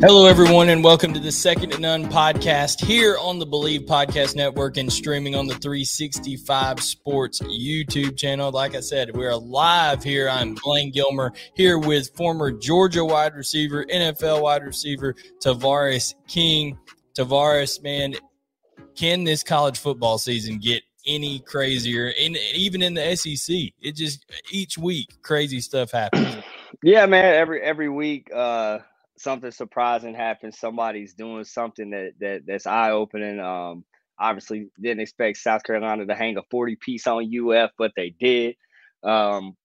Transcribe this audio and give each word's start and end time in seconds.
Hello, 0.00 0.26
everyone, 0.26 0.68
and 0.68 0.84
welcome 0.84 1.12
to 1.12 1.18
the 1.18 1.32
Second 1.32 1.70
to 1.70 1.80
None 1.80 2.08
podcast 2.08 2.84
here 2.84 3.18
on 3.18 3.40
the 3.40 3.46
Bleav 3.46 3.84
Podcast 3.84 4.36
Network 4.36 4.76
and 4.76 4.92
streaming 4.92 5.34
on 5.34 5.48
the 5.48 5.56
365 5.56 6.78
Sports 6.78 7.40
YouTube 7.40 8.16
channel. 8.16 8.52
Like 8.52 8.76
I 8.76 8.80
said, 8.80 9.16
we're 9.16 9.34
live 9.34 10.04
here. 10.04 10.28
I'm 10.28 10.54
Blaine 10.54 10.92
Gilmer 10.92 11.32
here 11.54 11.80
with 11.80 12.14
former 12.14 12.52
Georgia 12.52 13.04
wide 13.04 13.34
receiver, 13.34 13.84
NFL 13.86 14.40
wide 14.40 14.62
receiver, 14.62 15.16
Tavares 15.44 16.14
King. 16.28 16.78
Tavares, 17.18 17.82
man, 17.82 18.14
can 18.94 19.24
this 19.24 19.42
college 19.42 19.80
football 19.80 20.16
season 20.16 20.58
get 20.58 20.84
any 21.08 21.40
crazier? 21.40 22.12
And 22.20 22.36
even 22.54 22.82
in 22.82 22.94
the 22.94 23.16
SEC, 23.16 23.72
it 23.80 23.96
just 23.96 24.30
each 24.52 24.78
week 24.78 25.08
crazy 25.22 25.60
stuff 25.60 25.90
happens. 25.90 26.36
Yeah, 26.84 27.06
man. 27.06 27.34
Every 27.34 27.60
every 27.62 27.88
week, 27.88 28.30
uh, 28.32 28.78
something 29.18 29.50
surprising 29.50 30.14
happens. 30.14 30.58
Somebody's 30.58 31.14
doing 31.14 31.44
something 31.44 31.90
that, 31.90 32.12
that 32.20 32.42
that's 32.46 32.66
eye 32.66 32.90
opening. 32.90 33.40
Um, 33.40 33.84
obviously 34.18 34.68
didn't 34.80 35.00
expect 35.00 35.38
South 35.38 35.62
Carolina 35.62 36.06
to 36.06 36.14
hang 36.14 36.36
a 36.36 36.42
40 36.50 36.76
piece 36.76 37.06
on 37.06 37.24
UF, 37.24 37.70
but 37.78 37.92
they 37.96 38.10
did. 38.10 38.56
Um, 39.02 39.56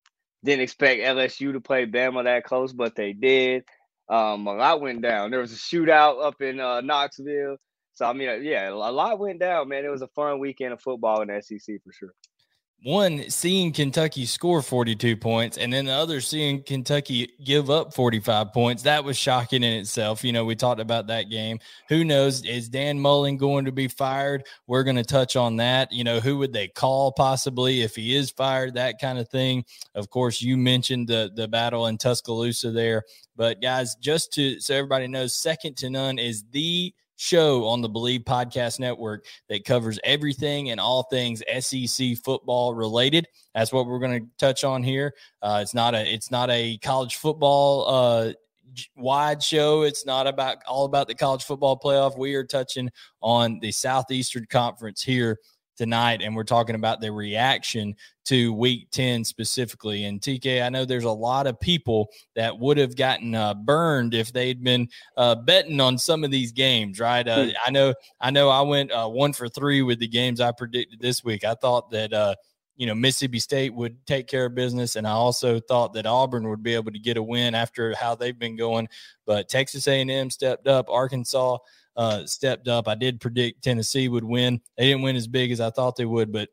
didn't 0.44 0.62
expect 0.62 1.02
LSU 1.02 1.52
to 1.52 1.60
play 1.60 1.86
Bama 1.86 2.24
that 2.24 2.44
close, 2.44 2.72
but 2.72 2.94
they 2.94 3.12
did. 3.12 3.64
Um, 4.08 4.46
a 4.46 4.52
lot 4.52 4.80
went 4.80 5.02
down. 5.02 5.30
There 5.30 5.40
was 5.40 5.52
a 5.52 5.56
shootout 5.56 6.24
up 6.24 6.40
in 6.42 6.60
uh, 6.60 6.82
Knoxville. 6.82 7.56
So 7.94 8.06
I 8.06 8.12
mean, 8.12 8.28
uh, 8.28 8.34
yeah, 8.34 8.68
a 8.68 8.72
lot 8.72 9.18
went 9.18 9.40
down, 9.40 9.68
man. 9.68 9.84
It 9.84 9.90
was 9.90 10.02
a 10.02 10.08
fun 10.08 10.40
weekend 10.40 10.72
of 10.72 10.82
football 10.82 11.22
in 11.22 11.42
SEC 11.42 11.60
for 11.82 11.92
sure 11.92 12.12
one 12.84 13.30
seeing 13.30 13.72
Kentucky 13.72 14.26
score 14.26 14.60
42 14.60 15.16
points 15.16 15.56
and 15.56 15.72
then 15.72 15.86
the 15.86 15.92
other 15.92 16.20
seeing 16.20 16.62
Kentucky 16.62 17.32
give 17.42 17.70
up 17.70 17.94
45 17.94 18.52
points. 18.52 18.82
That 18.82 19.04
was 19.04 19.16
shocking 19.16 19.62
in 19.62 19.72
itself. 19.80 20.22
You 20.22 20.32
know, 20.32 20.44
we 20.44 20.54
talked 20.54 20.82
about 20.82 21.06
that 21.06 21.30
game. 21.30 21.60
Who 21.88 22.04
knows? 22.04 22.44
Is 22.44 22.68
Dan 22.68 23.00
Mullen 23.00 23.38
going 23.38 23.64
to 23.64 23.72
be 23.72 23.88
fired? 23.88 24.44
We're 24.66 24.82
going 24.82 24.96
to 24.96 25.02
touch 25.02 25.34
on 25.34 25.56
that. 25.56 25.92
You 25.92 26.04
know, 26.04 26.20
who 26.20 26.36
would 26.36 26.52
they 26.52 26.68
call 26.68 27.10
possibly 27.12 27.80
if 27.80 27.96
he 27.96 28.14
is 28.14 28.30
fired? 28.30 28.74
That 28.74 29.00
kind 29.00 29.18
of 29.18 29.30
thing. 29.30 29.64
Of 29.94 30.10
course, 30.10 30.42
you 30.42 30.58
mentioned 30.58 31.08
the 31.08 31.30
the 31.34 31.48
battle 31.48 31.86
in 31.86 31.96
Tuscaloosa 31.96 32.70
there. 32.70 33.04
But 33.34 33.62
guys, 33.62 33.94
just 33.96 34.30
to 34.34 34.60
so 34.60 34.74
everybody 34.74 35.08
knows, 35.08 35.32
second 35.32 35.78
to 35.78 35.88
none 35.88 36.18
is 36.18 36.44
the 36.50 36.92
show 37.16 37.66
on 37.66 37.80
the 37.80 37.88
Bleav 37.88 38.24
Podcast 38.24 38.80
Network 38.80 39.26
that 39.48 39.64
covers 39.64 39.98
everything 40.04 40.70
and 40.70 40.80
all 40.80 41.04
things 41.04 41.42
SEC 41.60 42.16
football 42.24 42.74
related. 42.74 43.26
That's 43.54 43.72
what 43.72 43.86
we're 43.86 43.98
going 43.98 44.20
to 44.20 44.30
touch 44.38 44.64
on 44.64 44.82
here. 44.82 45.14
Uh, 45.42 45.60
it's 45.62 45.74
not 45.74 45.94
a 45.94 46.12
it's 46.12 46.30
not 46.30 46.50
a 46.50 46.78
college 46.78 47.16
football 47.16 47.88
uh, 47.88 48.32
wide 48.96 49.42
show. 49.42 49.82
It's 49.82 50.06
not 50.06 50.26
about 50.26 50.58
all 50.66 50.84
about 50.84 51.08
the 51.08 51.14
college 51.14 51.44
football 51.44 51.78
playoff. 51.78 52.18
We 52.18 52.34
are 52.34 52.44
touching 52.44 52.90
on 53.22 53.60
the 53.60 53.72
Southeastern 53.72 54.46
Conference 54.50 55.02
here 55.02 55.38
tonight, 55.76 56.22
and 56.22 56.34
we're 56.34 56.44
talking 56.44 56.74
about 56.74 57.00
the 57.00 57.10
reaction 57.10 57.94
to 58.26 58.52
week 58.52 58.88
10 58.90 59.24
specifically. 59.24 60.04
And 60.04 60.20
TK, 60.20 60.64
I 60.64 60.68
know 60.68 60.84
there's 60.84 61.04
a 61.04 61.10
lot 61.10 61.46
of 61.46 61.60
people 61.60 62.08
that 62.36 62.58
would 62.58 62.78
have 62.78 62.96
gotten 62.96 63.34
uh, 63.34 63.54
burned 63.54 64.14
if 64.14 64.32
they'd 64.32 64.62
been 64.62 64.88
uh, 65.16 65.34
betting 65.34 65.80
on 65.80 65.98
some 65.98 66.24
of 66.24 66.30
these 66.30 66.52
games, 66.52 67.00
right? 67.00 67.26
Uh, 67.26 67.44
hmm. 67.44 67.50
I 67.64 67.70
know, 67.70 67.94
I 68.20 68.30
know 68.30 68.48
I 68.48 68.62
went 68.62 68.92
uh, 68.92 69.08
one 69.08 69.32
for 69.32 69.48
three 69.48 69.82
with 69.82 69.98
the 69.98 70.08
games 70.08 70.40
I 70.40 70.52
predicted 70.52 71.00
this 71.00 71.22
week. 71.24 71.44
I 71.44 71.54
thought 71.54 71.90
that, 71.90 72.12
uh, 72.12 72.34
you 72.76 72.86
know 72.86 72.94
Mississippi 72.94 73.38
State 73.38 73.74
would 73.74 74.04
take 74.06 74.26
care 74.26 74.46
of 74.46 74.54
business, 74.54 74.96
and 74.96 75.06
I 75.06 75.12
also 75.12 75.60
thought 75.60 75.92
that 75.92 76.06
Auburn 76.06 76.48
would 76.48 76.62
be 76.62 76.74
able 76.74 76.92
to 76.92 76.98
get 76.98 77.16
a 77.16 77.22
win 77.22 77.54
after 77.54 77.94
how 77.94 78.14
they've 78.14 78.38
been 78.38 78.56
going. 78.56 78.88
But 79.26 79.48
Texas 79.48 79.86
A&M 79.86 80.30
stepped 80.30 80.66
up, 80.66 80.88
Arkansas 80.88 81.58
uh, 81.96 82.26
stepped 82.26 82.68
up. 82.68 82.88
I 82.88 82.94
did 82.94 83.20
predict 83.20 83.62
Tennessee 83.62 84.08
would 84.08 84.24
win. 84.24 84.60
They 84.76 84.86
didn't 84.86 85.02
win 85.02 85.16
as 85.16 85.26
big 85.26 85.52
as 85.52 85.60
I 85.60 85.70
thought 85.70 85.96
they 85.96 86.04
would, 86.04 86.32
but 86.32 86.48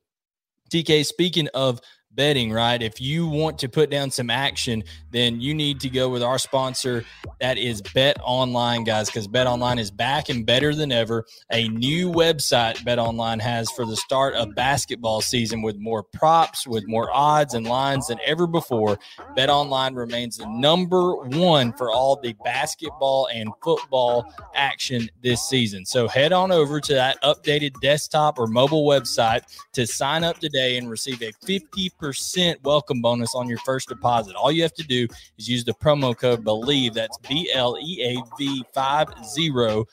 TK, 0.71 1.05
speaking 1.05 1.47
of 1.53 1.81
betting, 2.15 2.51
right? 2.51 2.81
If 2.81 2.99
you 2.99 3.27
want 3.27 3.57
to 3.59 3.69
put 3.69 3.89
down 3.89 4.11
some 4.11 4.29
action, 4.29 4.83
then 5.11 5.39
you 5.39 5.53
need 5.53 5.79
to 5.81 5.89
go 5.89 6.09
with 6.09 6.23
our 6.23 6.37
sponsor. 6.37 7.05
That 7.39 7.57
is 7.57 7.81
Bet 7.81 8.17
Online, 8.23 8.83
guys, 8.83 9.07
because 9.07 9.27
Bet 9.27 9.47
Online 9.47 9.79
is 9.79 9.91
back 9.91 10.29
and 10.29 10.45
better 10.45 10.75
than 10.75 10.91
ever. 10.91 11.25
A 11.51 11.67
new 11.69 12.11
website 12.11 12.83
Bet 12.83 12.99
Online 12.99 13.39
has 13.39 13.69
for 13.71 13.85
the 13.85 13.95
start 13.95 14.35
of 14.35 14.55
basketball 14.55 15.21
season 15.21 15.61
with 15.61 15.77
more 15.77 16.03
props, 16.03 16.67
with 16.67 16.87
more 16.87 17.09
odds 17.13 17.53
and 17.53 17.67
lines 17.67 18.07
than 18.07 18.19
ever 18.25 18.47
before. 18.47 18.99
Bet 19.35 19.49
Online 19.49 19.95
remains 19.95 20.37
the 20.37 20.47
number 20.47 21.15
one 21.15 21.73
for 21.73 21.91
all 21.91 22.15
the 22.15 22.33
basketball 22.43 23.27
and 23.33 23.49
football 23.63 24.31
action 24.55 25.09
this 25.23 25.47
season. 25.47 25.85
So 25.85 26.07
head 26.07 26.33
on 26.33 26.51
over 26.51 26.79
to 26.81 26.93
that 26.93 27.21
updated 27.23 27.73
desktop 27.81 28.37
or 28.39 28.47
mobile 28.47 28.85
website 28.85 29.41
to 29.73 29.87
sign 29.87 30.23
up 30.23 30.39
today 30.39 30.77
and 30.77 30.89
receive 30.89 31.21
a 31.21 31.31
50 31.45 31.89
percent 32.01 32.59
welcome 32.63 32.99
bonus 32.99 33.35
on 33.35 33.47
your 33.47 33.59
first 33.59 33.87
deposit. 33.87 34.35
All 34.35 34.51
you 34.51 34.63
have 34.63 34.73
to 34.73 34.83
do 34.83 35.07
is 35.37 35.47
use 35.47 35.63
the 35.63 35.73
promo 35.73 36.17
code 36.17 36.43
BLEAV. 36.43 36.95
That's 36.95 37.17
B 37.19 37.49
L 37.53 37.77
E 37.79 38.01
A 38.03 38.37
V 38.37 38.63
50 38.73 39.85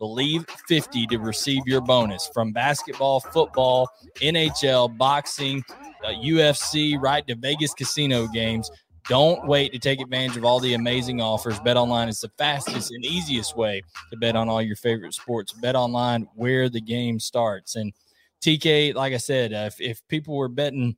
Bleav 0.00 0.48
50 0.68 1.06
to 1.08 1.18
receive 1.18 1.62
your 1.66 1.80
bonus 1.80 2.30
from 2.32 2.52
basketball, 2.52 3.18
football, 3.18 3.90
NHL, 4.20 4.96
boxing, 4.96 5.64
uh, 6.04 6.10
UFC, 6.10 6.96
right 7.00 7.26
to 7.26 7.34
Vegas 7.34 7.74
casino 7.74 8.28
games. 8.28 8.70
Don't 9.08 9.44
wait 9.48 9.72
to 9.72 9.80
take 9.80 10.00
advantage 10.00 10.36
of 10.36 10.44
all 10.44 10.60
the 10.60 10.74
amazing 10.74 11.20
offers. 11.20 11.58
Bet 11.60 11.76
online 11.76 12.08
is 12.08 12.20
the 12.20 12.30
fastest 12.38 12.92
and 12.92 13.04
easiest 13.04 13.56
way 13.56 13.82
to 14.10 14.16
bet 14.16 14.36
on 14.36 14.48
all 14.48 14.62
your 14.62 14.76
favorite 14.76 15.14
sports. 15.14 15.52
Bet 15.52 15.74
online 15.74 16.28
where 16.36 16.68
the 16.68 16.80
game 16.80 17.18
starts. 17.18 17.74
And 17.74 17.92
TK, 18.40 18.94
like 18.94 19.14
I 19.14 19.16
said, 19.16 19.52
uh, 19.52 19.66
if, 19.66 19.80
if 19.80 20.06
people 20.06 20.36
were 20.36 20.48
betting 20.48 20.96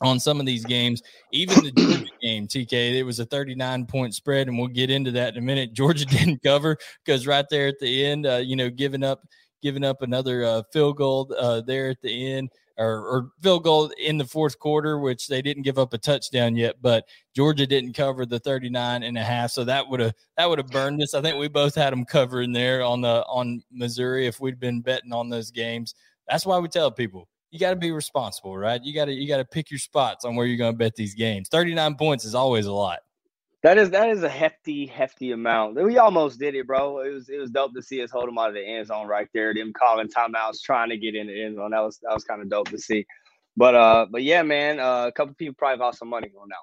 on 0.00 0.20
some 0.20 0.40
of 0.40 0.46
these 0.46 0.64
games, 0.64 1.02
even 1.32 1.64
the 1.64 1.72
Georgia 1.72 2.04
game, 2.22 2.46
TK, 2.46 2.94
it 2.94 3.02
was 3.02 3.20
a 3.20 3.26
39 3.26 3.86
point 3.86 4.14
spread, 4.14 4.48
and 4.48 4.58
we'll 4.58 4.68
get 4.68 4.90
into 4.90 5.10
that 5.12 5.34
in 5.34 5.42
a 5.42 5.46
minute. 5.46 5.72
Georgia 5.72 6.04
didn't 6.06 6.42
cover 6.42 6.76
because 7.04 7.26
right 7.26 7.46
there 7.50 7.68
at 7.68 7.78
the 7.80 8.04
end, 8.04 8.26
uh, 8.26 8.36
you 8.36 8.56
know, 8.56 8.70
giving 8.70 9.02
up, 9.02 9.22
giving 9.62 9.84
up 9.84 10.02
another 10.02 10.44
uh, 10.44 10.62
field 10.72 10.96
goal 10.96 11.32
uh, 11.38 11.60
there 11.62 11.90
at 11.90 12.00
the 12.02 12.34
end, 12.34 12.50
or, 12.78 13.06
or 13.06 13.30
field 13.42 13.64
goal 13.64 13.90
in 13.98 14.18
the 14.18 14.24
fourth 14.24 14.58
quarter, 14.58 14.98
which 14.98 15.28
they 15.28 15.40
didn't 15.40 15.62
give 15.62 15.78
up 15.78 15.94
a 15.94 15.98
touchdown 15.98 16.56
yet, 16.56 16.76
but 16.82 17.04
Georgia 17.34 17.66
didn't 17.66 17.94
cover 17.94 18.26
the 18.26 18.38
39 18.38 19.02
and 19.02 19.16
a 19.16 19.22
half, 19.22 19.50
so 19.50 19.64
that 19.64 19.88
would 19.88 20.00
have 20.00 20.12
that 20.36 20.48
would 20.48 20.58
have 20.58 20.68
burned 20.68 21.02
us. 21.02 21.14
I 21.14 21.22
think 21.22 21.38
we 21.38 21.48
both 21.48 21.74
had 21.74 21.92
them 21.92 22.04
covering 22.04 22.52
there 22.52 22.82
on 22.82 23.00
the 23.00 23.24
on 23.26 23.62
Missouri 23.72 24.26
if 24.26 24.40
we'd 24.40 24.60
been 24.60 24.82
betting 24.82 25.12
on 25.12 25.30
those 25.30 25.50
games. 25.50 25.94
That's 26.28 26.44
why 26.44 26.58
we 26.58 26.68
tell 26.68 26.90
people 26.90 27.28
you 27.56 27.60
got 27.60 27.70
to 27.70 27.76
be 27.76 27.90
responsible, 27.90 28.56
right? 28.56 28.82
You 28.84 28.94
got 28.94 29.06
to 29.06 29.12
you 29.12 29.26
got 29.26 29.38
to 29.38 29.44
pick 29.44 29.70
your 29.70 29.78
spots 29.78 30.24
on 30.24 30.36
where 30.36 30.46
you're 30.46 30.58
going 30.58 30.72
to 30.72 30.78
bet 30.78 30.94
these 30.94 31.14
games. 31.14 31.48
39 31.48 31.94
points 31.96 32.24
is 32.24 32.34
always 32.34 32.66
a 32.66 32.72
lot. 32.72 33.00
That 33.62 33.78
is 33.78 33.90
that 33.90 34.10
is 34.10 34.22
a 34.22 34.28
hefty 34.28 34.86
hefty 34.86 35.32
amount. 35.32 35.74
We 35.74 35.98
almost 35.98 36.38
did 36.38 36.54
it, 36.54 36.66
bro. 36.66 37.00
It 37.00 37.12
was 37.12 37.28
it 37.28 37.38
was 37.38 37.50
dope 37.50 37.74
to 37.74 37.82
see 37.82 38.02
us 38.02 38.10
hold 38.10 38.28
them 38.28 38.38
out 38.38 38.48
of 38.48 38.54
the 38.54 38.62
end 38.62 38.86
zone 38.86 39.08
right 39.08 39.28
there. 39.32 39.54
Them 39.54 39.72
calling 39.72 40.08
timeouts, 40.08 40.62
trying 40.62 40.90
to 40.90 40.98
get 40.98 41.14
in 41.14 41.26
the 41.26 41.42
end 41.42 41.56
zone. 41.56 41.70
That 41.70 41.80
was 41.80 41.98
that 42.02 42.12
was 42.12 42.24
kind 42.24 42.42
of 42.42 42.50
dope 42.50 42.68
to 42.68 42.78
see. 42.78 43.06
But 43.56 43.74
uh, 43.74 44.06
but 44.10 44.22
yeah, 44.22 44.42
man, 44.42 44.78
uh, 44.78 45.06
a 45.06 45.12
couple 45.12 45.34
people 45.34 45.54
probably 45.58 45.78
lost 45.78 45.98
some 45.98 46.08
money 46.08 46.30
on 46.40 46.48
that. 46.50 46.58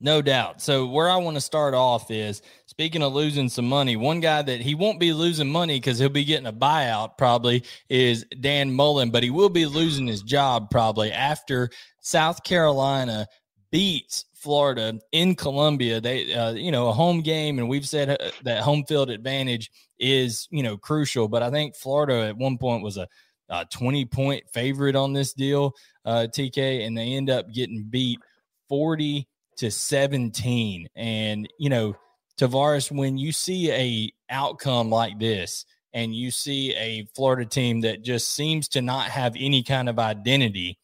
No 0.00 0.22
doubt. 0.22 0.62
So 0.62 0.86
where 0.86 1.10
I 1.10 1.16
want 1.16 1.36
to 1.36 1.40
start 1.40 1.74
off 1.74 2.10
is 2.10 2.40
speaking 2.66 3.02
of 3.02 3.12
losing 3.12 3.48
some 3.48 3.68
money, 3.68 3.96
one 3.96 4.20
guy 4.20 4.42
that 4.42 4.60
he 4.60 4.76
won't 4.76 5.00
be 5.00 5.12
losing 5.12 5.50
money 5.50 5.76
because 5.76 5.98
he'll 5.98 6.08
be 6.08 6.24
getting 6.24 6.46
a 6.46 6.52
buyout 6.52 7.18
probably 7.18 7.64
is 7.88 8.24
Dan 8.40 8.72
Mullen, 8.72 9.10
but 9.10 9.24
he 9.24 9.30
will 9.30 9.48
be 9.48 9.66
losing 9.66 10.06
his 10.06 10.22
job 10.22 10.70
probably 10.70 11.10
after 11.10 11.68
South 12.00 12.44
Carolina 12.44 13.26
beats 13.72 14.26
Florida 14.34 15.00
in 15.10 15.34
Columbia. 15.34 16.00
They, 16.00 16.32
uh, 16.32 16.52
you 16.52 16.70
know, 16.70 16.88
a 16.88 16.92
home 16.92 17.20
game, 17.20 17.58
and 17.58 17.68
we've 17.68 17.88
said 17.88 18.08
uh, 18.08 18.30
that 18.44 18.62
home 18.62 18.84
field 18.84 19.10
advantage 19.10 19.68
is, 19.98 20.46
you 20.52 20.62
know, 20.62 20.76
crucial. 20.76 21.26
But 21.26 21.42
I 21.42 21.50
think 21.50 21.74
Florida 21.74 22.28
at 22.28 22.36
one 22.36 22.56
point 22.56 22.84
was 22.84 22.98
a, 22.98 23.08
a 23.48 23.66
20 23.72 24.04
point 24.04 24.44
favorite 24.52 24.94
on 24.94 25.12
this 25.12 25.32
deal, 25.32 25.74
uh, 26.04 26.28
TK, 26.32 26.86
and 26.86 26.96
they 26.96 27.14
end 27.14 27.30
up 27.30 27.52
getting 27.52 27.84
beat 27.90 28.20
40 28.68 29.26
to 29.58 29.70
17. 29.70 30.88
And, 30.96 31.48
you 31.58 31.70
know, 31.70 31.94
Tavares, 32.38 32.90
when 32.90 33.18
you 33.18 33.32
see 33.32 33.70
a 33.72 34.12
outcome 34.30 34.90
like 34.90 35.18
this 35.18 35.64
and 35.92 36.14
you 36.14 36.30
see 36.30 36.74
a 36.74 37.06
Florida 37.14 37.44
team 37.44 37.80
that 37.82 38.02
just 38.02 38.34
seems 38.34 38.68
to 38.68 38.82
not 38.82 39.10
have 39.10 39.34
any 39.38 39.62
kind 39.62 39.88
of 39.88 39.98
identity 39.98 40.78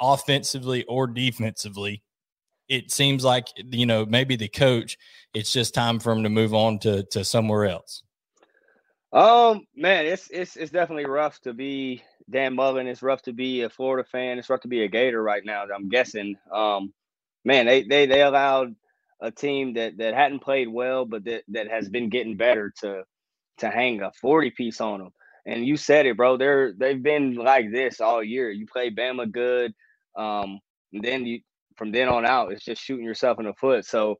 offensively 0.00 0.84
or 0.84 1.06
defensively, 1.06 2.02
it 2.68 2.90
seems 2.90 3.24
like, 3.24 3.48
you 3.56 3.86
know, 3.86 4.04
maybe 4.04 4.36
the 4.36 4.48
coach, 4.48 4.96
it's 5.34 5.52
just 5.52 5.74
time 5.74 5.98
for 5.98 6.12
him 6.12 6.22
to 6.22 6.28
move 6.28 6.54
on 6.54 6.78
to, 6.80 7.04
to 7.10 7.24
somewhere 7.24 7.66
else. 7.66 8.02
Um, 9.12 9.66
man, 9.74 10.04
it's 10.04 10.28
it's 10.30 10.56
it's 10.56 10.72
definitely 10.72 11.06
rough 11.06 11.40
to 11.40 11.54
be 11.54 12.02
Dan 12.28 12.54
Mullen. 12.54 12.86
It's 12.86 13.02
rough 13.02 13.22
to 13.22 13.32
be 13.32 13.62
a 13.62 13.70
Florida 13.70 14.06
fan. 14.06 14.38
It's 14.38 14.50
rough 14.50 14.60
to 14.62 14.68
be 14.68 14.82
a 14.82 14.88
Gator 14.88 15.22
right 15.22 15.42
now. 15.44 15.64
I'm 15.74 15.88
guessing. 15.88 16.36
Um, 16.52 16.92
man, 17.46 17.64
they 17.64 17.84
they 17.84 18.06
they 18.06 18.22
allowed 18.22 18.74
a 19.22 19.30
team 19.30 19.74
that 19.74 19.96
that 19.98 20.14
hadn't 20.14 20.40
played 20.40 20.68
well, 20.68 21.06
but 21.06 21.24
that 21.24 21.44
that 21.48 21.70
has 21.70 21.88
been 21.88 22.10
getting 22.10 22.36
better 22.36 22.72
to 22.82 23.04
to 23.58 23.70
hang 23.70 24.02
a 24.02 24.12
40 24.20 24.50
piece 24.50 24.80
on 24.82 24.98
them. 24.98 25.10
And 25.46 25.64
you 25.64 25.76
said 25.76 26.06
it, 26.06 26.16
bro. 26.16 26.36
They're 26.36 26.72
they've 26.76 27.02
been 27.02 27.36
like 27.36 27.70
this 27.72 28.00
all 28.00 28.22
year. 28.22 28.50
You 28.50 28.66
play 28.66 28.90
Bama 28.90 29.30
good, 29.30 29.72
um, 30.16 30.58
then 30.92 31.24
you 31.24 31.40
from 31.76 31.92
then 31.92 32.08
on 32.08 32.26
out, 32.26 32.52
it's 32.52 32.64
just 32.64 32.82
shooting 32.82 33.04
yourself 33.04 33.38
in 33.38 33.46
the 33.46 33.52
foot. 33.54 33.84
So, 33.84 34.16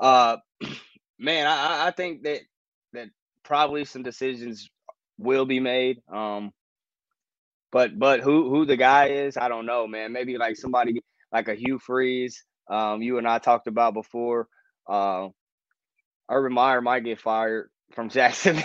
uh, 0.00 0.38
man, 1.18 1.46
I, 1.46 1.88
I 1.88 1.90
think 1.90 2.22
that 2.22 2.40
that 2.94 3.08
probably 3.44 3.84
some 3.84 4.02
decisions 4.02 4.70
will 5.18 5.44
be 5.44 5.60
made. 5.60 6.00
Um, 6.10 6.50
but 7.70 7.98
but 7.98 8.20
who 8.20 8.48
who 8.48 8.64
the 8.64 8.76
guy 8.76 9.08
is, 9.08 9.36
I 9.36 9.48
don't 9.48 9.66
know, 9.66 9.86
man. 9.86 10.12
Maybe 10.12 10.38
like 10.38 10.56
somebody 10.56 11.02
like 11.30 11.48
a 11.48 11.54
Hugh 11.54 11.78
Freeze 11.78 12.42
um, 12.68 13.02
you 13.02 13.18
and 13.18 13.28
I 13.28 13.38
talked 13.38 13.66
about 13.66 13.94
before. 13.94 14.48
Uh, 14.88 15.28
Urban 16.30 16.52
Meyer 16.52 16.80
might 16.80 17.04
get 17.04 17.20
fired 17.20 17.70
from 17.92 18.08
Jacksonville. 18.10 18.64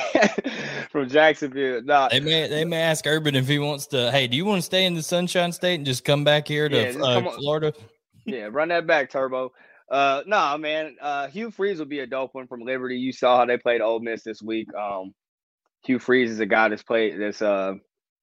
from 0.91 1.09
Jacksonville. 1.09 1.81
No, 1.83 2.07
they 2.11 2.19
may 2.19 2.47
they 2.47 2.65
may 2.65 2.81
ask 2.81 3.05
Urban 3.05 3.35
if 3.35 3.47
he 3.47 3.59
wants 3.59 3.87
to. 3.87 4.11
Hey, 4.11 4.27
do 4.27 4.37
you 4.37 4.45
want 4.45 4.59
to 4.59 4.65
stay 4.65 4.85
in 4.85 4.93
the 4.93 5.03
Sunshine 5.03 5.51
State 5.51 5.75
and 5.75 5.85
just 5.85 6.03
come 6.03 6.23
back 6.23 6.47
here 6.47 6.69
to 6.69 6.93
yeah, 6.93 6.99
uh, 6.99 7.31
Florida? 7.31 7.73
Yeah, 8.25 8.49
run 8.51 8.67
that 8.67 8.85
back, 8.85 9.09
Turbo. 9.09 9.53
Uh, 9.89 10.21
no, 10.27 10.37
nah, 10.37 10.57
man. 10.57 10.97
Uh, 11.01 11.29
Hugh 11.29 11.49
Freeze 11.49 11.79
will 11.79 11.87
be 11.87 12.01
a 12.01 12.05
dope 12.05 12.35
one 12.35 12.45
from 12.45 12.61
Liberty. 12.61 12.97
You 12.97 13.11
saw 13.11 13.37
how 13.37 13.45
they 13.45 13.57
played 13.57 13.81
Ole 13.81 14.01
Miss 14.01 14.21
this 14.21 14.39
week. 14.39 14.67
Um, 14.75 15.15
Hugh 15.83 15.97
Freeze 15.97 16.29
is 16.29 16.39
a 16.39 16.45
guy 16.45 16.69
that's 16.69 16.83
played 16.83 17.19
that's 17.19 17.41
uh 17.41 17.73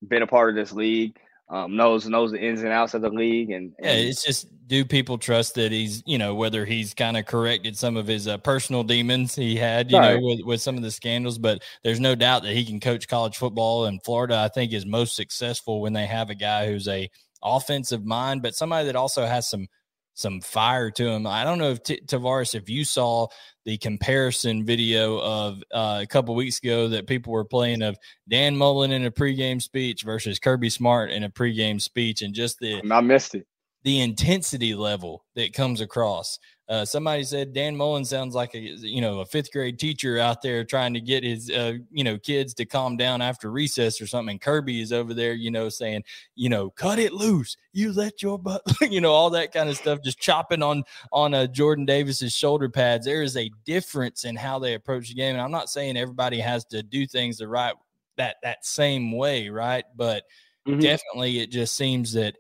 been 0.07 0.23
a 0.23 0.27
part 0.29 0.51
of 0.51 0.55
this 0.55 0.73
league 0.73 1.19
um, 1.49 1.77
knows 1.77 2.07
knows 2.07 2.33
the 2.33 2.41
ins 2.41 2.63
and 2.63 2.73
outs 2.73 2.95
of 2.95 3.03
the 3.03 3.09
league, 3.09 3.51
and, 3.51 3.73
and 3.79 3.87
yeah, 3.87 3.93
it's 3.93 4.25
just 4.25 4.49
do 4.67 4.85
people 4.85 5.17
trust 5.17 5.55
that 5.55 5.71
he's 5.71 6.03
you 6.05 6.19
know 6.19 6.35
whether 6.35 6.65
he's 6.65 6.93
kind 6.93 7.17
of 7.17 7.25
corrected 7.25 7.77
some 7.77 7.97
of 7.97 8.07
his 8.07 8.27
uh, 8.27 8.37
personal 8.39 8.83
demons 8.83 9.35
he 9.35 9.55
had 9.55 9.93
you 9.93 9.97
right. 9.97 10.17
know 10.17 10.27
with, 10.27 10.41
with 10.45 10.61
some 10.61 10.77
of 10.77 10.83
the 10.83 10.91
scandals, 10.91 11.39
but 11.39 11.63
there's 11.85 12.01
no 12.01 12.15
doubt 12.15 12.43
that 12.43 12.53
he 12.53 12.65
can 12.65 12.81
coach 12.81 13.07
college 13.07 13.37
football, 13.37 13.85
and 13.85 14.03
Florida 14.05 14.37
I 14.39 14.49
think 14.49 14.73
is 14.73 14.85
most 14.85 15.15
successful 15.15 15.81
when 15.81 15.93
they 15.93 16.07
have 16.07 16.31
a 16.31 16.35
guy 16.35 16.67
who's 16.67 16.89
a 16.89 17.09
offensive 17.43 18.05
mind, 18.05 18.43
but 18.43 18.55
somebody 18.55 18.87
that 18.87 18.97
also 18.97 19.25
has 19.25 19.49
some 19.49 19.69
some 20.15 20.41
fire 20.41 20.91
to 20.91 21.09
him. 21.09 21.27
I 21.27 21.45
don't 21.45 21.59
know 21.59 21.71
if 21.71 21.83
T- 21.83 22.01
Tavares, 22.05 22.55
if 22.55 22.69
you 22.69 22.85
saw 22.85 23.29
the 23.67 23.77
comparison 23.79 24.65
video 24.65 25.19
of 25.19 25.63
uh, 25.73 25.99
a 26.01 26.07
couple 26.07 26.35
weeks 26.35 26.59
ago 26.59 26.89
that 26.89 27.09
people 27.09 27.33
were 27.33 27.45
playing 27.45 27.83
of 27.83 27.99
Dan 28.29 28.57
Mullen 28.57 28.93
in 28.93 29.05
a 29.05 29.11
pregame 29.11 29.61
speech 29.61 30.05
versus 30.05 30.39
Kirby 30.39 30.71
Smart 30.71 31.11
in 31.11 31.25
a 31.25 31.29
pregame 31.31 31.83
speech, 31.83 32.23
and 32.23 32.33
just 32.33 32.59
the 32.61 32.81
I 32.91 33.01
missed 33.03 33.35
it 33.35 33.47
the 33.87 34.01
intensity 34.01 34.75
level 34.75 35.25
that 35.37 35.53
comes 35.53 35.81
across. 35.81 36.41
Uh, 36.69 36.85
somebody 36.85 37.23
said 37.23 37.53
Dan 37.53 37.77
Mullen 37.77 38.05
sounds 38.05 38.35
like 38.35 38.55
a 38.55 38.59
you 38.59 39.01
know 39.01 39.21
a 39.21 39.25
fifth 39.25 39.53
grade 39.53 39.79
teacher 39.79 40.19
out 40.19 40.43
there 40.43 40.65
trying 40.65 40.95
to 40.95 41.01
get 41.01 41.23
his 41.23 41.49
uh, 41.49 41.75
you 41.93 42.03
know 42.03 42.19
kids 42.19 42.55
to 42.55 42.65
calm 42.65 42.97
down 42.97 43.23
after 43.23 43.51
recess 43.53 44.01
or 44.01 44.07
something. 44.09 44.33
And 44.33 44.41
Kirby 44.41 44.81
is 44.81 44.93
over 44.93 45.15
there, 45.15 45.33
you 45.33 45.53
know, 45.53 45.69
saying 45.69 46.03
you 46.35 46.49
know 46.49 46.71
cut 46.71 46.99
it 46.99 47.13
loose, 47.13 47.57
you 47.73 47.93
let 47.93 48.21
your 48.21 48.37
butt, 48.37 48.63
you 48.81 49.01
know, 49.01 49.13
all 49.13 49.31
that 49.31 49.53
kind 49.53 49.69
of 49.69 49.77
stuff, 49.77 50.03
just 50.03 50.19
chopping 50.19 50.63
on 50.63 50.83
on 51.13 51.35
uh, 51.35 51.47
Jordan 51.47 51.85
Davis's 51.85 52.35
shoulder 52.35 52.69
pads. 52.69 53.07
There 53.07 53.23
is 53.23 53.37
a 53.37 53.51
difference 53.65 54.25
in 54.25 54.35
how 54.35 54.59
they 54.59 54.75
approach 54.75 55.09
the 55.09 55.15
game, 55.15 55.35
and 55.35 55.43
I'm 55.43 55.53
not 55.53 55.71
saying 55.71 55.97
everybody 55.97 56.41
has 56.41 56.65
to 56.67 56.83
do 56.83 57.07
things 57.07 57.39
the 57.39 57.47
right 57.47 57.75
that 58.17 58.37
that 58.43 58.65
same 58.65 59.13
way, 59.13 59.51
right? 59.51 59.85
But 59.95 60.25
mm-hmm. 60.67 60.81
definitely, 60.81 61.39
it 61.39 61.53
just 61.53 61.77
seems 61.77 62.13
that 62.15 62.37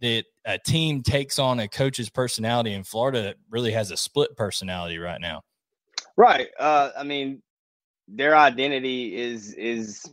that 0.00 0.24
a 0.46 0.58
team 0.58 1.02
takes 1.02 1.38
on 1.38 1.58
a 1.58 1.68
coach's 1.68 2.08
personality 2.08 2.72
in 2.72 2.84
Florida 2.84 3.22
that 3.22 3.36
really 3.50 3.72
has 3.72 3.90
a 3.90 3.96
split 3.96 4.36
personality 4.36 4.98
right 4.98 5.20
now. 5.20 5.42
Right. 6.16 6.48
Uh, 6.58 6.90
I 6.96 7.02
mean, 7.02 7.42
their 8.08 8.36
identity 8.36 9.16
is 9.16 9.52
is 9.54 10.08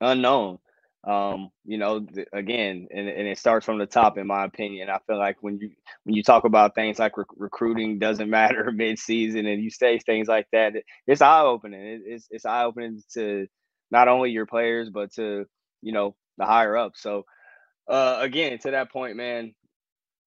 unknown. 0.00 0.58
Um, 1.04 1.50
you 1.66 1.76
know, 1.76 2.00
th- 2.00 2.28
again, 2.32 2.88
and, 2.90 3.08
and 3.08 3.28
it 3.28 3.38
starts 3.38 3.66
from 3.66 3.78
the 3.78 3.86
top, 3.86 4.16
in 4.16 4.26
my 4.26 4.44
opinion. 4.44 4.88
I 4.88 4.98
feel 5.06 5.18
like 5.18 5.36
when 5.40 5.58
you 5.58 5.70
when 6.04 6.16
you 6.16 6.22
talk 6.22 6.44
about 6.44 6.74
things 6.74 6.98
like 6.98 7.16
rec- 7.16 7.26
recruiting 7.36 7.98
doesn't 7.98 8.30
matter 8.40 8.72
mid 8.72 8.98
season, 8.98 9.46
and 9.46 9.62
you 9.62 9.70
say 9.70 9.98
things 9.98 10.26
like 10.26 10.48
that, 10.52 10.72
it's 11.06 11.22
eye 11.22 11.42
opening. 11.42 11.80
It, 11.80 12.02
it's 12.06 12.26
it's 12.30 12.46
eye 12.46 12.64
opening 12.64 13.02
to 13.14 13.46
not 13.90 14.08
only 14.08 14.30
your 14.30 14.46
players 14.46 14.90
but 14.90 15.12
to 15.12 15.44
you 15.80 15.92
know 15.92 16.16
the 16.38 16.44
higher 16.44 16.76
up. 16.76 16.94
So 16.96 17.24
uh, 17.88 18.18
again, 18.20 18.58
to 18.60 18.70
that 18.72 18.90
point, 18.90 19.16
man, 19.16 19.54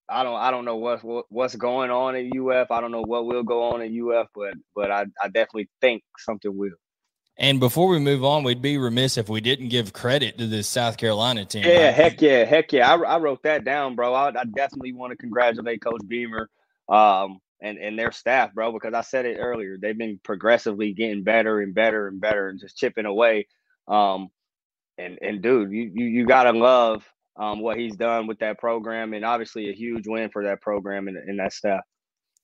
I 0.09 0.23
don't 0.23 0.35
I 0.35 0.51
don't 0.51 0.65
know 0.65 0.77
what, 0.77 1.03
what, 1.03 1.25
what's 1.29 1.55
going 1.55 1.91
on 1.91 2.15
at 2.15 2.25
UF. 2.25 2.71
I 2.71 2.81
don't 2.81 2.91
know 2.91 3.01
what 3.01 3.25
will 3.25 3.43
go 3.43 3.63
on 3.73 3.81
at 3.81 3.91
UF, 3.91 4.27
but 4.33 4.53
but 4.75 4.91
I, 4.91 5.05
I 5.21 5.27
definitely 5.27 5.69
think 5.81 6.03
something 6.17 6.55
will. 6.55 6.75
And 7.39 7.59
before 7.59 7.87
we 7.87 7.99
move 7.99 8.23
on, 8.23 8.43
we'd 8.43 8.63
be 8.63 8.79
remiss 8.79 9.17
if 9.17 9.29
we 9.29 9.41
didn't 9.41 9.67
give 9.67 9.93
credit 9.93 10.39
to 10.39 10.47
this 10.47 10.67
South 10.67 10.97
Carolina 10.97 11.45
team. 11.45 11.63
Yeah, 11.65 11.91
heck 11.91 12.19
yeah, 12.21 12.45
heck 12.45 12.71
yeah. 12.73 12.91
I, 12.91 12.97
I 12.97 13.17
wrote 13.19 13.43
that 13.43 13.63
down, 13.63 13.95
bro. 13.95 14.13
I, 14.13 14.29
I 14.29 14.45
definitely 14.45 14.93
want 14.93 15.11
to 15.11 15.17
congratulate 15.17 15.83
Coach 15.83 16.01
Beamer 16.07 16.49
um, 16.89 17.39
and 17.61 17.77
and 17.77 17.99
their 17.99 18.11
staff, 18.11 18.53
bro, 18.53 18.71
because 18.71 18.93
I 18.93 19.01
said 19.01 19.25
it 19.25 19.37
earlier. 19.39 19.77
They've 19.77 19.97
been 19.97 20.19
progressively 20.23 20.93
getting 20.93 21.23
better 21.23 21.59
and 21.59 21.75
better 21.75 22.07
and 22.07 22.19
better 22.19 22.49
and 22.49 22.59
just 22.59 22.77
chipping 22.77 23.05
away. 23.05 23.47
Um, 23.87 24.29
and 24.97 25.19
and 25.21 25.41
dude, 25.41 25.71
you 25.71 25.91
you, 25.93 26.05
you 26.05 26.25
gotta 26.25 26.57
love 26.57 27.05
um, 27.37 27.59
what 27.59 27.77
he's 27.77 27.95
done 27.95 28.27
with 28.27 28.39
that 28.39 28.59
program, 28.59 29.13
and 29.13 29.23
obviously 29.23 29.69
a 29.69 29.73
huge 29.73 30.07
win 30.07 30.29
for 30.29 30.43
that 30.43 30.61
program 30.61 31.07
and, 31.07 31.17
and 31.17 31.39
that 31.39 31.53
staff. 31.53 31.81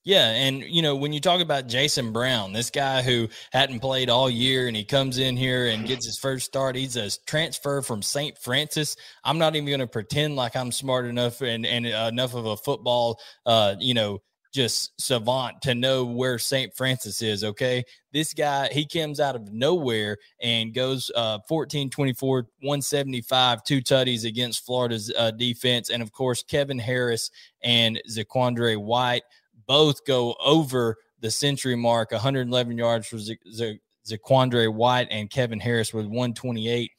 Yeah, 0.05 0.31
and 0.31 0.63
you 0.63 0.81
know 0.81 0.97
when 0.97 1.13
you 1.13 1.21
talk 1.21 1.39
about 1.39 1.67
Jason 1.67 2.11
Brown, 2.11 2.51
this 2.51 2.69
guy 2.69 3.01
who 3.01 3.29
hadn't 3.53 3.79
played 3.79 4.09
all 4.09 4.29
year, 4.29 4.67
and 4.67 4.75
he 4.75 4.83
comes 4.83 5.17
in 5.17 5.37
here 5.37 5.67
and 5.67 5.87
gets 5.87 6.05
his 6.05 6.19
first 6.19 6.45
start. 6.45 6.75
He's 6.75 6.97
a 6.97 7.09
transfer 7.25 7.81
from 7.81 8.01
St. 8.01 8.37
Francis. 8.37 8.97
I'm 9.23 9.37
not 9.37 9.55
even 9.55 9.67
going 9.67 9.79
to 9.79 9.87
pretend 9.87 10.35
like 10.35 10.57
I'm 10.57 10.73
smart 10.73 11.05
enough 11.05 11.41
and 11.41 11.65
and 11.65 11.85
enough 11.85 12.33
of 12.33 12.45
a 12.45 12.57
football, 12.57 13.17
uh, 13.45 13.75
you 13.79 13.93
know, 13.93 14.19
just 14.53 14.91
savant 15.01 15.61
to 15.63 15.73
know 15.73 16.05
where 16.05 16.37
St. 16.37 16.73
Francis 16.75 17.21
is. 17.21 17.43
Okay. 17.43 17.83
This 18.11 18.33
guy, 18.33 18.69
he 18.71 18.85
comes 18.85 19.19
out 19.19 19.35
of 19.35 19.51
nowhere 19.51 20.17
and 20.41 20.73
goes 20.73 21.11
uh, 21.15 21.39
14 21.47 21.89
24, 21.89 22.47
175, 22.61 23.63
two 23.63 23.81
tutties 23.81 24.25
against 24.25 24.65
Florida's 24.65 25.11
uh, 25.17 25.31
defense. 25.31 25.89
And 25.89 26.03
of 26.03 26.13
course, 26.13 26.43
Kevin 26.43 26.79
Harris 26.79 27.31
and 27.63 28.01
Zaquandre 28.09 28.77
White 28.77 29.23
both 29.67 30.05
go 30.05 30.35
over 30.43 30.97
the 31.19 31.31
century 31.31 31.75
mark 31.75 32.11
111 32.11 32.77
yards 32.77 33.07
for 33.07 33.17
Zaquandre 33.17 34.71
White 34.71 35.07
and 35.09 35.29
Kevin 35.29 35.59
Harris 35.59 35.93
with 35.93 36.05
128. 36.05 36.91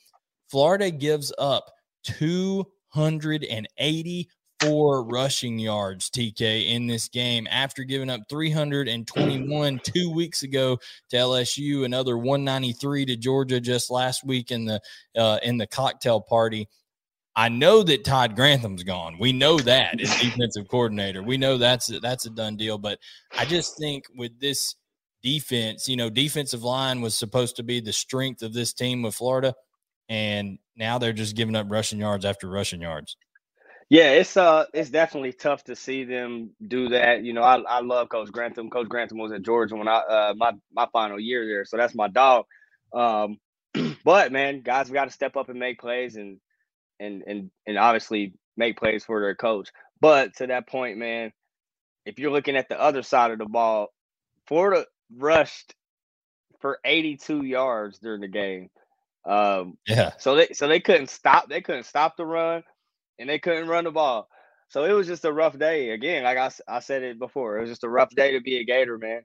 Florida 0.50 0.90
gives 0.90 1.32
up 1.38 1.70
280 2.04 4.28
four 4.64 5.04
rushing 5.04 5.58
yards, 5.58 6.10
TK, 6.10 6.68
in 6.68 6.86
this 6.86 7.08
game 7.08 7.46
after 7.50 7.84
giving 7.84 8.10
up 8.10 8.22
321 8.28 9.80
two 9.82 10.10
weeks 10.10 10.42
ago 10.42 10.78
to 11.10 11.16
LSU, 11.16 11.84
another 11.84 12.16
193 12.16 13.06
to 13.06 13.16
Georgia 13.16 13.60
just 13.60 13.90
last 13.90 14.24
week 14.24 14.50
in 14.50 14.64
the 14.64 14.80
uh, 15.16 15.38
in 15.42 15.58
the 15.58 15.66
cocktail 15.66 16.20
party. 16.20 16.68
I 17.36 17.48
know 17.48 17.82
that 17.82 18.04
Todd 18.04 18.36
Grantham's 18.36 18.84
gone. 18.84 19.16
We 19.18 19.32
know 19.32 19.58
that 19.58 20.00
as 20.00 20.08
defensive 20.20 20.68
coordinator. 20.68 21.22
We 21.22 21.36
know 21.36 21.58
that's 21.58 21.90
a, 21.90 21.98
that's 21.98 22.26
a 22.26 22.30
done 22.30 22.56
deal. 22.56 22.78
But 22.78 23.00
I 23.36 23.44
just 23.44 23.76
think 23.76 24.04
with 24.16 24.38
this 24.38 24.76
defense, 25.22 25.88
you 25.88 25.96
know, 25.96 26.10
defensive 26.10 26.62
line 26.62 27.00
was 27.00 27.16
supposed 27.16 27.56
to 27.56 27.62
be 27.62 27.80
the 27.80 27.92
strength 27.92 28.42
of 28.42 28.52
this 28.52 28.72
team 28.72 29.02
with 29.02 29.14
Florida, 29.14 29.54
and 30.08 30.58
now 30.76 30.98
they're 30.98 31.12
just 31.12 31.34
giving 31.34 31.56
up 31.56 31.66
rushing 31.68 31.98
yards 31.98 32.24
after 32.24 32.48
rushing 32.48 32.82
yards. 32.82 33.16
Yeah, 33.88 34.12
it's 34.12 34.36
uh, 34.36 34.66
it's 34.74 34.90
definitely 34.90 35.32
tough 35.32 35.64
to 35.64 35.76
see 35.76 36.04
them 36.04 36.50
do 36.66 36.88
that. 36.90 37.22
You 37.24 37.32
know, 37.34 37.42
I, 37.42 37.58
I 37.60 37.80
love 37.80 38.08
Coach 38.08 38.32
Grantham. 38.32 38.70
Coach 38.70 38.88
Grantham 38.88 39.18
was 39.18 39.32
at 39.32 39.42
Georgia 39.42 39.76
when 39.76 39.88
I 39.88 39.96
uh 39.98 40.34
my 40.36 40.52
my 40.72 40.86
final 40.92 41.20
year 41.20 41.46
there, 41.46 41.64
so 41.64 41.76
that's 41.76 41.94
my 41.94 42.08
dog. 42.08 42.46
Um, 42.94 43.38
but 44.04 44.32
man, 44.32 44.62
guys, 44.62 44.88
we 44.88 44.94
got 44.94 45.04
to 45.06 45.10
step 45.12 45.36
up 45.36 45.48
and 45.50 45.58
make 45.60 45.80
plays, 45.80 46.16
and 46.16 46.38
and 47.00 47.22
and 47.26 47.50
and 47.66 47.78
obviously 47.78 48.34
make 48.56 48.78
plays 48.78 49.04
for 49.04 49.20
their 49.20 49.34
coach. 49.34 49.70
But 50.00 50.36
to 50.36 50.48
that 50.48 50.68
point, 50.68 50.98
man, 50.98 51.32
if 52.06 52.18
you're 52.18 52.32
looking 52.32 52.56
at 52.56 52.68
the 52.68 52.80
other 52.80 53.02
side 53.02 53.30
of 53.30 53.38
the 53.38 53.46
ball, 53.46 53.88
Florida 54.48 54.86
rushed 55.16 55.74
for 56.60 56.78
82 56.84 57.44
yards 57.44 57.98
during 57.98 58.20
the 58.22 58.28
game. 58.28 58.70
Um, 59.26 59.78
yeah. 59.86 60.12
So 60.18 60.36
they 60.36 60.48
so 60.52 60.68
they 60.68 60.80
couldn't 60.80 61.10
stop. 61.10 61.48
They 61.48 61.60
couldn't 61.62 61.84
stop 61.84 62.16
the 62.16 62.26
run, 62.26 62.62
and 63.18 63.28
they 63.28 63.38
couldn't 63.38 63.68
run 63.68 63.84
the 63.84 63.90
ball. 63.90 64.28
So 64.68 64.84
it 64.84 64.92
was 64.92 65.06
just 65.06 65.24
a 65.24 65.32
rough 65.32 65.58
day. 65.58 65.90
Again, 65.90 66.24
like 66.24 66.38
I, 66.38 66.50
I 66.68 66.80
said 66.80 67.02
it 67.02 67.18
before, 67.18 67.58
it 67.58 67.60
was 67.60 67.70
just 67.70 67.84
a 67.84 67.88
rough 67.88 68.10
day 68.10 68.32
to 68.32 68.40
be 68.40 68.58
a 68.58 68.64
Gator, 68.64 68.98
man. 68.98 69.22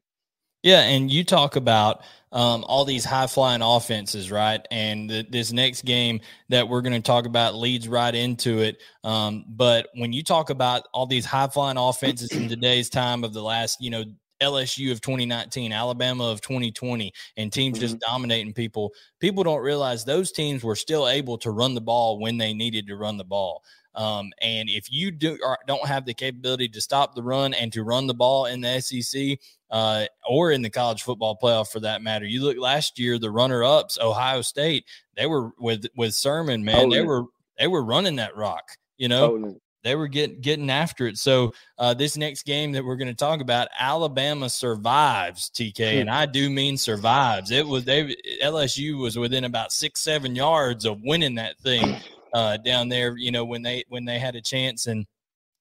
Yeah, 0.62 0.82
and 0.82 1.10
you 1.10 1.24
talk 1.24 1.56
about 1.56 2.04
um, 2.34 2.66
all 2.68 2.84
these 2.84 3.06
high 3.06 3.28
flying 3.28 3.62
offenses, 3.62 4.30
right? 4.30 4.60
And 4.72 5.10
the, 5.10 5.26
this 5.30 5.54
next 5.54 5.86
game 5.86 6.20
that 6.50 6.68
we're 6.68 6.82
going 6.82 6.94
to 6.94 7.02
talk 7.02 7.26
about 7.26 7.56
leads 7.56 7.88
right 7.88 8.14
into 8.14 8.60
it. 8.60 8.82
Um, 9.06 9.46
but 9.48 9.88
when 9.96 10.12
you 10.12 10.22
talk 10.22 10.50
about 10.50 10.84
all 10.94 11.08
these 11.08 11.26
high 11.26 11.48
flying 11.48 11.78
offenses 11.78 12.32
in 12.32 12.50
today's 12.50 12.90
time 12.90 13.24
of 13.24 13.34
the 13.34 13.42
last, 13.42 13.82
you 13.82 13.90
know, 13.90 14.04
LSU 14.42 14.92
of 14.92 15.02
2019, 15.02 15.72
Alabama 15.72 16.26
of 16.26 16.42
2020, 16.42 17.12
and 17.38 17.52
teams 17.52 17.78
mm-hmm. 17.78 17.82
just 17.82 18.00
dominating 18.00 18.54
people, 18.54 18.92
people 19.20 19.44
don't 19.44 19.62
realize 19.62 20.04
those 20.04 20.32
teams 20.32 20.64
were 20.64 20.76
still 20.76 21.08
able 21.08 21.38
to 21.38 21.52
run 21.52 21.74
the 21.74 21.82
ball 21.82 22.20
when 22.20 22.38
they 22.38 22.54
needed 22.54 22.88
to 22.88 22.96
run 22.96 23.18
the 23.18 23.24
ball. 23.24 23.64
Um, 23.96 24.32
and 24.42 24.70
if 24.70 24.92
you 24.92 25.12
do 25.12 25.38
or 25.44 25.58
don't 25.68 25.88
have 25.88 26.06
the 26.06 26.14
capability 26.14 26.70
to 26.70 26.82
stop 26.82 27.16
the 27.16 27.24
run 27.24 27.54
and 27.54 27.74
to 27.74 27.84
run 27.84 28.08
the 28.08 28.14
ball 28.14 28.46
in 28.46 28.62
the 28.62 28.80
SEC 28.80 29.40
uh, 29.72 30.06
or 30.28 30.52
in 30.52 30.62
the 30.62 30.70
college 30.70 31.04
football 31.04 31.38
playoff 31.42 31.70
for 31.70 31.80
that 31.82 32.02
matter, 32.02 32.26
you 32.26 32.42
look 32.44 32.58
last 32.58 33.00
year 33.00 33.18
the 33.18 33.32
runner 33.32 33.64
ups 33.64 33.98
Ohio 34.00 34.42
State 34.42 34.86
they 35.16 35.26
were 35.26 35.52
with 35.58 35.86
with 35.96 36.14
Sermon 36.14 36.64
man 36.64 36.76
totally. 36.76 36.98
they 36.98 37.06
were 37.06 37.24
they 37.58 37.68
were 37.68 37.84
running 37.84 38.18
that 38.18 38.36
rock 38.36 38.78
you 39.00 39.08
know. 39.08 39.30
Totally. 39.30 39.56
They 39.82 39.96
were 39.96 40.10
getting 40.10 40.42
getting 40.42 40.70
after 40.70 41.08
it. 41.08 41.18
So 41.18 41.54
uh, 41.78 41.94
this 41.94 42.18
next 42.18 42.44
game 42.44 42.74
that 42.74 42.84
we're 42.84 42.98
going 42.98 43.08
to 43.08 43.14
talk 43.14 43.40
about, 43.40 43.70
Alabama 43.80 44.50
survives 44.50 45.50
TK, 45.50 46.02
and 46.02 46.10
I 46.10 46.26
do 46.26 46.50
mean 46.50 46.76
survives. 46.76 47.50
It 47.50 47.66
was 47.66 47.86
they 47.86 48.14
LSU 48.44 49.00
was 49.00 49.18
within 49.18 49.46
about 49.46 49.72
six 49.72 50.02
seven 50.02 50.36
yards 50.36 50.84
of 50.84 51.00
winning 51.02 51.36
that 51.36 51.58
thing 51.60 51.96
uh, 52.34 52.58
down 52.58 52.90
there. 52.90 53.18
You 53.18 53.32
know 53.32 53.46
when 53.46 53.62
they 53.62 53.84
when 53.90 54.06
they 54.06 54.20
had 54.20 54.36
a 54.36 54.42
chance 54.42 54.88
and 54.88 55.06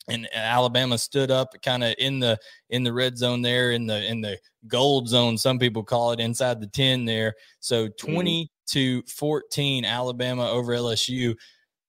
and 0.09 0.27
Alabama 0.35 0.99
stood 0.99 1.31
up 1.31 1.55
kind 1.63 1.85
of 1.85 1.95
in 1.99 2.19
the 2.19 2.39
in 2.71 2.83
the 2.83 2.93
red 2.93 3.17
zone 3.17 3.43
there 3.43 3.71
in 3.71 3.87
the 3.87 4.05
in 4.07 4.21
the 4.21 4.39
gold 4.67 5.09
zone 5.09 5.39
some 5.39 5.59
people 5.59 5.85
call 5.85 6.13
it 6.13 6.21
inside 6.21 6.61
the 6.61 6.67
10 6.67 7.05
there 7.05 7.35
so 7.61 7.87
mm-hmm. 7.89 8.13
20 8.13 8.45
mm. 8.45 8.73
to 8.73 9.03
14 9.03 9.85
Alabama 9.85 10.49
over 10.51 10.73
LSU 10.73 11.35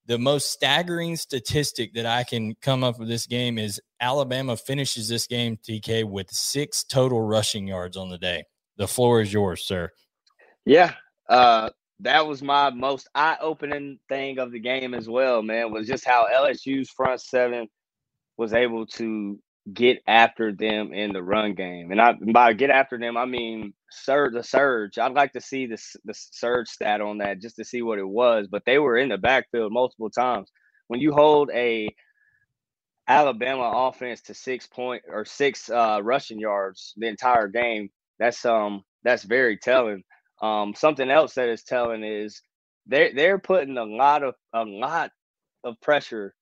the 0.06 0.18
most 0.18 0.52
staggering 0.52 1.16
statistic 1.16 1.94
that 1.94 2.06
I 2.06 2.24
can 2.24 2.56
come 2.62 2.84
up 2.84 3.00
with 3.00 3.08
this 3.08 3.26
game 3.26 3.58
is 3.58 3.80
Alabama 4.02 4.58
finishes 4.58 5.08
this 5.08 5.28
game 5.28 5.58
TK 5.58 6.04
with 6.04 6.30
6 6.30 6.84
total 6.86 7.22
rushing 7.22 7.68
yards 7.68 7.98
on 7.98 8.10
the 8.10 8.18
day 8.18 8.44
the 8.78 8.88
floor 8.88 9.22
is 9.22 9.34
yours 9.34 9.64
sir 9.66 9.90
yeah 10.66 10.94
uh 11.30 11.70
that 12.02 12.28
was 12.28 12.42
my 12.42 12.70
most 12.70 13.10
eye-opening 13.14 14.00
thing 14.08 14.40
of 14.40 14.52
the 14.52 14.60
game 14.60 14.94
as 14.94 15.10
well, 15.10 15.42
man. 15.42 15.72
Was 15.72 15.88
just 15.88 16.06
how 16.06 16.28
LSU's 16.34 16.90
front 16.90 17.22
seven 17.22 17.68
was 18.38 18.54
able 18.54 18.86
to 18.88 19.40
get 19.74 20.00
after 20.08 20.54
them 20.54 20.94
in 20.94 21.12
the 21.14 21.22
run 21.22 21.54
game, 21.54 21.92
and 21.92 22.02
I 22.02 22.14
by 22.34 22.54
get 22.54 22.70
after 22.70 22.98
them, 22.98 23.18
I 23.18 23.26
mean 23.26 23.74
surge 23.92 24.34
the 24.34 24.44
surge. 24.44 24.98
I'd 24.98 25.14
like 25.14 25.34
to 25.34 25.42
see 25.42 25.68
the 25.68 25.78
the 26.06 26.14
surge 26.16 26.70
stat 26.70 27.02
on 27.02 27.18
that 27.20 27.42
just 27.42 27.58
to 27.58 27.66
see 27.66 27.82
what 27.82 28.00
it 28.00 28.08
was, 28.08 28.48
but 28.50 28.64
they 28.66 28.80
were 28.80 28.98
in 28.98 29.10
the 29.10 29.18
backfield 29.18 29.74
multiple 29.74 30.10
times. 30.10 30.52
When 30.88 31.02
you 31.02 31.14
hold 31.14 31.52
a 31.54 31.90
Alabama 33.08 33.72
offense 33.76 34.22
to 34.22 34.34
six 34.34 34.68
point 34.68 35.04
or 35.10 35.26
six 35.26 35.70
uh, 35.70 36.00
rushing 36.02 36.40
yards 36.40 36.94
the 36.98 37.08
entire 37.08 37.48
game, 37.48 37.90
that's 38.20 38.46
um 38.46 38.84
that's 39.04 39.24
very 39.24 39.58
telling. 39.58 40.04
Um, 40.42 40.74
something 40.76 41.10
else 41.10 41.34
that 41.36 41.50
is 41.50 41.64
telling 41.64 42.04
is 42.04 42.42
they're 42.88 43.14
they're 43.14 43.40
putting 43.40 43.78
a 43.78 43.84
lot 43.84 44.24
of 44.24 44.36
a 44.54 44.64
lot 44.64 45.12
of 45.64 45.80
pressure 45.82 46.34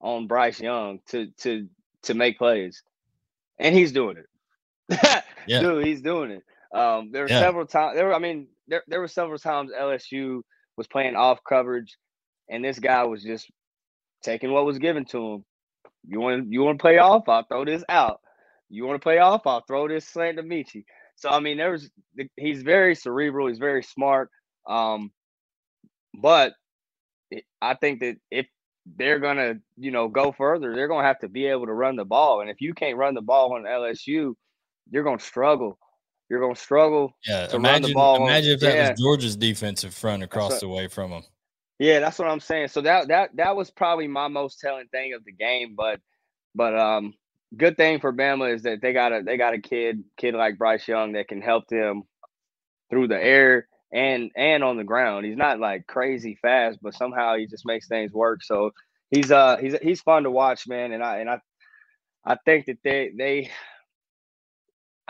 on 0.00 0.26
Bryce 0.26 0.60
Young 0.60 1.00
to 1.08 1.28
to 1.38 1.68
to 2.04 2.14
make 2.14 2.38
plays, 2.38 2.82
and 3.58 3.74
he's 3.74 3.92
doing 3.92 4.16
it. 4.18 5.24
yeah. 5.46 5.60
Dude, 5.60 5.86
he's 5.86 6.02
doing 6.02 6.30
it. 6.30 6.42
Um, 6.76 7.10
there 7.12 7.22
were 7.22 7.28
yeah. 7.28 7.40
several 7.40 7.66
times. 7.66 7.96
There 7.96 8.06
were, 8.06 8.14
I 8.14 8.18
mean, 8.18 8.48
there 8.66 8.82
there 8.88 9.00
were 9.00 9.08
several 9.08 9.38
times 9.38 9.70
LSU 9.78 10.42
was 10.76 10.86
playing 10.86 11.16
off 11.16 11.40
coverage, 11.46 11.96
and 12.48 12.64
this 12.64 12.78
guy 12.78 13.04
was 13.04 13.22
just 13.22 13.50
taking 14.22 14.52
what 14.52 14.64
was 14.64 14.78
given 14.78 15.04
to 15.06 15.34
him. 15.34 15.44
You 16.06 16.20
want 16.20 16.50
you 16.52 16.62
want 16.62 16.78
to 16.78 16.82
play 16.82 16.98
off? 16.98 17.28
I'll 17.28 17.44
throw 17.44 17.64
this 17.64 17.84
out. 17.88 18.20
You 18.68 18.86
want 18.86 19.00
to 19.00 19.02
play 19.02 19.18
off? 19.18 19.46
I'll 19.46 19.62
throw 19.66 19.86
this 19.86 20.08
slant 20.08 20.38
to 20.38 20.42
Metchie. 20.42 20.84
So 21.22 21.28
I 21.28 21.38
mean, 21.38 21.56
there's 21.56 21.88
he's 22.36 22.62
very 22.62 22.96
cerebral. 22.96 23.46
He's 23.46 23.58
very 23.58 23.84
smart. 23.84 24.28
Um, 24.66 25.12
but 26.12 26.52
I 27.60 27.74
think 27.74 28.00
that 28.00 28.16
if 28.32 28.46
they're 28.96 29.20
gonna, 29.20 29.54
you 29.78 29.92
know, 29.92 30.08
go 30.08 30.32
further, 30.32 30.74
they're 30.74 30.88
gonna 30.88 31.06
have 31.06 31.20
to 31.20 31.28
be 31.28 31.46
able 31.46 31.66
to 31.66 31.72
run 31.72 31.94
the 31.94 32.04
ball. 32.04 32.40
And 32.40 32.50
if 32.50 32.60
you 32.60 32.74
can't 32.74 32.96
run 32.98 33.14
the 33.14 33.22
ball 33.22 33.54
on 33.54 33.62
LSU, 33.62 34.34
you're 34.90 35.04
gonna 35.04 35.20
struggle. 35.20 35.78
You're 36.28 36.40
gonna 36.40 36.56
struggle. 36.56 37.12
Yeah, 37.24 37.46
imagine, 37.52 37.62
run 37.62 37.82
the 37.82 37.94
ball. 37.94 38.26
imagine 38.26 38.54
if 38.54 38.60
that 38.60 38.74
yeah. 38.74 38.90
was 38.90 39.00
Georgia's 39.00 39.36
defensive 39.36 39.94
front 39.94 40.24
across 40.24 40.58
the 40.58 40.68
way 40.68 40.88
from 40.88 41.12
them. 41.12 41.22
Yeah, 41.78 42.00
that's 42.00 42.18
what 42.18 42.28
I'm 42.28 42.40
saying. 42.40 42.68
So 42.68 42.80
that 42.80 43.06
that 43.08 43.30
that 43.36 43.54
was 43.54 43.70
probably 43.70 44.08
my 44.08 44.26
most 44.26 44.58
telling 44.58 44.88
thing 44.88 45.14
of 45.14 45.24
the 45.24 45.32
game. 45.32 45.74
But 45.76 46.00
but 46.52 46.76
um 46.76 47.14
good 47.56 47.76
thing 47.76 48.00
for 48.00 48.12
Bama 48.12 48.54
is 48.54 48.62
that 48.62 48.80
they 48.82 48.92
got 48.92 49.12
a 49.12 49.22
they 49.22 49.36
got 49.36 49.54
a 49.54 49.60
kid 49.60 50.04
kid 50.16 50.34
like 50.34 50.58
Bryce 50.58 50.86
Young 50.88 51.12
that 51.12 51.28
can 51.28 51.42
help 51.42 51.66
them 51.68 52.02
through 52.90 53.08
the 53.08 53.22
air 53.22 53.68
and 53.92 54.30
and 54.36 54.64
on 54.64 54.76
the 54.76 54.84
ground. 54.84 55.26
He's 55.26 55.36
not 55.36 55.60
like 55.60 55.86
crazy 55.86 56.38
fast, 56.40 56.78
but 56.82 56.94
somehow 56.94 57.36
he 57.36 57.46
just 57.46 57.66
makes 57.66 57.88
things 57.88 58.12
work. 58.12 58.42
So 58.42 58.72
he's 59.10 59.30
uh 59.30 59.56
he's 59.58 59.76
he's 59.82 60.00
fun 60.02 60.24
to 60.24 60.30
watch, 60.30 60.66
man. 60.68 60.92
And 60.92 61.02
I 61.02 61.18
and 61.18 61.30
I 61.30 61.40
I 62.24 62.36
think 62.44 62.66
that 62.66 62.78
they 62.84 63.12
they 63.16 63.50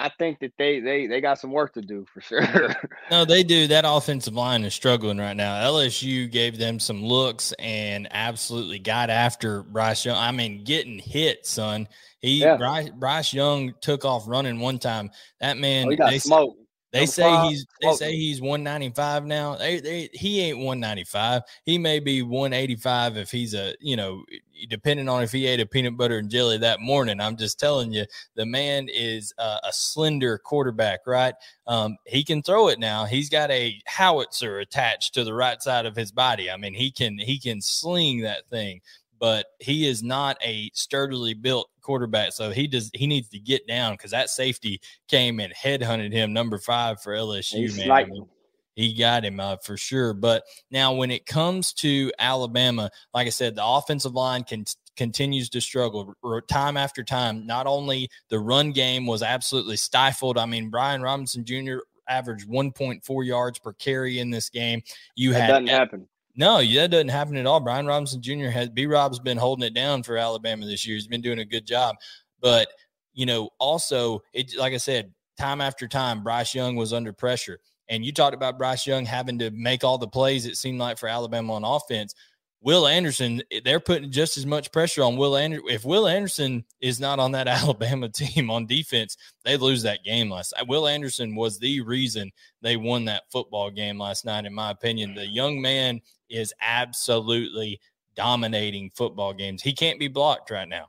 I 0.02 0.10
think 0.18 0.40
that 0.40 0.52
they 0.58 0.80
they 0.80 1.06
they 1.06 1.20
got 1.20 1.38
some 1.38 1.52
work 1.52 1.74
to 1.74 1.80
do 1.80 2.04
for 2.12 2.20
sure. 2.20 2.74
no, 3.10 3.24
they 3.24 3.44
do. 3.44 3.68
That 3.68 3.84
offensive 3.86 4.34
line 4.34 4.64
is 4.64 4.74
struggling 4.74 5.18
right 5.18 5.36
now. 5.36 5.62
LSU 5.62 6.28
gave 6.28 6.58
them 6.58 6.80
some 6.80 7.04
looks 7.04 7.52
and 7.60 8.08
absolutely 8.10 8.80
got 8.80 9.10
after 9.10 9.62
Bryce 9.62 10.04
Young. 10.04 10.16
I 10.16 10.32
mean, 10.32 10.64
getting 10.64 10.98
hit, 10.98 11.46
son. 11.46 11.86
He 12.20 12.40
yeah. 12.40 12.56
Bryce, 12.56 12.90
Bryce 12.90 13.32
Young 13.32 13.74
took 13.80 14.04
off 14.04 14.26
running 14.26 14.58
one 14.58 14.80
time. 14.80 15.12
That 15.40 15.56
man, 15.56 15.86
oh, 15.86 15.90
he 15.90 15.96
got 15.96 16.10
they, 16.10 16.18
smoked. 16.18 16.61
They 16.92 17.06
say 17.06 17.48
he's 17.48 17.66
they 17.80 17.92
say 17.92 18.14
he's 18.14 18.42
195 18.42 19.24
now. 19.24 19.56
They, 19.56 19.80
they, 19.80 20.10
he 20.12 20.42
ain't 20.42 20.58
195. 20.58 21.42
He 21.64 21.78
may 21.78 22.00
be 22.00 22.20
185 22.20 23.16
if 23.16 23.30
he's 23.30 23.54
a 23.54 23.74
you 23.80 23.96
know 23.96 24.24
depending 24.68 25.08
on 25.08 25.22
if 25.22 25.32
he 25.32 25.46
ate 25.46 25.60
a 25.60 25.66
peanut 25.66 25.96
butter 25.96 26.18
and 26.18 26.28
jelly 26.28 26.58
that 26.58 26.80
morning. 26.80 27.18
I'm 27.18 27.36
just 27.36 27.58
telling 27.58 27.92
you, 27.92 28.04
the 28.34 28.44
man 28.44 28.88
is 28.92 29.32
a, 29.38 29.58
a 29.64 29.72
slender 29.72 30.36
quarterback, 30.38 31.00
right? 31.06 31.34
Um, 31.66 31.96
he 32.06 32.22
can 32.22 32.42
throw 32.42 32.68
it 32.68 32.78
now. 32.78 33.06
He's 33.06 33.30
got 33.30 33.50
a 33.50 33.80
howitzer 33.86 34.58
attached 34.58 35.14
to 35.14 35.24
the 35.24 35.34
right 35.34 35.62
side 35.62 35.86
of 35.86 35.96
his 35.96 36.12
body. 36.12 36.50
I 36.50 36.58
mean, 36.58 36.74
he 36.74 36.90
can 36.90 37.18
he 37.18 37.38
can 37.38 37.62
sling 37.62 38.20
that 38.20 38.48
thing 38.50 38.82
but 39.22 39.46
he 39.60 39.86
is 39.86 40.02
not 40.02 40.36
a 40.42 40.68
sturdily 40.74 41.32
built 41.32 41.70
quarterback. 41.80 42.32
So 42.32 42.50
he 42.50 42.66
does 42.66 42.90
he 42.92 43.06
needs 43.06 43.28
to 43.28 43.38
get 43.38 43.68
down 43.68 43.94
because 43.94 44.10
that 44.10 44.30
safety 44.30 44.80
came 45.06 45.38
and 45.38 45.54
headhunted 45.54 46.12
him 46.12 46.32
number 46.32 46.58
five 46.58 47.00
for 47.00 47.14
LSU. 47.14 47.58
He's 47.58 47.78
man. 47.78 48.10
Mean, 48.10 48.26
he 48.74 48.92
got 48.94 49.24
him 49.24 49.38
uh, 49.38 49.58
for 49.58 49.76
sure. 49.76 50.12
But 50.12 50.42
now 50.72 50.94
when 50.94 51.12
it 51.12 51.24
comes 51.24 51.72
to 51.74 52.10
Alabama, 52.18 52.90
like 53.14 53.28
I 53.28 53.30
said, 53.30 53.54
the 53.54 53.64
offensive 53.64 54.14
line 54.14 54.42
can 54.42 54.64
continues 54.96 55.48
to 55.50 55.60
struggle 55.60 56.12
time 56.48 56.76
after 56.76 57.04
time. 57.04 57.46
Not 57.46 57.68
only 57.68 58.10
the 58.28 58.40
run 58.40 58.72
game 58.72 59.06
was 59.06 59.22
absolutely 59.22 59.76
stifled. 59.76 60.36
I 60.36 60.46
mean, 60.46 60.68
Brian 60.68 61.00
Robinson 61.00 61.44
Jr. 61.44 61.76
averaged 62.08 62.48
1.4 62.48 63.24
yards 63.24 63.60
per 63.60 63.72
carry 63.74 64.18
in 64.18 64.30
this 64.30 64.50
game. 64.50 64.82
You 65.14 65.32
that 65.32 65.42
had 65.42 65.46
doesn't 65.46 65.68
happen 65.68 66.08
No, 66.34 66.64
that 66.64 66.90
doesn't 66.90 67.08
happen 67.08 67.36
at 67.36 67.46
all. 67.46 67.60
Brian 67.60 67.86
Robinson 67.86 68.22
Jr. 68.22 68.48
has 68.48 68.70
B 68.70 68.86
Rob's 68.86 69.18
been 69.18 69.36
holding 69.36 69.66
it 69.66 69.74
down 69.74 70.02
for 70.02 70.16
Alabama 70.16 70.64
this 70.64 70.86
year. 70.86 70.96
He's 70.96 71.06
been 71.06 71.20
doing 71.20 71.40
a 71.40 71.44
good 71.44 71.66
job. 71.66 71.96
But, 72.40 72.68
you 73.12 73.26
know, 73.26 73.50
also 73.58 74.22
it 74.32 74.56
like 74.56 74.72
I 74.72 74.78
said, 74.78 75.12
time 75.38 75.60
after 75.60 75.86
time, 75.86 76.22
Bryce 76.22 76.54
Young 76.54 76.76
was 76.76 76.92
under 76.92 77.12
pressure. 77.12 77.58
And 77.88 78.04
you 78.04 78.12
talked 78.12 78.34
about 78.34 78.58
Bryce 78.58 78.86
Young 78.86 79.04
having 79.04 79.38
to 79.40 79.50
make 79.50 79.84
all 79.84 79.98
the 79.98 80.08
plays, 80.08 80.46
it 80.46 80.56
seemed 80.56 80.78
like 80.78 80.98
for 80.98 81.08
Alabama 81.08 81.54
on 81.54 81.64
offense. 81.64 82.14
Will 82.62 82.86
Anderson, 82.86 83.42
they're 83.64 83.80
putting 83.80 84.12
just 84.12 84.36
as 84.36 84.46
much 84.46 84.70
pressure 84.70 85.02
on 85.02 85.16
Will 85.16 85.36
Anderson. 85.36 85.66
If 85.68 85.84
Will 85.84 86.06
Anderson 86.06 86.64
is 86.80 87.00
not 87.00 87.18
on 87.18 87.32
that 87.32 87.48
Alabama 87.48 88.08
team 88.08 88.50
on 88.50 88.66
defense, 88.66 89.16
they 89.44 89.56
lose 89.56 89.82
that 89.82 90.04
game 90.04 90.30
last. 90.30 90.54
night. 90.56 90.68
Will 90.68 90.86
Anderson 90.86 91.34
was 91.34 91.58
the 91.58 91.80
reason 91.80 92.30
they 92.62 92.76
won 92.76 93.04
that 93.06 93.24
football 93.32 93.68
game 93.68 93.98
last 93.98 94.24
night, 94.24 94.46
in 94.46 94.54
my 94.54 94.70
opinion. 94.70 95.14
The 95.14 95.26
young 95.26 95.60
man 95.60 96.00
is 96.32 96.52
absolutely 96.60 97.80
dominating 98.14 98.90
football 98.94 99.32
games. 99.32 99.62
He 99.62 99.72
can't 99.72 99.98
be 99.98 100.08
blocked 100.08 100.50
right 100.50 100.68
now. 100.68 100.88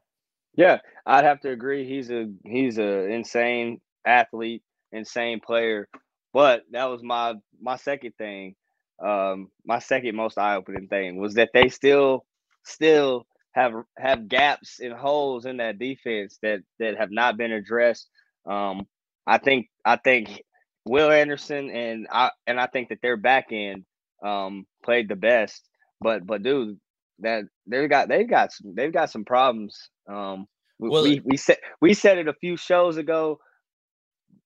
Yeah, 0.55 0.79
I'd 1.05 1.25
have 1.25 1.41
to 1.41 1.49
agree. 1.49 1.87
He's 1.87 2.11
a 2.11 2.31
he's 2.45 2.77
a 2.77 3.05
insane 3.05 3.81
athlete, 4.05 4.63
insane 4.91 5.39
player. 5.39 5.87
But 6.33 6.63
that 6.71 6.85
was 6.85 7.03
my 7.03 7.35
my 7.59 7.75
second 7.75 8.13
thing 8.17 8.55
um, 9.03 9.49
my 9.65 9.79
second 9.79 10.15
most 10.15 10.37
eye 10.37 10.55
opening 10.55 10.87
thing 10.87 11.17
was 11.17 11.33
that 11.35 11.49
they 11.53 11.69
still 11.69 12.25
still 12.63 13.25
have 13.51 13.73
have 13.97 14.27
gaps 14.27 14.79
and 14.79 14.93
holes 14.93 15.45
in 15.45 15.57
that 15.57 15.77
defense 15.77 16.39
that 16.41 16.61
that 16.79 16.97
have 16.97 17.11
not 17.11 17.37
been 17.37 17.51
addressed. 17.51 18.09
Um, 18.45 18.87
I 19.27 19.37
think 19.37 19.69
I 19.83 19.97
think 19.97 20.41
Will 20.85 21.11
Anderson 21.11 21.69
and 21.69 22.07
I 22.11 22.31
and 22.47 22.59
I 22.59 22.67
think 22.67 22.89
that 22.89 23.01
their 23.01 23.17
back 23.17 23.47
end 23.51 23.85
um, 24.23 24.65
played 24.83 25.09
the 25.09 25.15
best. 25.15 25.67
But 26.01 26.25
but 26.25 26.43
dude, 26.43 26.79
that 27.19 27.43
they've 27.67 27.89
got 27.89 28.09
they've 28.09 28.29
got 28.29 28.51
some 28.51 28.73
they've 28.75 28.93
got 28.93 29.09
some 29.09 29.25
problems. 29.25 29.89
Um, 30.09 30.47
we, 30.79 30.89
well, 30.89 31.03
we 31.03 31.21
we 31.23 31.37
said 31.37 31.57
we 31.81 31.93
said 31.93 32.17
it 32.17 32.27
a 32.27 32.33
few 32.33 32.57
shows 32.57 32.97
ago. 32.97 33.39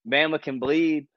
Bama 0.08 0.42
can 0.42 0.60
bleed, 0.60 1.08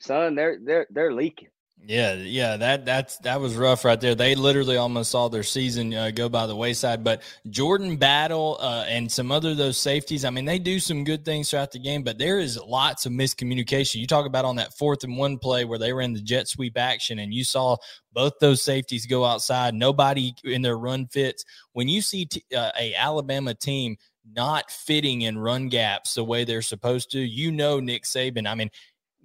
son. 0.00 0.34
They're 0.34 0.58
they're 0.64 0.86
they're 0.90 1.12
leaking. 1.12 1.48
Yeah, 1.84 2.14
yeah, 2.14 2.56
that 2.56 2.84
that's 2.84 3.18
that 3.18 3.40
was 3.40 3.54
rough 3.54 3.84
right 3.84 4.00
there. 4.00 4.16
They 4.16 4.34
literally 4.34 4.76
almost 4.76 5.10
saw 5.12 5.28
their 5.28 5.44
season 5.44 5.94
uh, 5.94 6.10
go 6.10 6.28
by 6.28 6.46
the 6.48 6.56
wayside. 6.56 7.04
But 7.04 7.22
Jordan 7.48 7.96
Battle 7.96 8.56
uh, 8.60 8.84
and 8.88 9.12
some 9.12 9.30
other 9.30 9.54
those 9.54 9.76
safeties, 9.78 10.24
I 10.24 10.30
mean, 10.30 10.46
they 10.46 10.58
do 10.58 10.80
some 10.80 11.04
good 11.04 11.24
things 11.24 11.50
throughout 11.50 11.70
the 11.70 11.78
game, 11.78 12.02
but 12.02 12.18
there 12.18 12.40
is 12.40 12.58
lots 12.58 13.06
of 13.06 13.12
miscommunication. 13.12 13.96
You 14.00 14.06
talk 14.08 14.26
about 14.26 14.44
on 14.44 14.56
that 14.56 14.76
fourth 14.76 15.04
and 15.04 15.16
one 15.16 15.38
play 15.38 15.64
where 15.64 15.78
they 15.78 15.92
were 15.92 16.00
in 16.00 16.12
the 16.12 16.20
jet 16.20 16.48
sweep 16.48 16.76
action, 16.76 17.20
and 17.20 17.32
you 17.32 17.44
saw 17.44 17.76
both 18.12 18.32
those 18.40 18.62
safeties 18.62 19.06
go 19.06 19.24
outside. 19.24 19.72
Nobody 19.74 20.34
in 20.42 20.62
their 20.62 20.78
run 20.78 21.06
fits. 21.06 21.44
When 21.72 21.88
you 21.88 22.00
see 22.00 22.24
t- 22.24 22.42
uh, 22.56 22.72
a 22.76 22.94
Alabama 22.94 23.54
team 23.54 23.96
not 24.34 24.72
fitting 24.72 25.22
in 25.22 25.38
run 25.38 25.68
gaps 25.68 26.14
the 26.14 26.24
way 26.24 26.42
they're 26.42 26.62
supposed 26.62 27.12
to, 27.12 27.20
you 27.20 27.52
know 27.52 27.78
Nick 27.78 28.02
Saban. 28.04 28.48
I 28.48 28.56
mean 28.56 28.70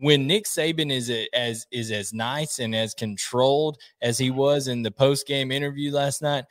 when 0.01 0.25
Nick 0.25 0.45
Saban 0.45 0.91
is 0.91 1.11
a, 1.11 1.27
as 1.31 1.67
is 1.71 1.91
as 1.91 2.11
nice 2.11 2.57
and 2.57 2.75
as 2.75 2.95
controlled 2.95 3.77
as 4.01 4.17
he 4.17 4.31
was 4.31 4.67
in 4.67 4.81
the 4.81 4.89
post 4.89 5.27
game 5.27 5.51
interview 5.51 5.91
last 5.91 6.23
night, 6.23 6.45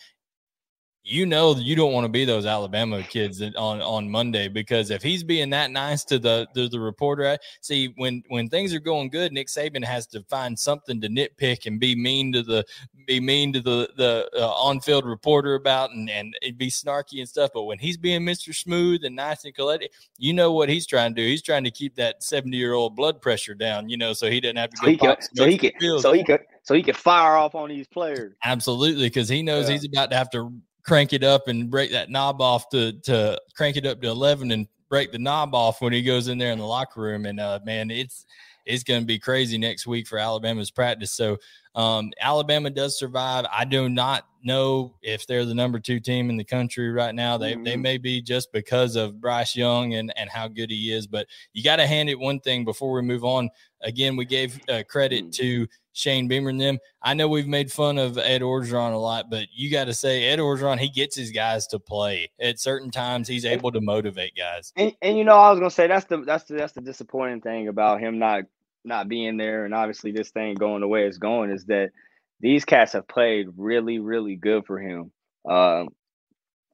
you 1.03 1.25
know 1.27 1.57
you 1.57 1.75
don't 1.75 1.93
want 1.93 2.05
to 2.05 2.09
be 2.09 2.25
those 2.25 2.47
Alabama 2.47 3.03
kids 3.03 3.41
on 3.43 3.81
on 3.81 4.11
Monday 4.11 4.49
because 4.49 4.91
if 4.91 5.03
he's 5.03 5.25
being 5.25 5.51
that 5.51 5.71
nice 5.71 6.05
to 6.05 6.19
the 6.19 6.47
to 6.55 6.69
the 6.69 6.79
reporter, 6.79 7.39
see 7.61 7.93
when 7.97 8.23
when 8.29 8.49
things 8.49 8.75
are 8.75 8.81
going 8.81 9.09
good, 9.09 9.33
Nick 9.33 9.49
Saban 9.49 9.85
has 9.85 10.07
to 10.09 10.23
find 10.25 10.59
something 10.59 11.01
to 11.01 11.09
nitpick 11.09 11.67
and 11.67 11.81
be 11.81 11.95
mean 11.95 12.33
to 12.33 12.43
the 12.43 12.65
be 13.07 13.19
mean 13.19 13.53
to 13.55 13.61
the 13.61 13.91
the 13.97 14.31
uh, 14.37 14.49
on 14.49 14.81
field 14.81 15.07
reporter 15.07 15.55
about 15.55 15.91
and 15.91 16.11
and 16.11 16.35
be 16.59 16.71
snarky 16.71 17.19
and 17.19 17.29
stuff. 17.29 17.51
But 17.55 17.65
when 17.65 17.79
he's 17.79 17.97
being 17.97 18.25
Mister 18.25 18.53
Smooth 18.53 19.05
and 19.05 19.17
nice 19.17 19.45
and 19.45 19.55
collected, 19.55 19.91
you 20.19 20.33
know 20.35 20.53
what 20.53 20.69
he's 20.69 20.87
trying 20.87 21.15
to 21.15 21.23
do. 21.23 21.27
He's 21.27 21.43
trying 21.43 21.65
to 21.65 21.71
keep 21.71 21.95
that 21.97 22.23
seventy 22.23 22.59
year 22.59 22.75
old 22.75 22.95
blood 22.95 23.23
pressure 23.23 23.55
down, 23.55 23.89
you 23.89 23.97
know, 23.97 24.13
so 24.13 24.31
he 24.31 24.41
doesn't 24.41 24.57
have 24.57 24.71
to 24.71 24.77
go. 24.77 24.87
So 24.87 24.91
he 24.91 24.97
can, 24.97 25.17
so 25.35 25.47
he 25.47 25.59
can, 25.59 25.99
so 26.01 26.13
he 26.13 26.25
can, 26.25 26.39
so 26.63 26.75
he 26.75 26.83
can 26.83 26.95
fire 26.95 27.37
off 27.37 27.55
on 27.55 27.71
these 27.71 27.89
players. 27.89 28.35
Absolutely, 28.45 29.07
because 29.07 29.29
he 29.29 29.43
knows 29.43 29.69
yeah. 29.69 29.77
he's 29.77 29.87
about 29.87 30.11
to 30.11 30.17
have 30.17 30.31
to 30.31 30.53
crank 30.83 31.13
it 31.13 31.25
up 31.25 31.49
and 31.49 31.71
break 31.71 31.93
that 31.93 32.11
knob 32.11 32.41
off 32.41 32.69
to 32.71 32.93
to 33.01 33.41
crank 33.55 33.77
it 33.77 33.87
up 33.87 34.01
to 34.01 34.09
11 34.09 34.51
and 34.51 34.67
break 34.89 35.13
the 35.13 35.19
knob 35.19 35.55
off 35.55 35.81
when 35.81 35.93
he 35.93 36.03
goes 36.03 36.29
in 36.29 36.39
there 36.39 36.53
in 36.53 36.59
the 36.59 36.67
locker 36.67 37.01
room. 37.01 37.27
And 37.27 37.41
uh 37.41 37.61
man 37.65 37.91
it's 37.91 38.27
it's 38.67 38.85
going 38.85 39.01
to 39.01 39.07
be 39.07 39.19
crazy 39.19 39.57
next 39.57 39.87
week 39.87 40.07
for 40.07 40.19
Alabama's 40.19 40.71
practice. 40.71 41.13
So 41.13 41.39
um 41.75 42.13
Alabama 42.21 42.71
does 42.71 42.99
survive. 42.99 43.47
I 43.51 43.65
do 43.65 43.89
not 43.89 44.27
know 44.43 44.95
if 45.03 45.27
they're 45.27 45.45
the 45.45 45.55
number 45.55 45.79
2 45.79 46.01
team 46.01 46.31
in 46.31 46.37
the 46.37 46.45
country 46.45 46.91
right 46.91 47.15
now. 47.15 47.37
They 47.37 47.55
mm-hmm. 47.55 47.65
they 47.65 47.77
may 47.77 47.99
be 47.99 48.23
just 48.23 48.53
because 48.53 48.97
of 48.97 49.21
Bryce 49.21 49.55
Young 49.55 49.95
and 49.95 50.13
and 50.17 50.31
how 50.31 50.49
good 50.49 50.71
he 50.71 50.93
is 50.93 51.07
but 51.07 51.27
you 51.53 51.63
got 51.63 51.77
to 51.77 51.87
hand 51.87 52.09
it 52.09 52.19
one 52.19 52.41
thing 52.41 52.65
before 52.65 52.93
we 52.93 53.03
move 53.03 53.25
on 53.25 53.51
again 53.83 54.17
we 54.17 54.25
gave 54.25 54.61
uh, 54.69 54.83
credit 54.89 55.27
mm. 55.27 55.33
to 55.35 55.67
Shane 55.93 56.29
Beamer 56.29 56.51
and 56.51 56.61
them. 56.61 56.79
I 57.03 57.15
know 57.15 57.29
we've 57.29 57.49
made 57.49 57.73
fun 57.73 57.99
of 57.99 58.17
Ed 58.19 58.43
Orgeron 58.43 58.93
a 58.93 58.99
lot, 58.99 59.31
but 59.31 59.47
you 59.53 59.71
got 59.71 59.85
to 59.87 59.95
say 59.95 60.25
Ed 60.25 60.39
Orgeron, 60.39 60.79
he 60.79 60.89
gets 60.89 61.17
his 61.17 61.31
guys 61.31 61.67
to 61.69 61.79
play 61.79 62.31
at 62.41 62.61
certain 62.61 62.91
times. 62.91 63.29
He's 63.29 63.45
able 63.45 63.73
to 63.73 63.81
motivate 63.81 64.37
guys. 64.37 64.73
And, 64.77 64.95
and 65.03 65.19
you 65.19 65.25
know, 65.25 65.37
I 65.37 65.51
was 65.51 65.59
gonna 65.59 65.71
say 65.71 65.87
that's 65.87 66.07
the 66.07 66.19
that's 66.19 66.45
the 66.45 66.55
that's 66.55 66.73
the 66.73 66.81
disappointing 66.81 67.41
thing 67.41 67.69
about 67.69 68.01
him 68.01 68.19
not 68.19 68.45
not 68.85 69.09
being 69.09 69.37
there, 69.37 69.65
and 69.65 69.75
obviously 69.75 70.13
this 70.13 70.31
thing 70.31 70.55
going 70.55 70.81
the 70.81 70.89
way 70.89 71.07
it's 71.07 71.19
going 71.19 71.51
is 71.51 71.65
that 71.67 71.91
these 72.41 72.65
cats 72.65 72.93
have 72.93 73.09
played 73.09 73.49
really 73.57 73.99
really 73.99 74.37
good 74.37 74.65
for 74.67 74.79
him. 74.79 75.11
Um, 75.49 75.89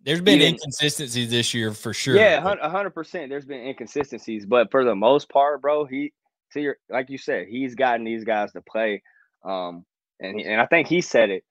there's 0.03 0.21
been 0.21 0.41
even, 0.41 0.55
inconsistencies 0.55 1.31
this 1.31 1.53
year 1.53 1.73
for 1.73 1.93
sure. 1.93 2.15
Yeah, 2.15 2.41
hundred 2.41 2.91
percent. 2.91 3.29
There's 3.29 3.45
been 3.45 3.67
inconsistencies, 3.67 4.47
but 4.47 4.71
for 4.71 4.85
the 4.85 4.95
most 4.95 5.29
part, 5.29 5.61
bro, 5.61 5.85
he 5.85 6.13
to 6.53 6.61
your 6.61 6.77
like 6.89 7.11
you 7.11 7.19
said, 7.19 7.47
he's 7.49 7.75
gotten 7.75 8.05
these 8.05 8.25
guys 8.25 8.53
to 8.53 8.61
play. 8.61 9.03
Um, 9.45 9.85
and 10.21 10.41
and 10.41 10.61
I 10.61 10.67
think 10.67 10.89
he 10.89 11.01
said 11.01 11.31
it. 11.31 11.45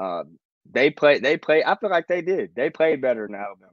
Uh, 0.00 0.24
they 0.70 0.90
play. 0.90 1.18
They 1.18 1.36
play. 1.36 1.64
I 1.64 1.76
feel 1.76 1.90
like 1.90 2.06
they 2.08 2.22
did. 2.22 2.54
They 2.54 2.70
played 2.70 3.00
better 3.00 3.26
than 3.26 3.34
Alabama. 3.34 3.72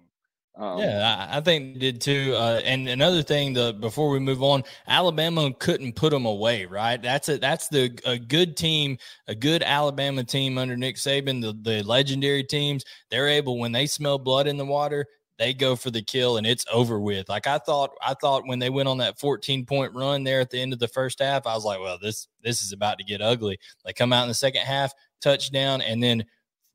Um, 0.58 0.80
yeah, 0.80 1.28
I, 1.32 1.38
I, 1.38 1.42
think 1.42 1.76
they 1.76 1.80
did 1.80 2.02
too. 2.02 2.34
Uh, 2.36 2.60
and 2.66 2.90
another 2.90 3.24
thing, 3.24 3.54
the 3.54 3.74
before 3.80 4.10
we 4.10 4.20
move 4.20 4.44
on, 4.44 4.64
Alabama 4.88 5.54
couldn't 5.54 5.96
put 5.96 6.12
them 6.12 6.26
away. 6.26 6.66
Right? 6.66 7.02
That's 7.02 7.30
a 7.30 7.38
that's 7.38 7.70
the 7.70 7.98
a 8.06 8.18
good 8.18 8.58
team, 8.58 8.98
a 9.28 9.36
good 9.36 9.64
Alabama 9.64 10.24
team 10.24 10.58
under 10.58 10.76
Nick 10.76 10.98
Saban. 10.98 11.42
The 11.42 11.54
the 11.62 11.84
legendary 11.84 12.44
teams, 12.44 12.84
they're 13.10 13.28
able 13.28 13.58
when 13.58 13.72
they 13.72 13.86
smell 13.86 14.18
blood 14.18 14.48
in 14.48 14.58
the 14.58 14.66
water, 14.66 15.06
they 15.40 15.54
go 15.54 15.78
for 15.78 15.90
the 15.90 16.02
kill 16.02 16.38
and 16.38 16.46
it's 16.46 16.66
over 16.72 17.00
with. 17.00 17.30
Like 17.30 17.48
I 17.48 17.58
thought, 17.58 17.92
I 18.06 18.14
thought 18.14 18.46
when 18.46 18.60
they 18.60 18.70
went 18.70 18.90
on 18.90 18.98
that 18.98 19.18
14 19.18 19.66
point 19.66 19.96
run 19.96 20.26
there 20.26 20.42
at 20.42 20.50
the 20.52 20.60
end 20.60 20.74
of 20.74 20.80
the 20.80 20.88
first 20.88 21.20
half, 21.20 21.48
I 21.48 21.56
was 21.56 21.64
like, 21.64 21.80
well, 21.80 21.98
this 22.00 22.28
this 22.44 22.62
is 22.62 22.74
about 22.74 23.00
to 23.00 23.06
get 23.06 23.22
ugly. 23.22 23.58
They 23.86 23.94
come 23.94 24.14
out 24.14 24.24
in 24.24 24.28
the 24.28 24.36
second 24.36 24.62
half, 24.62 24.94
touchdown, 25.22 25.82
and 25.82 26.04
then 26.04 26.26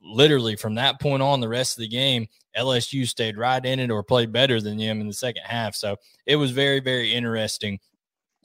literally 0.03 0.57
from 0.57 0.75
that 0.77 0.99
point 0.99 1.23
on, 1.23 1.41
the 1.41 1.49
rest 1.49 1.77
of 1.77 1.83
the 1.83 1.89
game, 1.89 2.27
LSU 2.57 3.07
stayed 3.07 3.37
right 3.37 3.65
in 3.65 3.79
it 3.79 3.91
or 3.91 4.03
played 4.03 4.33
better 4.33 4.61
than 4.61 4.79
them 4.79 5.01
in 5.01 5.07
the 5.07 5.13
second 5.13 5.43
half. 5.45 5.75
So 5.75 5.97
it 6.27 6.37
was 6.37 6.51
very, 6.51 6.81
very 6.81 7.13
interesting 7.13 7.79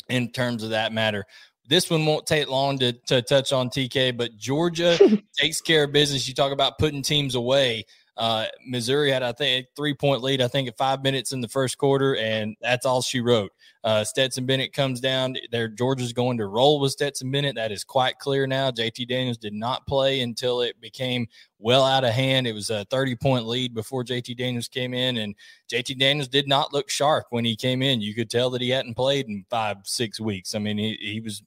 in 0.09 0.31
terms 0.31 0.63
of 0.63 0.71
that 0.71 0.91
matter. 0.91 1.25
This 1.67 1.89
one 1.89 2.05
won't 2.05 2.25
take 2.25 2.49
long 2.49 2.79
to, 2.79 2.93
to 3.07 3.21
touch 3.21 3.53
on 3.53 3.69
TK, 3.69 4.17
but 4.17 4.35
Georgia 4.35 4.97
takes 5.37 5.61
care 5.61 5.83
of 5.83 5.91
business. 5.91 6.27
You 6.27 6.33
talk 6.33 6.51
about 6.51 6.77
putting 6.77 7.03
teams 7.03 7.35
away. 7.35 7.85
Uh, 8.19 8.47
Missouri 8.67 9.09
had, 9.09 9.23
I 9.23 9.31
think, 9.31 9.67
three 9.77 9.93
point 9.93 10.21
lead, 10.21 10.41
I 10.41 10.49
think, 10.49 10.67
at 10.67 10.77
five 10.77 11.03
minutes 11.03 11.31
in 11.31 11.39
the 11.39 11.47
first 11.47 11.77
quarter, 11.77 12.17
and 12.17 12.57
that's 12.59 12.85
all 12.85 13.01
she 13.01 13.21
wrote. 13.21 13.53
Uh, 13.81 14.03
Stetson 14.03 14.45
Bennett 14.45 14.73
comes 14.73 14.99
down. 14.99 15.37
There, 15.51 15.69
Georgia's 15.69 16.11
going 16.11 16.37
to 16.39 16.47
roll 16.47 16.81
with 16.81 16.91
Stetson 16.91 17.31
Bennett. 17.31 17.55
That 17.55 17.71
is 17.71 17.85
quite 17.85 18.19
clear 18.19 18.45
now. 18.45 18.71
JT 18.71 19.07
Daniels 19.07 19.37
did 19.37 19.53
not 19.53 19.87
play 19.87 20.19
until 20.19 20.59
it 20.59 20.79
became 20.81 21.27
well 21.59 21.85
out 21.85 22.03
of 22.03 22.11
hand. 22.11 22.45
It 22.45 22.51
was 22.51 22.69
a 22.69 22.83
30 22.91 23.15
point 23.15 23.47
lead 23.47 23.73
before 23.73 24.03
JT 24.03 24.35
Daniels 24.35 24.67
came 24.67 24.93
in, 24.93 25.15
and 25.15 25.33
JT 25.71 25.97
Daniels 25.97 26.27
did 26.27 26.45
not 26.45 26.73
look 26.73 26.89
sharp 26.89 27.27
when 27.29 27.45
he 27.45 27.55
came 27.55 27.81
in. 27.81 28.01
You 28.01 28.13
could 28.13 28.29
tell 28.29 28.49
that 28.49 28.61
he 28.61 28.69
hadn't 28.69 28.95
played 28.95 29.29
in 29.29 29.45
five, 29.49 29.77
six 29.83 30.19
weeks. 30.19 30.53
I 30.55 30.59
mean, 30.59 30.77
he, 30.77 30.97
he 30.99 31.21
was, 31.21 31.41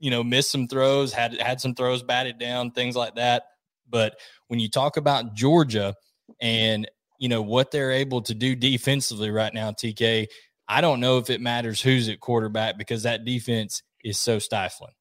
you 0.00 0.10
know, 0.10 0.24
missed 0.24 0.50
some 0.50 0.66
throws, 0.66 1.12
had 1.12 1.40
had 1.40 1.60
some 1.60 1.76
throws 1.76 2.02
batted 2.02 2.40
down, 2.40 2.72
things 2.72 2.96
like 2.96 3.14
that. 3.14 3.44
But 3.90 4.18
when 4.48 4.60
you 4.60 4.68
talk 4.68 4.96
about 4.96 5.34
Georgia 5.34 5.94
and 6.40 6.88
you 7.18 7.28
know 7.28 7.42
what 7.42 7.70
they're 7.70 7.92
able 7.92 8.22
to 8.22 8.34
do 8.34 8.54
defensively 8.54 9.30
right 9.30 9.52
now, 9.52 9.72
TK, 9.72 10.26
I 10.68 10.80
don't 10.80 11.00
know 11.00 11.18
if 11.18 11.30
it 11.30 11.40
matters 11.40 11.80
who's 11.80 12.08
at 12.08 12.20
quarterback 12.20 12.78
because 12.78 13.02
that 13.04 13.24
defense 13.24 13.82
is 14.04 14.18
so 14.18 14.38
stifling. 14.38 14.92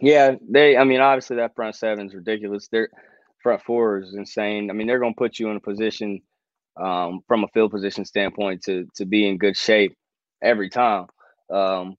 Yeah, 0.00 0.36
they. 0.48 0.76
I 0.76 0.84
mean, 0.84 1.00
obviously 1.00 1.36
that 1.36 1.54
front 1.54 1.74
seven 1.74 2.06
is 2.06 2.14
ridiculous. 2.14 2.68
Their 2.68 2.88
front 3.42 3.62
four 3.62 4.00
is 4.00 4.14
insane. 4.14 4.70
I 4.70 4.74
mean, 4.74 4.86
they're 4.86 4.98
going 4.98 5.14
to 5.14 5.18
put 5.18 5.38
you 5.38 5.50
in 5.50 5.56
a 5.56 5.60
position 5.60 6.20
um, 6.76 7.20
from 7.26 7.44
a 7.44 7.48
field 7.48 7.70
position 7.70 8.04
standpoint 8.04 8.62
to 8.64 8.86
to 8.96 9.06
be 9.06 9.28
in 9.28 9.38
good 9.38 9.56
shape 9.56 9.96
every 10.42 10.68
time. 10.68 11.06
Um, 11.50 11.96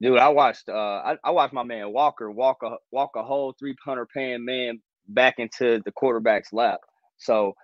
Dude, 0.00 0.18
I 0.18 0.28
watched 0.28 0.68
uh 0.68 0.72
I, 1.04 1.16
I 1.24 1.30
watched 1.32 1.54
my 1.54 1.64
man 1.64 1.92
Walker 1.92 2.30
walk 2.30 2.62
a 2.62 2.76
walk 2.92 3.10
a 3.16 3.22
whole 3.22 3.54
three 3.58 3.74
hundred 3.84 4.08
pound 4.10 4.44
man 4.44 4.80
back 5.08 5.34
into 5.38 5.80
the 5.84 5.92
quarterback's 5.92 6.52
lap. 6.52 6.80
So 7.16 7.54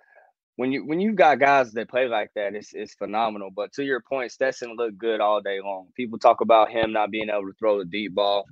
when 0.57 0.71
you 0.71 0.85
when 0.85 0.99
you've 0.99 1.15
got 1.15 1.39
guys 1.39 1.71
that 1.73 1.89
play 1.89 2.07
like 2.07 2.31
that, 2.35 2.55
it's 2.55 2.73
it's 2.73 2.93
phenomenal. 2.95 3.49
But 3.55 3.73
to 3.73 3.83
your 3.83 4.01
point, 4.01 4.31
Stetson 4.31 4.75
looked 4.75 4.97
good 4.97 5.21
all 5.21 5.41
day 5.41 5.59
long. 5.61 5.87
People 5.95 6.19
talk 6.19 6.41
about 6.41 6.71
him 6.71 6.93
not 6.93 7.11
being 7.11 7.29
able 7.29 7.47
to 7.47 7.53
throw 7.59 7.79
the 7.79 7.85
deep 7.85 8.15
ball. 8.15 8.45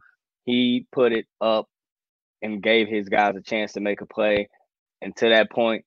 He 0.46 0.86
put 0.92 1.14
it 1.14 1.26
up 1.40 1.68
and 2.42 2.62
gave 2.62 2.88
his 2.88 3.08
guys 3.08 3.36
a 3.36 3.42
chance 3.42 3.74
to 3.74 3.80
make 3.80 4.02
a 4.02 4.06
play. 4.06 4.50
And 5.02 5.16
to 5.18 5.30
that 5.30 5.50
point, 5.50 5.86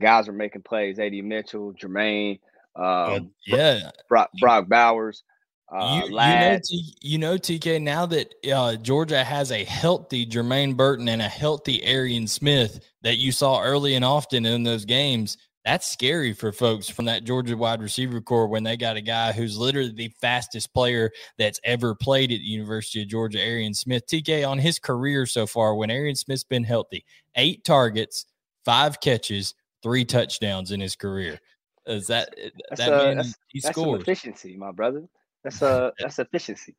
guys 0.00 0.26
were 0.26 0.34
making 0.34 0.62
plays. 0.62 0.98
AD 0.98 1.12
Mitchell, 1.12 1.72
Jermaine, 1.74 2.40
um, 2.74 3.30
yeah, 3.46 3.90
Brock, 4.08 4.30
Brock 4.40 4.68
Bowers. 4.68 5.22
Uh, 5.70 6.02
you, 6.06 6.10
you, 6.10 6.16
know, 6.16 6.58
T, 6.64 6.94
you 7.02 7.18
know, 7.18 7.34
TK, 7.36 7.82
now 7.82 8.06
that 8.06 8.34
uh, 8.50 8.76
Georgia 8.76 9.22
has 9.22 9.52
a 9.52 9.64
healthy 9.64 10.24
Jermaine 10.24 10.76
Burton 10.76 11.08
and 11.08 11.20
a 11.20 11.28
healthy 11.28 11.84
Arian 11.84 12.26
Smith 12.26 12.80
that 13.02 13.18
you 13.18 13.32
saw 13.32 13.60
early 13.60 13.94
and 13.94 14.04
often 14.04 14.46
in 14.46 14.62
those 14.62 14.86
games, 14.86 15.36
that's 15.66 15.90
scary 15.90 16.32
for 16.32 16.52
folks 16.52 16.88
from 16.88 17.04
that 17.04 17.24
Georgia 17.24 17.54
wide 17.54 17.82
receiver 17.82 18.22
corps 18.22 18.46
when 18.48 18.62
they 18.62 18.78
got 18.78 18.96
a 18.96 19.02
guy 19.02 19.32
who's 19.32 19.58
literally 19.58 19.92
the 19.92 20.08
fastest 20.18 20.72
player 20.72 21.10
that's 21.36 21.60
ever 21.64 21.94
played 21.94 22.32
at 22.32 22.38
the 22.38 22.44
University 22.44 23.02
of 23.02 23.08
Georgia, 23.08 23.38
Arian 23.38 23.74
Smith. 23.74 24.06
TK, 24.06 24.48
on 24.48 24.58
his 24.58 24.78
career 24.78 25.26
so 25.26 25.46
far, 25.46 25.74
when 25.74 25.90
Arian 25.90 26.16
Smith's 26.16 26.44
been 26.44 26.64
healthy, 26.64 27.04
eight 27.34 27.64
targets, 27.64 28.24
five 28.64 29.00
catches, 29.00 29.54
three 29.82 30.06
touchdowns 30.06 30.72
in 30.72 30.80
his 30.80 30.96
career. 30.96 31.38
Is 31.86 32.06
that 32.06 32.34
that's 32.70 32.80
that 32.80 32.92
a, 32.92 33.14
that's, 33.16 33.34
he 33.48 33.60
that's 33.60 33.76
scores. 33.76 34.00
efficiency, 34.00 34.56
my 34.56 34.72
brother. 34.72 35.04
That's 35.44 35.62
a 35.62 35.92
that's 35.98 36.18
efficiency. 36.18 36.74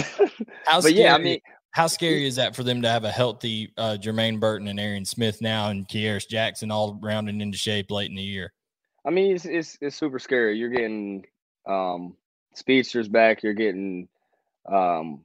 how 0.66 0.80
scary, 0.80 0.96
yeah, 0.96 1.16
I 1.16 1.18
mean, 1.18 1.40
how 1.72 1.88
scary 1.88 2.26
is 2.26 2.36
that 2.36 2.56
for 2.56 2.64
them 2.64 2.82
to 2.82 2.90
have 2.90 3.04
a 3.04 3.12
healthy 3.12 3.74
uh, 3.78 3.98
Jermaine 4.00 4.40
Burton 4.40 4.68
and 4.68 4.80
Arian 4.80 5.06
Smith 5.06 5.42
now 5.42 5.70
and 5.70 5.88
Kearis 5.88 6.28
Jackson 6.28 6.72
all 6.72 7.00
rounding 7.02 7.42
into 7.42 7.58
shape 7.58 7.92
late 7.92 8.10
in 8.10 8.16
the 8.16 8.22
year? 8.22 8.54
I 9.06 9.10
mean, 9.10 9.36
it's 9.36 9.46
it's, 9.46 9.78
it's 9.82 9.96
super 9.96 10.20
scary. 10.20 10.58
You're 10.58 10.70
getting 10.70 11.26
um, 11.66 12.16
speedsters 12.54 13.08
back. 13.08 13.44
You're 13.44 13.54
getting 13.54 14.08
um, 14.72 15.22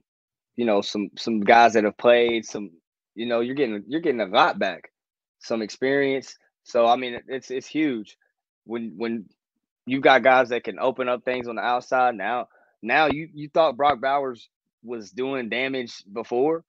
you 0.55 0.65
know 0.65 0.81
some 0.81 1.11
some 1.17 1.41
guys 1.41 1.73
that 1.73 1.83
have 1.83 1.97
played. 1.97 2.45
Some 2.45 2.71
you 3.15 3.25
know 3.25 3.41
you're 3.41 3.55
getting 3.55 3.83
you're 3.87 4.01
getting 4.01 4.21
a 4.21 4.25
lot 4.25 4.57
back. 4.57 4.91
Some 5.39 5.61
experience. 5.61 6.35
So 6.63 6.87
I 6.87 6.95
mean, 6.95 7.19
it's 7.27 7.51
it's 7.51 7.67
huge 7.67 8.17
when 8.65 8.93
when 8.97 9.25
you 9.85 10.01
got 10.01 10.23
guys 10.23 10.49
that 10.49 10.63
can 10.63 10.79
open 10.79 11.07
up 11.07 11.23
things 11.23 11.47
on 11.47 11.55
the 11.55 11.61
outside. 11.61 12.15
Now 12.15 12.47
now 12.81 13.07
you 13.07 13.29
you 13.33 13.49
thought 13.49 13.77
Brock 13.77 14.01
Bowers 14.01 14.49
was 14.83 15.11
doing 15.11 15.49
damage 15.49 16.03
before. 16.11 16.63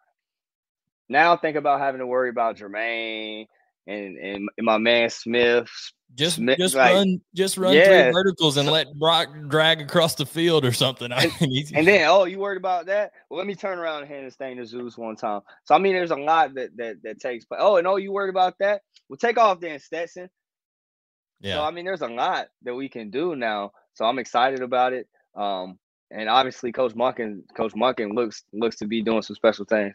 Now 1.08 1.36
think 1.36 1.56
about 1.56 1.80
having 1.80 2.00
to 2.00 2.06
worry 2.06 2.30
about 2.30 2.56
Jermaine 2.56 3.46
and 3.86 4.16
and, 4.18 4.48
my 4.60 4.78
man 4.78 5.10
Smith. 5.10 5.68
Just 6.14 6.36
Smith, 6.36 6.58
just 6.58 6.74
like, 6.74 6.94
run 6.94 7.20
just 7.34 7.58
run 7.58 7.74
yeah. 7.74 8.04
three 8.04 8.12
verticals 8.12 8.56
and 8.56 8.68
let 8.68 8.86
Brock 8.98 9.28
drag 9.48 9.82
across 9.82 10.14
the 10.14 10.24
field 10.24 10.64
or 10.64 10.72
something. 10.72 11.12
I 11.12 11.30
mean, 11.40 11.66
and 11.74 11.86
then 11.86 12.06
oh, 12.08 12.24
you 12.24 12.38
worried 12.38 12.56
about 12.56 12.86
that? 12.86 13.12
Well, 13.28 13.38
let 13.38 13.46
me 13.46 13.54
turn 13.54 13.78
around 13.78 14.02
and 14.02 14.10
hand 14.10 14.26
this 14.26 14.36
thing 14.36 14.56
to 14.56 14.64
Zeus 14.64 14.96
one 14.96 15.16
time. 15.16 15.42
So 15.64 15.74
I 15.74 15.78
mean, 15.78 15.92
there's 15.92 16.10
a 16.10 16.16
lot 16.16 16.54
that 16.54 16.76
that 16.76 16.96
that 17.02 17.20
takes 17.20 17.44
place. 17.44 17.60
Oh, 17.62 17.76
and 17.76 17.86
oh, 17.86 17.96
you 17.96 18.12
worried 18.12 18.30
about 18.30 18.54
that? 18.60 18.82
Well, 19.08 19.18
take 19.18 19.38
off 19.38 19.60
then, 19.60 19.78
Stetson. 19.78 20.30
Yeah. 21.40 21.56
So 21.56 21.64
I 21.64 21.70
mean, 21.70 21.84
there's 21.84 22.02
a 22.02 22.08
lot 22.08 22.48
that 22.62 22.74
we 22.74 22.88
can 22.88 23.10
do 23.10 23.36
now. 23.36 23.72
So 23.94 24.04
I'm 24.04 24.18
excited 24.18 24.62
about 24.62 24.92
it. 24.92 25.08
Um, 25.34 25.78
and 26.10 26.28
obviously 26.28 26.72
Coach 26.72 26.94
Monken, 26.94 27.42
Coach 27.54 27.74
Monken 27.74 28.14
looks 28.14 28.44
looks 28.52 28.76
to 28.76 28.86
be 28.86 29.02
doing 29.02 29.22
some 29.22 29.36
special 29.36 29.64
things. 29.64 29.94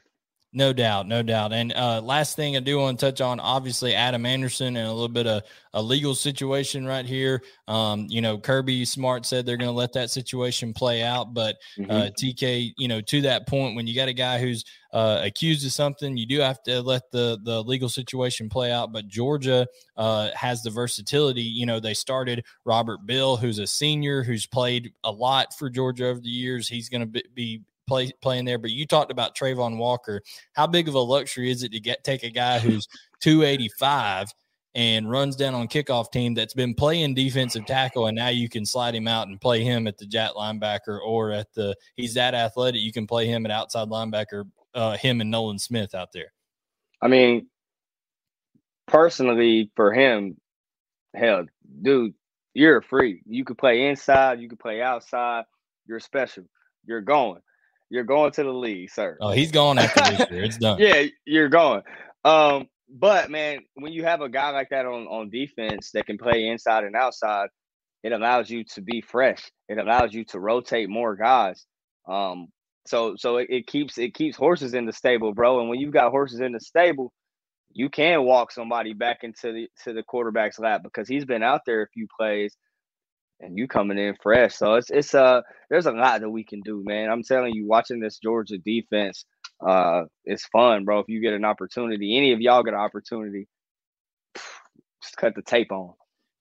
No 0.55 0.71
doubt, 0.71 1.07
no 1.07 1.23
doubt. 1.23 1.51
And 1.51 1.73
uh, 1.73 1.99
last 1.99 2.35
thing 2.35 2.55
I 2.55 2.59
do 2.59 2.77
want 2.77 2.99
to 2.99 3.05
touch 3.07 3.21
on, 3.21 3.39
obviously 3.39 3.95
Adam 3.95 4.23
Anderson 4.23 4.77
and 4.77 4.87
a 4.87 4.91
little 4.91 5.07
bit 5.07 5.25
of 5.25 5.41
a 5.73 5.81
legal 5.81 6.13
situation 6.13 6.85
right 6.85 7.07
here. 7.07 7.41
Um, 7.67 8.05
you 8.07 8.21
know, 8.21 8.37
Kirby 8.37 8.85
Smart 8.85 9.25
said 9.25 9.47
they're 9.47 9.57
going 9.57 9.71
to 9.71 9.75
let 9.75 9.93
that 9.93 10.11
situation 10.11 10.71
play 10.71 11.01
out, 11.01 11.33
but 11.33 11.55
uh, 11.79 11.81
mm-hmm. 11.81 12.07
TK, 12.09 12.73
you 12.77 12.87
know, 12.87 13.01
to 13.01 13.21
that 13.21 13.47
point, 13.47 13.75
when 13.75 13.87
you 13.87 13.95
got 13.95 14.09
a 14.09 14.13
guy 14.13 14.37
who's 14.37 14.63
uh, 14.93 15.21
accused 15.23 15.65
of 15.65 15.71
something, 15.71 16.15
you 16.15 16.27
do 16.27 16.39
have 16.39 16.61
to 16.63 16.83
let 16.83 17.09
the 17.11 17.39
the 17.41 17.63
legal 17.63 17.89
situation 17.89 18.47
play 18.47 18.71
out. 18.71 18.91
But 18.91 19.07
Georgia 19.07 19.65
uh, 19.97 20.29
has 20.35 20.61
the 20.61 20.69
versatility. 20.69 21.41
You 21.41 21.65
know, 21.65 21.79
they 21.79 21.95
started 21.95 22.45
Robert 22.63 23.07
Beal, 23.07 23.37
who's 23.37 23.57
a 23.57 23.65
senior 23.65 24.21
who's 24.21 24.45
played 24.45 24.93
a 25.03 25.11
lot 25.11 25.55
for 25.57 25.71
Georgia 25.71 26.09
over 26.09 26.19
the 26.19 26.29
years. 26.29 26.67
He's 26.67 26.89
going 26.89 27.11
to 27.11 27.23
be 27.33 27.63
play, 27.87 28.11
playing 28.21 28.45
there. 28.45 28.57
But 28.57 28.71
you 28.71 28.85
talked 28.85 29.11
about 29.11 29.35
Travon 29.35 29.77
Walker. 29.77 30.21
How 30.53 30.67
big 30.67 30.87
of 30.87 30.95
a 30.95 30.99
luxury 30.99 31.51
is 31.51 31.63
it 31.63 31.71
to 31.71 31.79
get 31.79 32.03
take 32.03 32.23
a 32.23 32.29
guy 32.29 32.59
who's 32.59 32.87
285 33.21 34.33
and 34.75 35.09
runs 35.09 35.35
down 35.35 35.53
on 35.53 35.67
kickoff 35.67 36.11
team 36.11 36.33
that's 36.33 36.53
been 36.53 36.73
playing 36.73 37.13
defensive 37.13 37.65
tackle, 37.65 38.07
and 38.07 38.15
now 38.15 38.29
you 38.29 38.49
can 38.49 38.65
slide 38.65 38.95
him 38.95 39.07
out 39.07 39.27
and 39.27 39.39
play 39.39 39.63
him 39.63 39.85
at 39.87 39.97
the 39.97 40.05
jet 40.05 40.31
linebacker 40.31 40.99
or 41.05 41.31
at 41.31 41.53
the 41.53 41.75
he's 41.95 42.15
that 42.15 42.33
athletic. 42.33 42.81
You 42.81 42.91
can 42.91 43.07
play 43.07 43.27
him 43.27 43.45
at 43.45 43.51
outside 43.51 43.89
linebacker. 43.89 44.45
Uh, 44.73 44.97
him 44.97 45.21
and 45.21 45.29
Nolan 45.29 45.59
Smith 45.59 45.93
out 45.93 46.11
there. 46.13 46.33
I 46.99 47.07
mean, 47.07 47.47
personally, 48.87 49.69
for 49.75 49.93
him, 49.93 50.37
hell, 51.13 51.45
dude, 51.83 52.15
you're 52.55 52.81
free. 52.81 53.21
You 53.27 53.43
could 53.43 53.57
play 53.57 53.87
inside, 53.87 54.39
you 54.39 54.49
could 54.49 54.59
play 54.59 54.81
outside. 54.81 55.43
You're 55.85 55.99
special. 55.99 56.45
You're 56.85 57.01
going. 57.01 57.41
You're 57.93 58.03
going 58.03 58.31
to 58.31 58.43
the 58.43 58.51
league, 58.51 58.89
sir. 58.89 59.19
Oh, 59.21 59.29
he's 59.29 59.51
going 59.51 59.77
after 59.77 60.01
this 60.17 60.31
year. 60.31 60.43
It's 60.45 60.57
done. 60.57 60.77
yeah, 60.79 61.03
you're 61.25 61.47
going. 61.47 61.83
Um, 62.25 62.67
but 62.89 63.29
man, 63.29 63.59
when 63.75 63.93
you 63.93 64.03
have 64.03 64.21
a 64.21 64.29
guy 64.29 64.49
like 64.49 64.69
that 64.71 64.87
on 64.87 65.05
on 65.05 65.29
defense 65.29 65.91
that 65.93 66.07
can 66.07 66.17
play 66.17 66.47
inside 66.47 66.85
and 66.85 66.95
outside, 66.95 67.49
it 68.01 68.11
allows 68.11 68.49
you 68.49 68.63
to 68.73 68.81
be 68.81 69.01
fresh. 69.01 69.47
It 69.69 69.77
allows 69.77 70.11
you 70.11 70.25
to 70.25 70.39
rotate 70.39 70.89
more 70.89 71.15
guys. 71.15 71.67
Um, 72.09 72.47
so 72.87 73.13
so 73.15 73.37
it, 73.37 73.49
it 73.51 73.67
keeps 73.67 73.99
it 73.99 74.15
keeps 74.15 74.35
horses 74.35 74.73
in 74.73 74.87
the 74.87 74.93
stable, 74.93 75.31
bro. 75.35 75.59
And 75.59 75.69
when 75.69 75.79
you've 75.79 75.93
got 75.93 76.09
horses 76.09 76.39
in 76.39 76.51
the 76.51 76.61
stable, 76.61 77.13
you 77.73 77.91
can 77.91 78.23
walk 78.23 78.51
somebody 78.51 78.93
back 78.93 79.19
into 79.21 79.53
the 79.53 79.67
to 79.83 79.93
the 79.93 80.01
quarterback's 80.01 80.57
lap 80.57 80.81
because 80.83 81.07
he's 81.07 81.25
been 81.25 81.43
out 81.43 81.61
there 81.67 81.83
a 81.83 81.89
few 81.89 82.07
plays 82.19 82.57
and 83.39 83.57
you 83.57 83.67
coming 83.67 83.97
in 83.97 84.15
fresh. 84.21 84.55
So 84.55 84.75
it's 84.75 84.89
it's 84.89 85.13
uh 85.13 85.41
there's 85.69 85.85
a 85.85 85.91
lot 85.91 86.21
that 86.21 86.29
we 86.29 86.43
can 86.43 86.61
do, 86.61 86.83
man. 86.85 87.09
I'm 87.09 87.23
telling 87.23 87.53
you, 87.53 87.67
watching 87.67 87.99
this 87.99 88.19
Georgia 88.19 88.57
defense, 88.57 89.25
uh, 89.65 90.03
it's 90.25 90.45
fun, 90.47 90.85
bro. 90.85 90.99
If 90.99 91.09
you 91.09 91.21
get 91.21 91.33
an 91.33 91.45
opportunity, 91.45 92.17
any 92.17 92.33
of 92.33 92.41
y'all 92.41 92.63
get 92.63 92.73
an 92.73 92.79
opportunity, 92.79 93.47
just 94.35 95.17
cut 95.17 95.35
the 95.35 95.41
tape 95.41 95.71
on. 95.71 95.93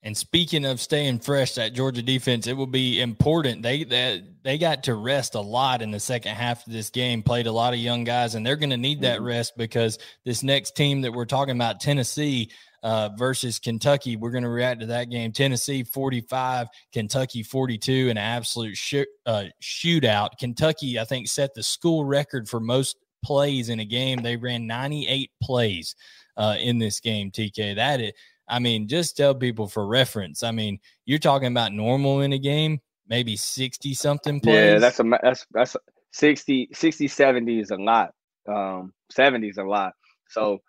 And 0.04 0.16
speaking 0.16 0.64
of 0.64 0.80
staying 0.80 1.20
fresh, 1.20 1.54
that 1.54 1.74
Georgia 1.74 2.02
defense, 2.02 2.48
it 2.48 2.56
will 2.56 2.66
be 2.66 3.00
important. 3.00 3.62
They 3.62 3.84
that 3.84 4.22
they 4.42 4.58
got 4.58 4.82
to 4.84 4.94
rest 4.96 5.36
a 5.36 5.40
lot 5.40 5.80
in 5.80 5.92
the 5.92 6.00
second 6.00 6.34
half 6.34 6.66
of 6.66 6.72
this 6.72 6.90
game. 6.90 7.22
Played 7.22 7.46
a 7.46 7.52
lot 7.52 7.72
of 7.72 7.78
young 7.78 8.02
guys, 8.02 8.34
and 8.34 8.44
they're 8.44 8.56
going 8.56 8.70
to 8.70 8.76
need 8.76 9.02
that 9.02 9.18
mm-hmm. 9.18 9.26
rest 9.26 9.52
because 9.56 10.00
this 10.24 10.42
next 10.42 10.74
team 10.74 11.02
that 11.02 11.12
we're 11.12 11.24
talking 11.24 11.54
about, 11.54 11.80
Tennessee, 11.80 12.50
uh, 12.82 13.10
versus 13.16 13.58
Kentucky. 13.58 14.16
We're 14.16 14.30
going 14.30 14.44
to 14.44 14.50
react 14.50 14.80
to 14.80 14.86
that 14.86 15.10
game. 15.10 15.32
Tennessee 15.32 15.84
45, 15.84 16.68
Kentucky 16.92 17.42
42, 17.42 18.10
an 18.10 18.18
absolute 18.18 18.76
sh- 18.76 19.04
uh, 19.26 19.44
shootout. 19.62 20.30
Kentucky, 20.38 20.98
I 20.98 21.04
think, 21.04 21.28
set 21.28 21.54
the 21.54 21.62
school 21.62 22.04
record 22.04 22.48
for 22.48 22.60
most 22.60 22.96
plays 23.24 23.68
in 23.68 23.80
a 23.80 23.84
game. 23.84 24.20
They 24.22 24.36
ran 24.36 24.66
98 24.66 25.30
plays 25.42 25.94
uh, 26.36 26.56
in 26.58 26.78
this 26.78 27.00
game, 27.00 27.30
TK. 27.30 27.76
That 27.76 28.00
is, 28.00 28.12
I 28.48 28.58
mean, 28.58 28.88
just 28.88 29.16
tell 29.16 29.34
people 29.34 29.68
for 29.68 29.86
reference. 29.86 30.42
I 30.42 30.50
mean, 30.50 30.78
you're 31.06 31.18
talking 31.18 31.48
about 31.48 31.72
normal 31.72 32.20
in 32.20 32.32
a 32.32 32.38
game, 32.38 32.80
maybe 33.08 33.36
60 33.36 33.94
something 33.94 34.40
plays. 34.40 34.72
Yeah, 34.72 34.78
that's 34.78 35.00
a 35.00 35.04
that's 35.22 35.46
that's 35.52 35.76
60 36.12 36.70
60 36.72 37.08
70 37.08 37.60
is 37.60 37.70
a 37.70 37.76
lot. 37.76 38.12
Um 38.48 38.92
70 39.10 39.48
is 39.48 39.58
a 39.58 39.64
lot. 39.64 39.92
So 40.28 40.60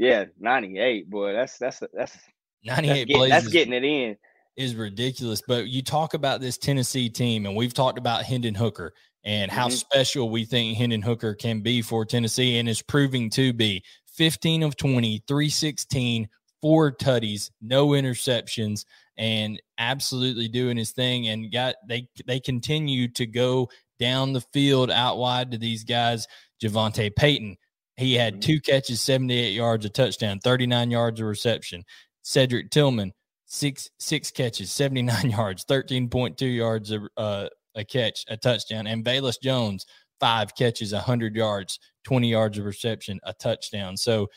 yeah, 0.00 0.24
98, 0.38 1.10
boy. 1.10 1.34
That's 1.34 1.58
that's 1.58 1.82
that's 1.92 2.16
98 2.64 2.88
that's, 2.88 3.04
getting, 3.04 3.28
that's 3.28 3.48
getting 3.48 3.72
it 3.74 3.84
in. 3.84 4.16
Is 4.56 4.74
ridiculous. 4.74 5.42
But 5.46 5.68
you 5.68 5.82
talk 5.82 6.14
about 6.14 6.40
this 6.40 6.56
Tennessee 6.56 7.10
team, 7.10 7.44
and 7.44 7.54
we've 7.54 7.74
talked 7.74 7.98
about 7.98 8.22
Hendon 8.24 8.54
Hooker 8.54 8.94
and 9.24 9.50
how 9.50 9.66
mm-hmm. 9.66 9.74
special 9.74 10.30
we 10.30 10.46
think 10.46 10.78
Hendon 10.78 11.02
Hooker 11.02 11.34
can 11.34 11.60
be 11.60 11.82
for 11.82 12.06
Tennessee 12.06 12.58
and 12.58 12.66
is 12.66 12.80
proving 12.80 13.28
to 13.30 13.52
be 13.52 13.84
15 14.14 14.62
of 14.62 14.74
20, 14.74 15.22
316, 15.28 16.28
four 16.62 16.92
tutties, 16.92 17.50
no 17.60 17.88
interceptions, 17.88 18.86
and 19.18 19.60
absolutely 19.76 20.48
doing 20.48 20.78
his 20.78 20.92
thing. 20.92 21.28
And 21.28 21.52
got 21.52 21.74
they 21.86 22.08
they 22.26 22.40
continue 22.40 23.06
to 23.08 23.26
go 23.26 23.68
down 23.98 24.32
the 24.32 24.40
field 24.54 24.90
out 24.90 25.18
wide 25.18 25.50
to 25.50 25.58
these 25.58 25.84
guys. 25.84 26.26
JaVonta 26.62 27.14
Payton, 27.14 27.58
he 28.00 28.14
had 28.14 28.34
mm-hmm. 28.34 28.40
two 28.40 28.60
catches, 28.60 29.00
78 29.00 29.50
yards, 29.50 29.84
a 29.84 29.90
touchdown, 29.90 30.40
39 30.40 30.90
yards 30.90 31.20
of 31.20 31.26
reception. 31.26 31.84
Cedric 32.22 32.70
Tillman, 32.70 33.12
six 33.46 33.88
six 33.98 34.30
catches, 34.30 34.72
79 34.72 35.30
yards, 35.30 35.64
13.2 35.64 36.56
yards 36.56 36.90
of, 36.90 37.02
uh, 37.16 37.48
a 37.74 37.84
catch, 37.84 38.24
a 38.28 38.36
touchdown. 38.36 38.86
And 38.86 39.04
Velus 39.04 39.40
Jones, 39.40 39.86
five 40.18 40.54
catches, 40.54 40.92
100 40.92 41.36
yards, 41.36 41.78
20 42.04 42.28
yards 42.28 42.58
of 42.58 42.64
reception, 42.64 43.20
a 43.22 43.32
touchdown. 43.34 43.96
So 43.96 44.28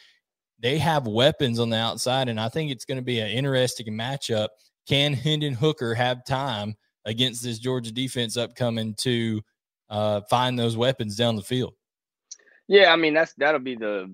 they 0.59 0.77
have 0.77 1.07
weapons 1.07 1.59
on 1.59 1.69
the 1.69 1.77
outside, 1.77 2.29
and 2.29 2.39
I 2.39 2.49
think 2.49 2.71
it's 2.71 2.85
going 2.85 2.97
to 2.97 3.03
be 3.03 3.19
an 3.19 3.29
interesting 3.29 3.87
matchup. 3.93 4.49
Can 4.87 5.13
Hendon 5.13 5.53
Hooker 5.53 5.93
have 5.93 6.25
time 6.25 6.75
against 7.05 7.43
this 7.43 7.59
Georgia 7.59 7.91
defense 7.91 8.37
upcoming 8.37 8.95
to 9.01 9.41
uh, 9.89 10.21
find 10.29 10.57
those 10.57 10.77
weapons 10.77 11.15
down 11.15 11.35
the 11.35 11.41
field? 11.41 11.73
Yeah, 12.67 12.91
I 12.91 12.95
mean 12.95 13.13
that's 13.13 13.33
that'll 13.33 13.59
be 13.59 13.75
the 13.75 14.13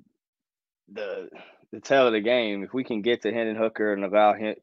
the 0.92 1.30
the 1.72 1.80
tale 1.80 2.08
of 2.08 2.14
the 2.14 2.22
game. 2.22 2.64
If 2.64 2.74
we 2.74 2.84
can 2.84 3.02
get 3.02 3.22
to 3.24 3.34
Hendon 3.34 3.56
Hooker 3.56 3.94
and 3.94 4.04
allow 4.04 4.34
him 4.34 4.56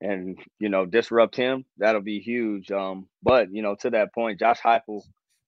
and 0.00 0.38
you 0.58 0.68
know 0.68 0.86
disrupt 0.86 1.36
him, 1.36 1.64
that'll 1.78 2.02
be 2.02 2.20
huge. 2.20 2.70
Um, 2.70 3.08
but 3.22 3.52
you 3.52 3.62
know 3.62 3.74
to 3.76 3.90
that 3.90 4.14
point, 4.14 4.38
Josh 4.38 4.60
Heupel 4.60 5.02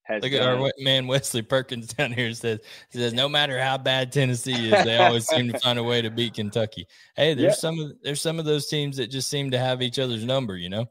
has 0.08 0.22
Look 0.22 0.32
at 0.32 0.42
our 0.42 0.70
man 0.78 1.06
Wesley 1.06 1.42
Perkins 1.42 1.86
down 1.94 2.12
here 2.12 2.32
says 2.32 2.60
says 2.90 3.12
no 3.12 3.28
matter 3.28 3.60
how 3.60 3.78
bad 3.78 4.10
Tennessee 4.10 4.72
is, 4.72 4.84
they 4.84 4.96
always 4.96 5.26
seem 5.26 5.52
to 5.52 5.58
find 5.58 5.78
a 5.78 5.84
way 5.84 6.02
to 6.02 6.10
beat 6.10 6.34
Kentucky. 6.34 6.86
Hey, 7.14 7.34
there's 7.34 7.52
yeah. 7.52 7.60
some 7.60 7.78
of 7.78 7.92
there's 8.02 8.20
some 8.20 8.38
of 8.38 8.44
those 8.44 8.66
teams 8.66 8.96
that 8.96 9.10
just 9.10 9.28
seem 9.28 9.50
to 9.52 9.58
have 9.58 9.82
each 9.82 9.98
other's 9.98 10.24
number, 10.24 10.56
you 10.56 10.68
know. 10.68 10.86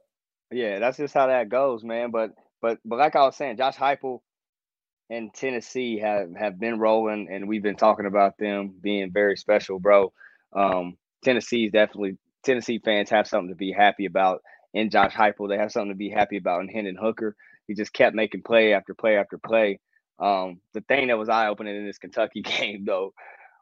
Yeah, 0.52 0.80
that's 0.80 0.98
just 0.98 1.14
how 1.14 1.28
that 1.28 1.50
goes, 1.50 1.84
man. 1.84 2.12
But 2.12 2.32
but 2.62 2.80
but 2.86 3.00
like 3.00 3.16
I 3.16 3.24
was 3.24 3.36
saying, 3.36 3.58
Josh 3.58 3.76
Heupel 3.76 4.22
and 5.10 5.34
Tennessee 5.34 6.00
have 6.00 6.36
have 6.36 6.60
been 6.60 6.80
rolling, 6.80 7.28
and 7.32 7.48
we've 7.48 7.64
been 7.64 7.78
talking 7.78 8.06
about 8.06 8.38
them 8.38 8.76
being 8.82 9.12
very 9.12 9.38
special, 9.38 9.80
bro. 9.80 10.12
Um, 10.54 10.98
Tennessee 11.24 11.66
is 11.66 11.72
definitely 11.72 12.18
Tennessee 12.44 12.80
fans 12.84 13.10
have 13.10 13.28
something 13.28 13.50
to 13.50 13.56
be 13.56 13.72
happy 13.72 14.06
about 14.06 14.42
in 14.74 14.90
Josh 14.90 15.14
Heupel. 15.14 15.50
They 15.50 15.58
have 15.58 15.72
something 15.72 15.92
to 15.92 15.96
be 15.96 16.10
happy 16.10 16.38
about 16.38 16.62
in 16.62 16.70
Hendon 16.70 16.98
Hooker 17.00 17.36
he 17.68 17.76
just 17.76 17.94
kept 17.94 18.16
making 18.16 18.42
play 18.44 18.74
after 18.74 18.94
play 18.94 19.18
after 19.18 19.38
play. 19.38 19.80
Um, 20.20 20.62
the 20.74 20.82
thing 20.82 21.08
that 21.08 21.18
was 21.18 21.30
eye 21.30 21.48
opening 21.48 21.76
in 21.76 21.86
this 21.86 22.00
Kentucky 22.00 22.42
game 22.42 22.86
though 22.86 23.14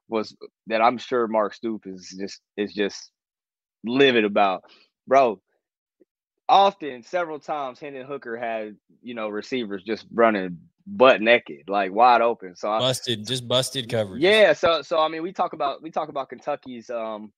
was 0.07 0.35
that 0.67 0.81
I'm 0.81 0.97
sure 0.97 1.27
Mark 1.27 1.53
Stoops 1.53 1.87
is 1.87 2.15
just 2.17 2.41
is 2.55 2.73
just 2.73 3.11
livid 3.83 4.23
about, 4.23 4.63
bro. 5.07 5.41
Often, 6.47 7.01
several 7.01 7.39
times, 7.39 7.79
Hendon 7.79 8.05
Hooker 8.05 8.37
had 8.37 8.75
you 9.01 9.15
know 9.15 9.29
receivers 9.29 9.83
just 9.83 10.05
running 10.13 10.59
butt 10.87 11.21
naked, 11.21 11.67
like 11.67 11.91
wide 11.91 12.21
open. 12.21 12.55
So 12.55 12.67
busted, 12.67 13.19
I, 13.21 13.23
just 13.23 13.47
busted 13.47 13.89
coverage. 13.89 14.21
Yeah. 14.21 14.53
So 14.53 14.81
so 14.81 14.99
I 14.99 15.07
mean, 15.07 15.23
we 15.23 15.33
talk 15.33 15.53
about 15.53 15.81
we 15.81 15.91
talk 15.91 16.09
about 16.09 16.29
Kentucky's 16.29 16.89
um 16.89 17.31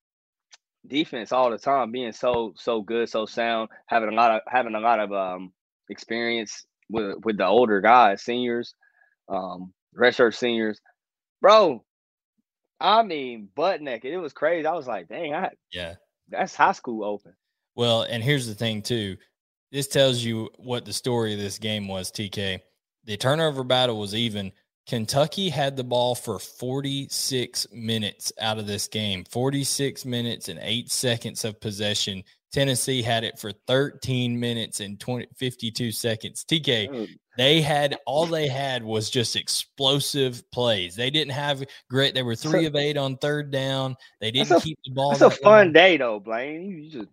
defense 0.86 1.32
all 1.32 1.50
the 1.52 1.58
time 1.58 1.92
being 1.92 2.12
so 2.12 2.54
so 2.56 2.82
good, 2.82 3.10
so 3.10 3.26
sound, 3.26 3.70
having 3.88 4.10
a 4.10 4.16
lot 4.16 4.32
of 4.32 4.42
having 4.48 4.76
a 4.76 4.80
lot 4.80 5.00
of 5.00 5.12
um 5.12 5.54
experience 5.90 6.66
with 6.90 7.16
with 7.24 7.38
the 7.38 7.46
older 7.46 7.82
guys, 7.82 8.22
seniors, 8.22 8.74
um, 9.30 9.74
redshirt 9.98 10.36
seniors, 10.36 10.80
bro. 11.42 11.84
I 12.80 13.02
mean, 13.02 13.50
butt 13.56 13.82
naked. 13.82 14.14
It 14.14 14.18
was 14.18 14.34
crazy. 14.34 14.68
I 14.68 14.74
was 14.74 14.88
like, 14.88 15.08
dang, 15.08 15.34
I 15.34 15.50
yeah, 15.72 15.96
that's 16.30 16.56
high 16.56 16.74
school 16.74 17.04
open. 17.04 17.34
Well, 17.76 18.04
and 18.04 18.24
here's 18.24 18.48
the 18.48 18.56
thing 18.56 18.82
too. 18.82 19.18
This 19.72 19.88
tells 19.88 20.24
you 20.24 20.50
what 20.58 20.86
the 20.86 20.94
story 20.94 21.34
of 21.34 21.40
this 21.40 21.58
game 21.58 21.88
was. 21.88 22.12
TK, 22.12 22.60
the 23.08 23.18
turnover 23.18 23.64
battle 23.64 24.00
was 24.00 24.14
even. 24.14 24.52
Kentucky 24.86 25.50
had 25.50 25.76
the 25.76 25.84
ball 25.84 26.16
for 26.16 26.40
46 26.40 27.68
minutes 27.74 28.32
out 28.40 28.58
of 28.58 28.68
this 28.68 28.88
game, 28.88 29.26
46 29.26 30.06
minutes 30.06 30.48
and 30.48 30.60
eight 30.62 30.92
seconds 30.92 31.44
of 31.44 31.60
possession. 31.60 32.24
Tennessee 32.54 33.02
had 33.02 33.26
it 33.26 33.38
for 33.38 33.52
13 33.68 34.40
minutes 34.40 34.80
and 34.80 34.98
20, 34.98 35.28
52 35.36 35.92
seconds. 35.92 36.46
TK, 36.46 37.10
they 37.38 37.62
had 37.62 37.98
all 38.06 38.26
they 38.26 38.48
had 38.48 38.82
was 38.82 39.10
just 39.10 39.36
explosive 39.36 40.50
plays. 40.52 40.96
They 40.96 41.10
didn't 41.10 41.34
have 41.34 41.66
great. 41.90 42.14
They 42.14 42.24
were 42.24 42.36
three 42.36 42.66
of 42.66 42.76
eight 42.78 42.98
on 42.98 43.18
third 43.18 43.52
down. 43.52 43.98
They 44.22 44.32
didn't 44.32 44.52
a, 44.58 44.62
keep 44.62 44.80
the 44.86 44.92
ball. 44.92 45.16
That 45.16 45.26
a 45.26 45.30
fun 45.30 45.68
long. 45.68 45.74
day 45.74 45.98
though, 45.98 46.22
Blaine. 46.22 46.70
You 46.70 46.90
just 46.90 47.10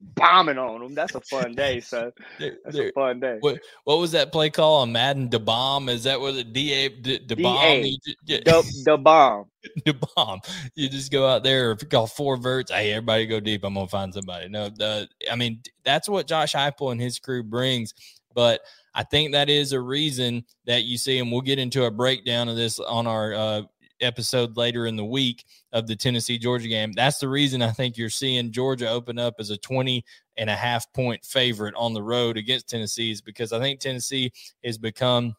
bombing 0.00 0.58
on 0.58 0.80
them. 0.80 0.94
That's 0.94 1.14
a 1.14 1.20
fun 1.20 1.54
day, 1.54 1.80
son. 1.80 2.12
That's 2.38 2.76
a 2.76 2.92
fun 2.92 3.20
day. 3.20 3.38
What, 3.40 3.60
what 3.84 3.98
was 3.98 4.12
that 4.12 4.32
play 4.32 4.50
call 4.50 4.82
on 4.82 4.92
Madden? 4.92 5.30
The 5.30 5.40
bomb 5.40 5.88
is 5.88 6.04
that 6.04 6.20
what 6.20 6.34
the 6.34 6.44
DA 6.44 6.88
the 6.88 7.36
bomb? 7.36 7.82
The 8.26 8.98
bomb. 8.98 9.46
The 9.84 9.94
bomb. 10.14 10.40
You 10.76 10.88
just 10.88 11.10
go 11.10 11.26
out 11.26 11.42
there. 11.42 11.72
If 11.72 11.82
you 11.82 11.88
call 11.88 12.06
four 12.06 12.36
verts, 12.36 12.70
hey, 12.70 12.92
everybody 12.92 13.26
go 13.26 13.40
deep. 13.40 13.64
I'm 13.64 13.74
gonna 13.74 13.88
find 13.88 14.14
somebody. 14.14 14.48
No, 14.48 14.68
the 14.68 15.08
I 15.28 15.34
mean 15.34 15.60
that's 15.84 16.08
what 16.08 16.28
Josh 16.28 16.54
Heupel 16.54 16.92
and 16.92 17.00
his 17.00 17.18
crew 17.18 17.42
brings. 17.42 17.92
But 18.32 18.60
I 18.94 19.02
think 19.02 19.32
that 19.32 19.48
is 19.48 19.72
a 19.72 19.80
reason 19.80 20.44
that 20.66 20.84
you 20.84 20.98
see, 20.98 21.18
and 21.18 21.32
we'll 21.32 21.40
get 21.40 21.58
into 21.58 21.82
a 21.82 21.90
breakdown 21.90 22.48
of 22.48 22.54
this 22.54 22.78
on 22.78 23.08
our 23.08 23.34
uh, 23.34 23.62
episode 24.00 24.56
later 24.56 24.86
in 24.86 24.94
the 24.94 25.04
week 25.04 25.44
of 25.76 25.86
the 25.86 25.94
Tennessee 25.94 26.38
Georgia 26.38 26.68
game. 26.68 26.92
That's 26.92 27.18
the 27.18 27.28
reason 27.28 27.60
I 27.60 27.70
think 27.70 27.98
you're 27.98 28.08
seeing 28.08 28.50
Georgia 28.50 28.88
open 28.88 29.18
up 29.18 29.34
as 29.38 29.50
a 29.50 29.58
20 29.58 30.02
and 30.38 30.48
a 30.48 30.54
half 30.56 30.90
point 30.94 31.22
favorite 31.22 31.74
on 31.76 31.92
the 31.92 32.02
road 32.02 32.38
against 32.38 32.70
Tennessee 32.70 33.10
is 33.10 33.20
because 33.20 33.52
I 33.52 33.58
think 33.58 33.78
Tennessee 33.78 34.32
has 34.64 34.78
become 34.78 35.36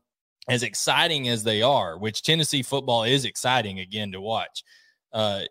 as 0.47 0.61
exciting 0.61 1.27
as 1.27 1.43
they 1.43 1.63
are, 1.63 1.97
which 1.97 2.21
Tennessee 2.21 2.61
football 2.61 3.03
is 3.03 3.25
exciting 3.25 3.79
again 3.79 4.11
to 4.11 4.21
watch. 4.21 4.63
Uh, 5.11 5.41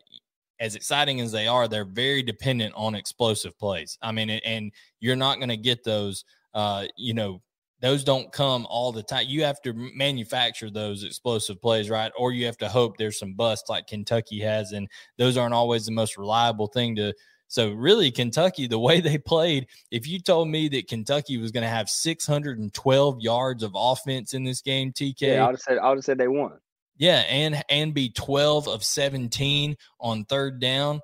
as 0.60 0.76
exciting 0.76 1.20
as 1.20 1.32
they 1.32 1.48
are, 1.48 1.66
they're 1.66 1.84
very 1.84 2.22
dependent 2.22 2.72
on 2.76 2.94
explosive 2.94 3.58
plays. 3.58 3.98
I 4.00 4.12
mean, 4.12 4.30
and 4.30 4.70
you're 5.00 5.16
not 5.16 5.38
going 5.38 5.48
to 5.48 5.56
get 5.56 5.82
those, 5.82 6.24
uh, 6.54 6.86
you 6.96 7.12
know, 7.12 7.42
those 7.80 8.04
don't 8.04 8.32
come 8.32 8.66
all 8.70 8.92
the 8.92 9.02
time. 9.02 9.26
You 9.28 9.44
have 9.44 9.60
to 9.62 9.72
manufacture 9.74 10.70
those 10.70 11.04
explosive 11.04 11.60
plays, 11.60 11.90
right? 11.90 12.10
Or 12.16 12.32
you 12.32 12.46
have 12.46 12.56
to 12.58 12.68
hope 12.68 12.96
there's 12.96 13.18
some 13.18 13.34
busts 13.34 13.68
like 13.68 13.86
Kentucky 13.86 14.40
has, 14.40 14.72
and 14.72 14.88
those 15.18 15.36
aren't 15.36 15.54
always 15.54 15.86
the 15.86 15.92
most 15.92 16.16
reliable 16.16 16.68
thing 16.68 16.96
to. 16.96 17.12
So 17.48 17.70
really, 17.72 18.10
Kentucky, 18.10 18.66
the 18.66 18.78
way 18.78 19.00
they 19.00 19.18
played, 19.18 19.66
if 19.90 20.06
you 20.06 20.20
told 20.20 20.48
me 20.48 20.68
that 20.70 20.88
Kentucky 20.88 21.36
was 21.36 21.52
going 21.52 21.62
to 21.62 21.68
have 21.68 21.88
612 21.88 23.20
yards 23.20 23.62
of 23.62 23.72
offense 23.74 24.34
in 24.34 24.42
this 24.42 24.62
game, 24.62 24.92
TK, 24.92 25.20
yeah, 25.20 25.44
I 25.44 25.46
would 25.46 25.52
have 25.52 25.60
said 25.60 25.78
I 25.78 25.88
would 25.88 25.98
have 25.98 26.04
said 26.04 26.18
they 26.18 26.28
won. 26.28 26.58
Yeah, 26.96 27.24
and 27.28 27.62
and 27.68 27.92
be 27.92 28.08
12 28.10 28.68
of 28.68 28.82
17 28.82 29.76
on 30.00 30.24
third 30.24 30.60
down. 30.60 31.00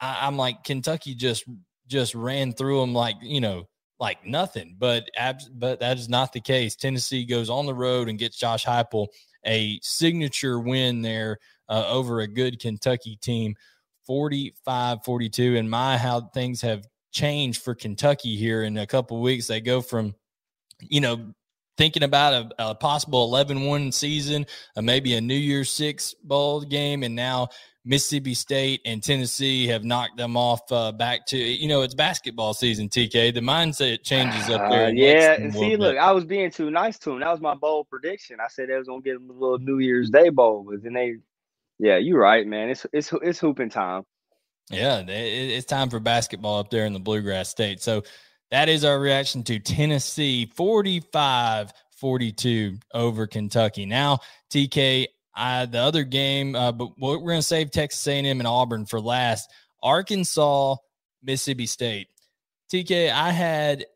I, 0.00 0.26
I'm 0.26 0.36
like 0.36 0.62
Kentucky 0.62 1.16
just 1.16 1.44
just 1.88 2.14
ran 2.14 2.52
through 2.52 2.80
them 2.80 2.94
like 2.94 3.16
you 3.20 3.40
know 3.40 3.64
like 4.00 4.26
nothing. 4.26 4.74
But 4.78 5.08
abs- 5.14 5.48
but 5.48 5.78
that 5.80 5.98
is 5.98 6.08
not 6.08 6.32
the 6.32 6.40
case. 6.40 6.74
Tennessee 6.74 7.24
goes 7.24 7.50
on 7.50 7.66
the 7.66 7.74
road 7.74 8.08
and 8.08 8.18
gets 8.18 8.36
Josh 8.36 8.64
Heupel 8.64 9.08
a 9.46 9.78
signature 9.82 10.58
win 10.58 11.02
there 11.02 11.38
uh, 11.68 11.86
over 11.88 12.20
a 12.20 12.26
good 12.26 12.58
Kentucky 12.58 13.16
team, 13.16 13.54
45-42. 14.08 15.58
And 15.58 15.70
my 15.70 15.96
how 15.96 16.22
things 16.34 16.60
have 16.62 16.86
changed 17.12 17.62
for 17.62 17.74
Kentucky 17.74 18.36
here 18.36 18.64
in 18.64 18.76
a 18.78 18.86
couple 18.86 19.20
weeks. 19.20 19.46
They 19.46 19.60
go 19.60 19.80
from, 19.80 20.14
you 20.80 21.00
know, 21.00 21.32
thinking 21.76 22.02
about 22.02 22.34
a, 22.58 22.70
a 22.70 22.74
possible 22.74 23.30
11-1 23.30 23.92
season, 23.94 24.46
uh, 24.76 24.82
maybe 24.82 25.14
a 25.14 25.20
New 25.20 25.34
Year's 25.34 25.70
Six 25.70 26.14
bowl 26.22 26.60
game, 26.60 27.02
and 27.02 27.14
now 27.14 27.48
Mississippi 27.84 28.34
State 28.34 28.82
and 28.84 29.02
Tennessee 29.02 29.66
have 29.68 29.84
knocked 29.84 30.16
them 30.18 30.36
off 30.36 30.70
uh, 30.70 30.92
back 30.92 31.26
to 31.26 31.38
you 31.38 31.68
know 31.68 31.82
it's 31.82 31.94
basketball 31.94 32.52
season. 32.52 32.88
TK, 32.88 33.32
the 33.32 33.40
mindset 33.40 34.02
changes 34.02 34.50
up 34.50 34.70
there. 34.70 34.86
Uh, 34.86 34.90
yeah, 34.90 35.32
and 35.32 35.54
see, 35.54 35.76
look, 35.76 35.96
I 35.96 36.12
was 36.12 36.24
being 36.24 36.50
too 36.50 36.70
nice 36.70 36.98
to 37.00 37.10
them. 37.10 37.20
That 37.20 37.30
was 37.30 37.40
my 37.40 37.54
bold 37.54 37.88
prediction. 37.88 38.36
I 38.40 38.48
said 38.48 38.68
they 38.68 38.76
was 38.76 38.86
gonna 38.86 39.00
get 39.00 39.14
them 39.14 39.30
a 39.30 39.32
little 39.32 39.58
New 39.58 39.78
Year's 39.78 40.10
Day 40.10 40.28
bowl, 40.28 40.66
but 40.68 40.82
then 40.82 40.92
they, 40.92 41.16
yeah, 41.78 41.96
you're 41.96 42.20
right, 42.20 42.46
man. 42.46 42.68
It's 42.68 42.86
it's 42.92 43.12
it's 43.22 43.38
hooping 43.38 43.70
time. 43.70 44.04
Yeah, 44.70 45.02
it's 45.08 45.66
time 45.66 45.90
for 45.90 45.98
basketball 45.98 46.58
up 46.58 46.70
there 46.70 46.86
in 46.86 46.92
the 46.92 47.00
Bluegrass 47.00 47.48
State. 47.48 47.82
So 47.82 48.04
that 48.50 48.68
is 48.68 48.84
our 48.84 49.00
reaction 49.00 49.42
to 49.44 49.58
Tennessee 49.58 50.46
45 50.54 51.72
42 52.00 52.78
over 52.94 53.26
Kentucky. 53.26 53.84
Now, 53.84 54.20
TK, 54.50 55.06
uh, 55.36 55.66
the 55.66 55.78
other 55.78 56.04
game, 56.04 56.54
uh, 56.54 56.72
but 56.72 56.90
we're 56.98 57.18
going 57.18 57.38
to 57.38 57.42
save 57.42 57.70
Texas 57.70 58.06
A&M 58.06 58.26
and 58.26 58.46
Auburn 58.46 58.86
for 58.86 59.00
last. 59.00 59.50
Arkansas, 59.82 60.76
Mississippi 61.22 61.66
State. 61.66 62.08
TK, 62.72 63.10
I 63.10 63.30
had, 63.30 63.86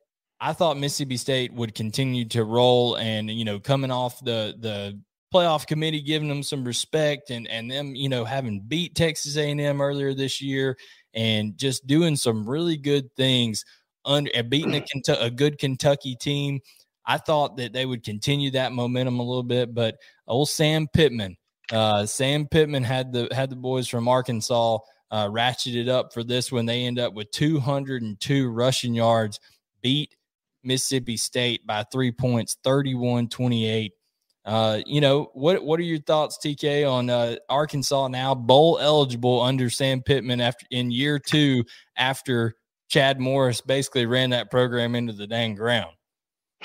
I 0.40 0.52
thought 0.52 0.78
Mississippi 0.78 1.16
State 1.16 1.52
would 1.52 1.74
continue 1.74 2.24
to 2.26 2.44
roll, 2.44 2.96
and 2.96 3.30
you 3.30 3.44
know, 3.44 3.60
coming 3.60 3.90
off 3.90 4.18
the 4.24 4.54
the 4.58 4.98
playoff 5.32 5.66
committee 5.66 6.00
giving 6.00 6.28
them 6.28 6.42
some 6.42 6.64
respect, 6.64 7.30
and 7.30 7.48
and 7.48 7.70
them, 7.70 7.94
you 7.94 8.08
know, 8.08 8.24
having 8.24 8.60
beat 8.60 8.94
Texas 8.94 9.36
A&M 9.36 9.80
earlier 9.80 10.14
this 10.14 10.40
year, 10.40 10.76
and 11.14 11.56
just 11.56 11.86
doing 11.86 12.16
some 12.16 12.48
really 12.48 12.76
good 12.76 13.14
things 13.16 13.64
under 14.04 14.30
beating 14.44 14.74
a, 14.74 15.12
a 15.20 15.30
good 15.30 15.58
Kentucky 15.58 16.16
team 16.16 16.60
I 17.06 17.18
thought 17.18 17.56
that 17.58 17.72
they 17.72 17.86
would 17.86 18.02
continue 18.02 18.50
that 18.52 18.72
momentum 18.72 19.20
a 19.20 19.22
little 19.22 19.42
bit, 19.42 19.74
but 19.74 19.96
old 20.26 20.48
Sam 20.48 20.88
Pittman, 20.92 21.36
uh, 21.72 22.06
Sam 22.06 22.46
Pittman 22.46 22.84
had 22.84 23.12
the 23.12 23.28
had 23.32 23.50
the 23.50 23.56
boys 23.56 23.88
from 23.88 24.08
Arkansas 24.08 24.78
uh, 25.10 25.28
ratcheted 25.28 25.88
up 25.88 26.12
for 26.12 26.24
this 26.24 26.50
one. 26.50 26.66
They 26.66 26.84
end 26.84 26.98
up 26.98 27.14
with 27.14 27.30
202 27.30 28.48
rushing 28.48 28.94
yards, 28.94 29.40
beat 29.82 30.16
Mississippi 30.62 31.16
State 31.16 31.66
by 31.66 31.84
three 31.92 32.12
points, 32.12 32.56
31 32.64 33.28
28. 33.28 33.92
Uh, 34.46 34.80
you 34.84 35.00
know 35.00 35.30
what? 35.32 35.64
What 35.64 35.80
are 35.80 35.84
your 35.84 36.00
thoughts, 36.00 36.38
TK, 36.38 36.90
on 36.90 37.08
uh, 37.08 37.36
Arkansas 37.48 38.08
now 38.08 38.34
bowl 38.34 38.78
eligible 38.78 39.40
under 39.40 39.70
Sam 39.70 40.02
Pittman 40.02 40.40
after 40.40 40.66
in 40.70 40.90
year 40.90 41.18
two 41.18 41.64
after 41.96 42.54
Chad 42.88 43.18
Morris 43.18 43.62
basically 43.62 44.04
ran 44.04 44.30
that 44.30 44.50
program 44.50 44.94
into 44.94 45.14
the 45.14 45.26
dang 45.26 45.54
ground? 45.54 45.94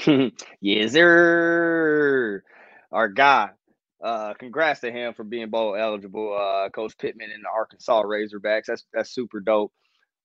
yes, 0.62 0.94
sir. 0.94 2.44
Our 2.92 3.10
guy. 3.10 3.50
Uh, 4.02 4.34
congrats 4.36 4.80
to 4.80 4.92
him 4.92 5.14
for 5.14 5.26
being 5.26 5.50
bowl 5.50 5.76
eligible. 5.76 6.34
Uh, 6.34 6.70
Coach 6.70 6.98
Pittman 6.98 7.32
and 7.34 7.44
the 7.44 7.50
Arkansas 7.50 8.04
Razorbacks. 8.04 8.66
That's 8.68 8.86
that's 8.94 9.14
super 9.14 9.42
dope 9.42 9.74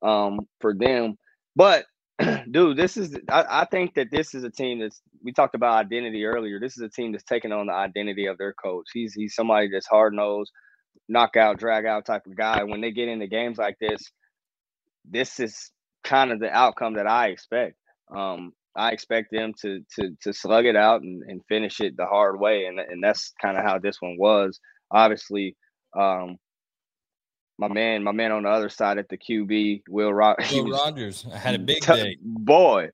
um, 0.02 0.40
for 0.60 0.74
them. 0.74 1.16
But 1.56 1.86
dude, 2.50 2.76
this 2.76 2.96
is 2.96 3.16
I, 3.28 3.44
I, 3.48 3.64
think 3.64 3.94
that 3.94 4.12
this 4.12 4.34
is 4.34 4.44
a 4.44 4.50
team 4.50 4.78
that's 4.78 5.02
we 5.24 5.32
talked 5.32 5.56
about 5.56 5.84
identity 5.84 6.24
earlier. 6.24 6.60
This 6.60 6.76
is 6.76 6.82
a 6.82 6.88
team 6.88 7.10
that's 7.10 7.24
taking 7.24 7.50
on 7.50 7.66
the 7.66 7.72
identity 7.72 8.26
of 8.26 8.38
their 8.38 8.52
coach. 8.52 8.86
He's 8.92 9.12
he's 9.12 9.34
somebody 9.34 9.68
that's 9.72 9.88
hard 9.88 10.14
nosed, 10.14 10.52
knockout, 11.08 11.58
drag 11.58 11.84
out 11.84 12.06
type 12.06 12.26
of 12.26 12.36
guy. 12.36 12.62
When 12.62 12.80
they 12.80 12.92
get 12.92 13.08
into 13.08 13.26
games 13.26 13.58
like 13.58 13.78
this, 13.80 14.12
this 15.04 15.40
is 15.40 15.72
kind 16.04 16.30
of 16.30 16.38
the 16.38 16.50
outcome 16.50 16.94
that 16.94 17.08
I 17.08 17.28
expect. 17.28 17.74
Um, 18.14 18.52
I 18.76 18.90
expect 18.90 19.30
them 19.30 19.52
to 19.62 19.84
to 19.96 20.16
to 20.22 20.32
slug 20.32 20.66
it 20.66 20.76
out 20.76 21.02
and, 21.02 21.22
and 21.22 21.42
finish 21.48 21.80
it 21.80 21.96
the 21.96 22.06
hard 22.06 22.38
way, 22.38 22.66
and 22.66 22.78
and 22.78 23.02
that's 23.02 23.32
kind 23.40 23.56
of 23.56 23.64
how 23.64 23.78
this 23.78 24.00
one 24.00 24.16
was. 24.18 24.60
Obviously, 24.90 25.56
um, 25.96 26.38
my 27.58 27.68
man, 27.68 28.02
my 28.02 28.12
man 28.12 28.32
on 28.32 28.42
the 28.42 28.48
other 28.48 28.68
side 28.68 28.98
at 28.98 29.08
the 29.08 29.18
QB, 29.18 29.82
Will, 29.88 30.12
Ro- 30.12 30.34
Will 30.52 30.70
Rogers 30.70 31.22
had 31.22 31.54
a 31.54 31.58
big 31.58 31.80
t- 31.80 31.92
day. 31.94 32.16
Boy, 32.20 32.90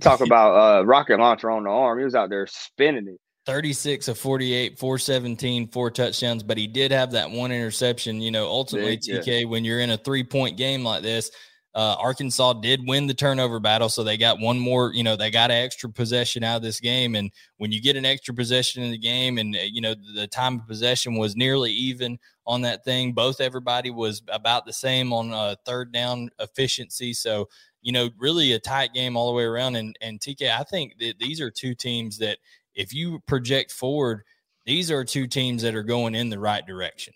talk 0.00 0.20
about 0.26 0.80
uh, 0.80 0.86
rocket 0.86 1.18
launcher 1.18 1.50
on 1.50 1.64
the 1.64 1.70
arm. 1.70 1.98
He 1.98 2.04
was 2.04 2.14
out 2.14 2.30
there 2.30 2.46
spinning 2.46 3.08
it. 3.08 3.20
36 3.44 4.06
of 4.06 4.16
48, 4.18 4.78
417, 4.78 5.68
four 5.68 5.90
touchdowns, 5.90 6.44
but 6.44 6.56
he 6.56 6.68
did 6.68 6.92
have 6.92 7.10
that 7.10 7.28
one 7.28 7.50
interception. 7.50 8.20
You 8.20 8.30
know, 8.30 8.46
ultimately, 8.46 9.00
Big, 9.04 9.22
TK, 9.24 9.40
yeah. 9.40 9.48
when 9.48 9.64
you're 9.64 9.80
in 9.80 9.90
a 9.90 9.96
three 9.96 10.22
point 10.22 10.56
game 10.56 10.84
like 10.84 11.02
this, 11.02 11.30
uh, 11.74 11.96
Arkansas 11.98 12.54
did 12.54 12.86
win 12.86 13.06
the 13.06 13.14
turnover 13.14 13.58
battle, 13.58 13.88
so 13.88 14.04
they 14.04 14.16
got 14.18 14.38
one 14.38 14.58
more. 14.58 14.92
You 14.92 15.02
know, 15.02 15.16
they 15.16 15.30
got 15.30 15.50
an 15.50 15.64
extra 15.64 15.88
possession 15.88 16.44
out 16.44 16.56
of 16.56 16.62
this 16.62 16.80
game, 16.80 17.14
and 17.14 17.30
when 17.56 17.72
you 17.72 17.80
get 17.80 17.96
an 17.96 18.04
extra 18.04 18.34
possession 18.34 18.82
in 18.82 18.90
the 18.90 18.98
game, 18.98 19.38
and 19.38 19.56
uh, 19.56 19.60
you 19.60 19.80
know 19.80 19.94
the 20.14 20.26
time 20.26 20.60
of 20.60 20.66
possession 20.66 21.16
was 21.16 21.34
nearly 21.34 21.72
even 21.72 22.18
on 22.46 22.62
that 22.62 22.84
thing. 22.84 23.12
Both 23.12 23.40
everybody 23.40 23.90
was 23.90 24.22
about 24.28 24.66
the 24.66 24.72
same 24.72 25.12
on 25.12 25.32
uh, 25.32 25.54
third 25.64 25.92
down 25.92 26.28
efficiency. 26.38 27.14
So 27.14 27.48
you 27.80 27.92
know, 27.92 28.10
really 28.18 28.52
a 28.52 28.58
tight 28.58 28.92
game 28.94 29.16
all 29.16 29.28
the 29.28 29.36
way 29.36 29.44
around. 29.44 29.76
And 29.76 29.96
and 30.00 30.20
TK, 30.20 30.50
I 30.50 30.62
think 30.62 30.98
that 30.98 31.18
these 31.18 31.40
are 31.40 31.50
two 31.50 31.74
teams 31.74 32.18
that 32.18 32.38
if 32.74 32.94
you 32.94 33.20
project 33.26 33.72
forward, 33.72 34.22
these 34.64 34.90
are 34.90 35.04
two 35.04 35.26
teams 35.26 35.62
that 35.62 35.74
are 35.74 35.82
going 35.82 36.14
in 36.14 36.30
the 36.30 36.38
right 36.38 36.64
direction. 36.64 37.12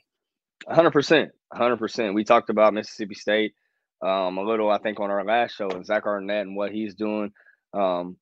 100%. 0.69 1.31
100%. 1.55 2.15
We 2.15 2.25
talked 2.25 2.51
about 2.51 2.75
Mississippi 2.75 3.15
State 3.15 3.55
um, 4.03 4.39
a 4.39 4.43
little, 4.43 4.71
I 4.71 4.79
think, 4.79 5.01
on 5.01 5.11
our 5.11 5.25
last 5.25 5.57
show, 5.57 5.71
and 5.71 5.87
Zach 5.87 6.07
Arnett 6.07 6.47
and 6.47 6.57
what 6.57 6.73
he's 6.73 6.95
doing. 6.95 7.33
Um, 7.73 8.17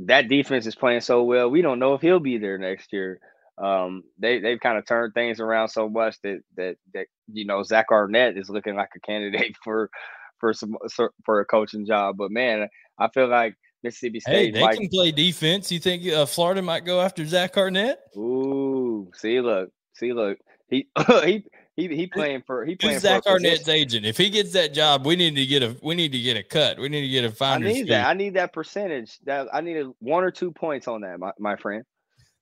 that 0.00 0.28
defense 0.28 0.66
is 0.66 0.74
playing 0.74 1.00
so 1.00 1.22
well. 1.22 1.50
We 1.50 1.62
don't 1.62 1.78
know 1.78 1.94
if 1.94 2.02
he'll 2.02 2.20
be 2.20 2.38
there 2.38 2.58
next 2.58 2.92
year. 2.92 3.20
Um, 3.58 4.02
they 4.18 4.38
they've 4.40 4.60
kind 4.60 4.76
of 4.76 4.86
turned 4.86 5.14
things 5.14 5.40
around 5.40 5.68
so 5.68 5.88
much 5.88 6.20
that 6.22 6.40
that 6.56 6.76
that 6.92 7.06
you 7.32 7.46
know 7.46 7.62
Zach 7.62 7.86
Arnett 7.90 8.36
is 8.36 8.50
looking 8.50 8.76
like 8.76 8.90
a 8.94 9.00
candidate 9.00 9.56
for 9.64 9.90
for 10.38 10.52
some 10.52 10.76
for 11.24 11.40
a 11.40 11.46
coaching 11.46 11.86
job. 11.86 12.16
But 12.18 12.30
man, 12.30 12.68
I 12.98 13.08
feel 13.08 13.28
like 13.28 13.54
Mississippi 13.82 14.20
State. 14.20 14.32
Hey, 14.32 14.50
they 14.50 14.76
can 14.76 14.88
play 14.88 15.12
defense. 15.12 15.72
You 15.72 15.78
think 15.78 16.06
uh, 16.06 16.26
Florida 16.26 16.60
might 16.60 16.84
go 16.84 17.00
after 17.00 17.24
Zach 17.24 17.56
Arnett? 17.56 17.98
Ooh, 18.16 19.10
see, 19.14 19.40
look, 19.40 19.70
see, 19.94 20.12
look. 20.12 20.38
He 20.68 20.88
he 21.24 21.44
he 21.76 21.88
he 21.94 22.06
playing 22.06 22.42
for 22.46 22.64
he 22.64 22.74
playing 22.74 23.00
Zach 23.00 23.22
for 23.22 23.32
Arnett's 23.32 23.68
agent. 23.68 24.06
If 24.06 24.16
he 24.16 24.30
gets 24.30 24.52
that 24.52 24.72
job, 24.72 25.04
we 25.04 25.14
need 25.14 25.36
to 25.36 25.44
get 25.44 25.62
a 25.62 25.76
we 25.82 25.94
need 25.94 26.10
to 26.12 26.18
get 26.18 26.36
a 26.36 26.42
cut. 26.42 26.78
We 26.78 26.88
need 26.88 27.02
to 27.02 27.08
get 27.08 27.24
a 27.24 27.30
finder's 27.30 27.70
I 27.70 27.72
need 27.74 27.82
fee. 27.84 27.88
that. 27.90 28.08
I 28.08 28.14
need 28.14 28.34
that 28.34 28.54
percentage. 28.54 29.18
That 29.24 29.48
I 29.52 29.60
need 29.60 29.76
a, 29.76 29.92
one 29.98 30.24
or 30.24 30.30
two 30.30 30.50
points 30.50 30.88
on 30.88 31.02
that, 31.02 31.20
my, 31.20 31.32
my 31.38 31.56
friend. 31.56 31.84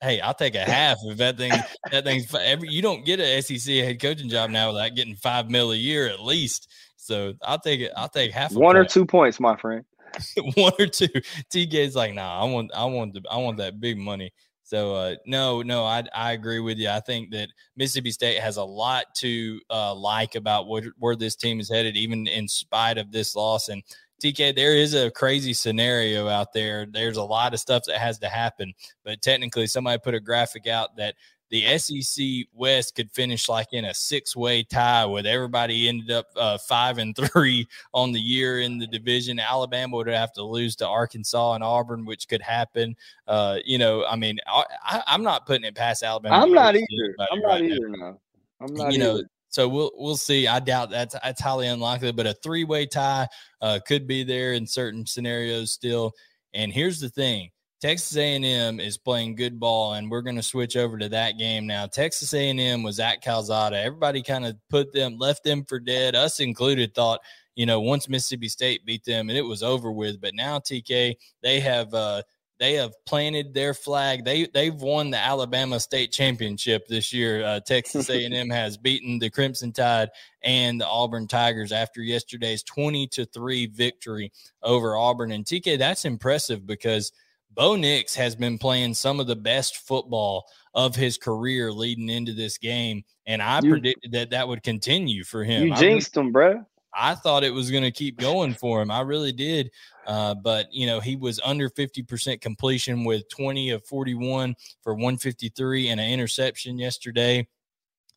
Hey, 0.00 0.20
I'll 0.20 0.34
take 0.34 0.54
a 0.54 0.60
half 0.64 0.98
if 1.04 1.18
that 1.18 1.36
thing 1.36 1.52
that 1.90 2.04
thing's 2.04 2.32
every. 2.32 2.68
You 2.68 2.80
don't 2.80 3.04
get 3.04 3.18
a 3.18 3.42
SEC 3.42 3.74
head 3.74 4.00
coaching 4.00 4.28
job 4.28 4.50
now 4.50 4.72
without 4.72 4.94
getting 4.94 5.16
five 5.16 5.50
mil 5.50 5.72
a 5.72 5.76
year 5.76 6.06
at 6.06 6.20
least. 6.20 6.70
So 6.96 7.34
I'll 7.42 7.58
take 7.58 7.80
it. 7.80 7.92
I'll 7.96 8.08
take 8.08 8.30
half. 8.30 8.52
One 8.52 8.76
or 8.76 8.84
two 8.84 9.04
points, 9.04 9.40
my 9.40 9.56
friend. 9.56 9.84
one 10.54 10.72
or 10.78 10.86
two. 10.86 11.08
TK's 11.52 11.96
like, 11.96 12.14
nah, 12.14 12.40
I 12.40 12.44
want, 12.44 12.70
I 12.72 12.84
want, 12.84 13.14
the, 13.14 13.22
I 13.28 13.36
want 13.38 13.58
that 13.58 13.80
big 13.80 13.98
money. 13.98 14.32
So 14.64 14.94
uh, 14.94 15.14
no, 15.26 15.60
no, 15.60 15.84
I 15.84 16.04
I 16.14 16.32
agree 16.32 16.58
with 16.58 16.78
you. 16.78 16.88
I 16.88 17.00
think 17.00 17.30
that 17.32 17.50
Mississippi 17.76 18.10
State 18.10 18.40
has 18.40 18.56
a 18.56 18.64
lot 18.64 19.14
to 19.16 19.60
uh, 19.70 19.94
like 19.94 20.34
about 20.34 20.66
what, 20.66 20.84
where 20.98 21.14
this 21.14 21.36
team 21.36 21.60
is 21.60 21.70
headed, 21.70 21.96
even 21.96 22.26
in 22.26 22.48
spite 22.48 22.96
of 22.96 23.12
this 23.12 23.36
loss. 23.36 23.68
And 23.68 23.82
TK, 24.22 24.56
there 24.56 24.74
is 24.74 24.94
a 24.94 25.10
crazy 25.10 25.52
scenario 25.52 26.28
out 26.28 26.54
there. 26.54 26.86
There's 26.90 27.18
a 27.18 27.22
lot 27.22 27.52
of 27.52 27.60
stuff 27.60 27.82
that 27.88 27.98
has 27.98 28.18
to 28.20 28.28
happen, 28.30 28.72
but 29.04 29.20
technically, 29.20 29.66
somebody 29.66 29.98
put 29.98 30.14
a 30.14 30.20
graphic 30.20 30.66
out 30.66 30.96
that 30.96 31.14
the 31.54 31.78
SEC 31.78 32.48
West 32.52 32.96
could 32.96 33.08
finish 33.12 33.48
like 33.48 33.72
in 33.72 33.84
a 33.84 33.94
six 33.94 34.34
way 34.34 34.64
tie 34.64 35.06
with 35.06 35.24
everybody 35.24 35.88
ended 35.88 36.10
up 36.10 36.26
uh, 36.34 36.58
five 36.58 36.98
and 36.98 37.14
three 37.16 37.68
on 37.92 38.10
the 38.10 38.20
year 38.20 38.58
in 38.58 38.76
the 38.76 38.88
division. 38.88 39.38
Alabama 39.38 39.94
would 39.94 40.08
have 40.08 40.32
to 40.32 40.42
lose 40.42 40.74
to 40.76 40.88
Arkansas 40.88 41.54
and 41.54 41.62
Auburn, 41.62 42.06
which 42.06 42.26
could 42.26 42.42
happen. 42.42 42.96
Uh, 43.28 43.58
you 43.64 43.78
know, 43.78 44.04
I 44.04 44.16
mean, 44.16 44.40
I, 44.48 45.04
am 45.06 45.22
not 45.22 45.46
putting 45.46 45.64
it 45.64 45.76
past 45.76 46.02
Alabama. 46.02 46.34
I'm 46.34 46.52
not 46.52 46.74
either. 46.74 47.16
I'm 47.30 47.38
not 47.38 47.48
right 47.48 47.64
either 47.64 47.88
now. 47.88 48.18
I'm 48.60 48.74
not. 48.74 48.92
You 48.92 49.00
either. 49.00 49.12
know. 49.20 49.22
So 49.48 49.68
we'll 49.68 49.92
we'll 49.94 50.16
see. 50.16 50.48
I 50.48 50.58
doubt 50.58 50.90
that's 50.90 51.14
that's 51.22 51.40
highly 51.40 51.68
unlikely, 51.68 52.10
but 52.10 52.26
a 52.26 52.34
three 52.34 52.64
way 52.64 52.84
tie 52.84 53.28
uh, 53.60 53.78
could 53.86 54.08
be 54.08 54.24
there 54.24 54.54
in 54.54 54.66
certain 54.66 55.06
scenarios 55.06 55.70
still. 55.70 56.14
And 56.52 56.72
here's 56.72 56.98
the 56.98 57.10
thing: 57.10 57.50
Texas 57.84 58.16
A&M 58.16 58.80
is 58.80 58.96
playing 58.96 59.34
good 59.34 59.60
ball, 59.60 59.92
and 59.92 60.10
we're 60.10 60.22
going 60.22 60.36
to 60.36 60.42
switch 60.42 60.74
over 60.74 60.96
to 60.96 61.10
that 61.10 61.36
game 61.36 61.66
now. 61.66 61.84
Texas 61.84 62.32
A&M 62.32 62.82
was 62.82 62.98
at 62.98 63.20
Calzada. 63.20 63.78
Everybody 63.78 64.22
kind 64.22 64.46
of 64.46 64.56
put 64.70 64.90
them, 64.94 65.18
left 65.18 65.44
them 65.44 65.66
for 65.66 65.78
dead, 65.78 66.14
us 66.14 66.40
included. 66.40 66.94
Thought, 66.94 67.20
you 67.56 67.66
know, 67.66 67.82
once 67.82 68.08
Mississippi 68.08 68.48
State 68.48 68.86
beat 68.86 69.04
them, 69.04 69.28
and 69.28 69.36
it 69.36 69.42
was 69.42 69.62
over 69.62 69.92
with. 69.92 70.18
But 70.18 70.34
now 70.34 70.60
TK, 70.60 71.16
they 71.42 71.60
have 71.60 71.92
uh, 71.92 72.22
they 72.58 72.72
have 72.72 72.94
planted 73.04 73.52
their 73.52 73.74
flag. 73.74 74.24
They 74.24 74.46
they've 74.46 74.74
won 74.74 75.10
the 75.10 75.18
Alabama 75.18 75.78
State 75.78 76.10
Championship 76.10 76.86
this 76.88 77.12
year. 77.12 77.44
Uh, 77.44 77.60
Texas 77.60 78.08
A&M 78.08 78.48
has 78.48 78.78
beaten 78.78 79.18
the 79.18 79.28
Crimson 79.28 79.74
Tide 79.74 80.08
and 80.40 80.80
the 80.80 80.88
Auburn 80.88 81.28
Tigers 81.28 81.70
after 81.70 82.00
yesterday's 82.00 82.62
twenty 82.62 83.06
to 83.08 83.26
three 83.26 83.66
victory 83.66 84.32
over 84.62 84.96
Auburn. 84.96 85.32
And 85.32 85.44
TK, 85.44 85.76
that's 85.76 86.06
impressive 86.06 86.66
because– 86.66 87.12
Bo 87.54 87.76
Nix 87.76 88.14
has 88.14 88.34
been 88.34 88.58
playing 88.58 88.94
some 88.94 89.20
of 89.20 89.26
the 89.26 89.36
best 89.36 89.78
football 89.78 90.46
of 90.74 90.96
his 90.96 91.16
career 91.16 91.70
leading 91.72 92.08
into 92.08 92.32
this 92.32 92.58
game, 92.58 93.04
and 93.26 93.40
I 93.40 93.60
you, 93.62 93.70
predicted 93.70 94.12
that 94.12 94.30
that 94.30 94.48
would 94.48 94.62
continue 94.62 95.24
for 95.24 95.44
him. 95.44 95.68
You 95.68 95.74
jinxed 95.74 96.16
him, 96.16 96.32
bro. 96.32 96.64
I 96.96 97.14
thought 97.14 97.44
it 97.44 97.52
was 97.52 97.70
going 97.70 97.82
to 97.82 97.90
keep 97.90 98.18
going 98.18 98.54
for 98.54 98.80
him. 98.80 98.90
I 98.90 99.00
really 99.00 99.32
did. 99.32 99.70
Uh, 100.06 100.34
but, 100.34 100.72
you 100.72 100.86
know, 100.86 101.00
he 101.00 101.16
was 101.16 101.40
under 101.44 101.68
50% 101.68 102.40
completion 102.40 103.04
with 103.04 103.28
20 103.30 103.70
of 103.70 103.84
41 103.84 104.54
for 104.82 104.94
153 104.94 105.88
and 105.88 106.00
an 106.00 106.10
interception 106.10 106.78
yesterday. 106.78 107.46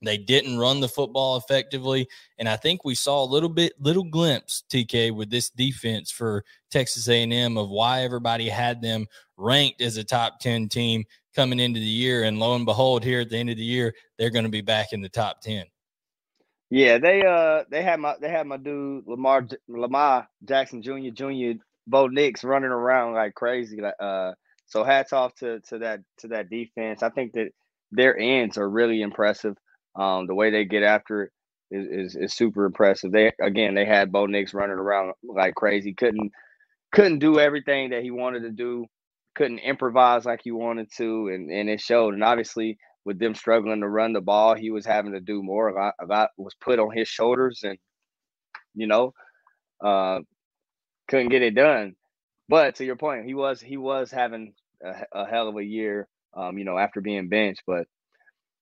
They 0.03 0.19
didn't 0.19 0.59
run 0.59 0.79
the 0.79 0.87
football 0.87 1.37
effectively, 1.37 2.07
and 2.37 2.47
I 2.47 2.55
think 2.55 2.85
we 2.85 2.93
saw 2.93 3.23
a 3.23 3.25
little 3.25 3.49
bit, 3.49 3.73
little 3.79 4.03
glimpse, 4.03 4.63
TK, 4.69 5.11
with 5.11 5.31
this 5.31 5.49
defense 5.49 6.11
for 6.11 6.45
Texas 6.69 7.09
A&M 7.09 7.57
of 7.57 7.69
why 7.69 8.01
everybody 8.01 8.47
had 8.47 8.79
them 8.79 9.07
ranked 9.37 9.81
as 9.81 9.97
a 9.97 10.03
top 10.03 10.39
ten 10.39 10.67
team 10.67 11.05
coming 11.35 11.59
into 11.59 11.79
the 11.79 11.85
year, 11.85 12.23
and 12.23 12.39
lo 12.39 12.55
and 12.55 12.65
behold, 12.65 13.03
here 13.03 13.21
at 13.21 13.29
the 13.29 13.37
end 13.37 13.49
of 13.49 13.57
the 13.57 13.63
year, 13.63 13.93
they're 14.17 14.29
going 14.29 14.45
to 14.45 14.51
be 14.51 14.61
back 14.61 14.87
in 14.91 15.01
the 15.01 15.09
top 15.09 15.41
ten. 15.41 15.65
Yeah, 16.69 16.97
they 16.97 17.23
uh 17.25 17.63
they 17.69 17.81
had 17.81 17.99
my 17.99 18.15
they 18.19 18.29
had 18.29 18.45
my 18.45 18.57
dude 18.57 19.07
Lamar 19.07 19.47
Lamar 19.69 20.27
Jackson 20.43 20.81
Jr. 20.81 21.09
Jr. 21.13 21.59
Bo 21.85 22.07
Nix 22.07 22.43
running 22.43 22.71
around 22.71 23.13
like 23.13 23.35
crazy. 23.35 23.79
Like 23.79 23.95
Uh, 23.99 24.33
so 24.65 24.83
hats 24.83 25.13
off 25.13 25.33
to 25.35 25.61
to 25.69 25.79
that 25.79 26.01
to 26.19 26.29
that 26.29 26.49
defense. 26.49 27.03
I 27.03 27.09
think 27.09 27.33
that 27.33 27.51
their 27.91 28.17
ends 28.17 28.57
are 28.57 28.69
really 28.69 29.01
impressive. 29.01 29.55
Um, 29.95 30.27
the 30.27 30.35
way 30.35 30.51
they 30.51 30.65
get 30.65 30.83
after 30.83 31.23
it 31.23 31.31
is, 31.71 31.87
is, 31.87 32.15
is 32.15 32.33
super 32.33 32.65
impressive. 32.65 33.13
They 33.13 33.31
again 33.41 33.73
they 33.73 33.85
had 33.85 34.11
Bo 34.11 34.25
Nix 34.25 34.53
running 34.53 34.77
around 34.77 35.13
like 35.23 35.55
crazy. 35.55 35.93
Couldn't 35.93 36.31
couldn't 36.91 37.19
do 37.19 37.39
everything 37.39 37.91
that 37.91 38.03
he 38.03 38.11
wanted 38.11 38.41
to 38.41 38.51
do. 38.51 38.85
Couldn't 39.37 39.59
improvise 39.59 40.25
like 40.25 40.41
he 40.43 40.51
wanted 40.51 40.89
to, 40.97 41.29
and 41.29 41.49
and 41.49 41.69
it 41.69 41.79
showed. 41.79 42.13
And 42.13 42.23
obviously, 42.23 42.77
with 43.05 43.19
them 43.19 43.35
struggling 43.35 43.81
to 43.81 43.87
run 43.87 44.13
the 44.13 44.21
ball, 44.21 44.55
he 44.55 44.71
was 44.71 44.85
having 44.85 45.13
to 45.13 45.21
do 45.21 45.41
more. 45.41 45.69
A 45.69 46.05
lot 46.05 46.29
was 46.37 46.55
put 46.59 46.79
on 46.79 46.91
his 46.95 47.07
shoulders, 47.07 47.61
and 47.63 47.77
you 48.75 48.87
know, 48.87 49.13
uh, 49.83 50.19
couldn't 51.07 51.29
get 51.29 51.43
it 51.43 51.55
done. 51.55 51.95
But 52.49 52.75
to 52.75 52.85
your 52.85 52.97
point, 52.97 53.25
he 53.25 53.33
was 53.33 53.61
he 53.61 53.77
was 53.77 54.11
having 54.11 54.53
a, 54.83 54.93
a 55.13 55.25
hell 55.25 55.47
of 55.47 55.57
a 55.57 55.63
year 55.63 56.09
um, 56.37 56.57
you 56.57 56.65
know, 56.65 56.77
after 56.77 57.01
being 57.01 57.29
benched. 57.29 57.63
But 57.65 57.87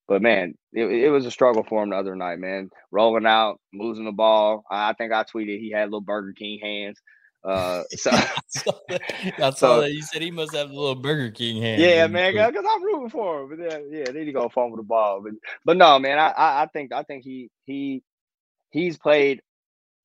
but 0.07 0.21
man, 0.21 0.55
it, 0.73 0.86
it 0.86 1.09
was 1.09 1.26
a 1.26 1.32
struggle 1.32 1.63
for 1.67 1.84
him 1.84 1.89
the 1.89 1.97
other 1.97 2.15
night, 2.15 2.39
man. 2.39 2.69
Rolling 2.91 3.26
out, 3.26 3.59
losing 3.73 4.05
the 4.05 4.11
ball. 4.11 4.63
I 4.71 4.93
think 4.93 5.11
I 5.11 5.23
tweeted 5.23 5.59
he 5.59 5.71
had 5.71 5.86
little 5.86 6.01
Burger 6.01 6.34
King 6.38 6.59
hands. 6.61 6.99
Uh, 7.45 7.83
so 7.91 8.09
I 8.11 8.29
saw 8.47 8.71
that. 8.89 9.01
I 9.39 9.49
so, 9.51 9.81
that. 9.81 9.93
You 9.93 10.01
said 10.01 10.21
he 10.21 10.31
must 10.31 10.55
have 10.55 10.69
a 10.69 10.73
little 10.73 10.95
Burger 10.95 11.31
King 11.31 11.61
hand. 11.61 11.81
Yeah, 11.81 12.07
man, 12.07 12.33
because 12.33 12.65
I'm 12.69 12.83
rooting 12.83 13.09
for 13.09 13.43
him. 13.43 13.49
But 13.49 13.69
then, 13.69 13.89
yeah, 13.91 14.05
then 14.05 14.25
he 14.25 14.31
go 14.31 14.49
fumble 14.49 14.77
the 14.77 14.83
ball. 14.83 15.21
But 15.21 15.33
but 15.63 15.77
no, 15.77 15.99
man, 15.99 16.17
I, 16.17 16.29
I 16.29 16.63
I 16.63 16.67
think 16.67 16.91
I 16.91 17.03
think 17.03 17.23
he 17.23 17.49
he 17.65 18.03
he's 18.71 18.97
played 18.97 19.41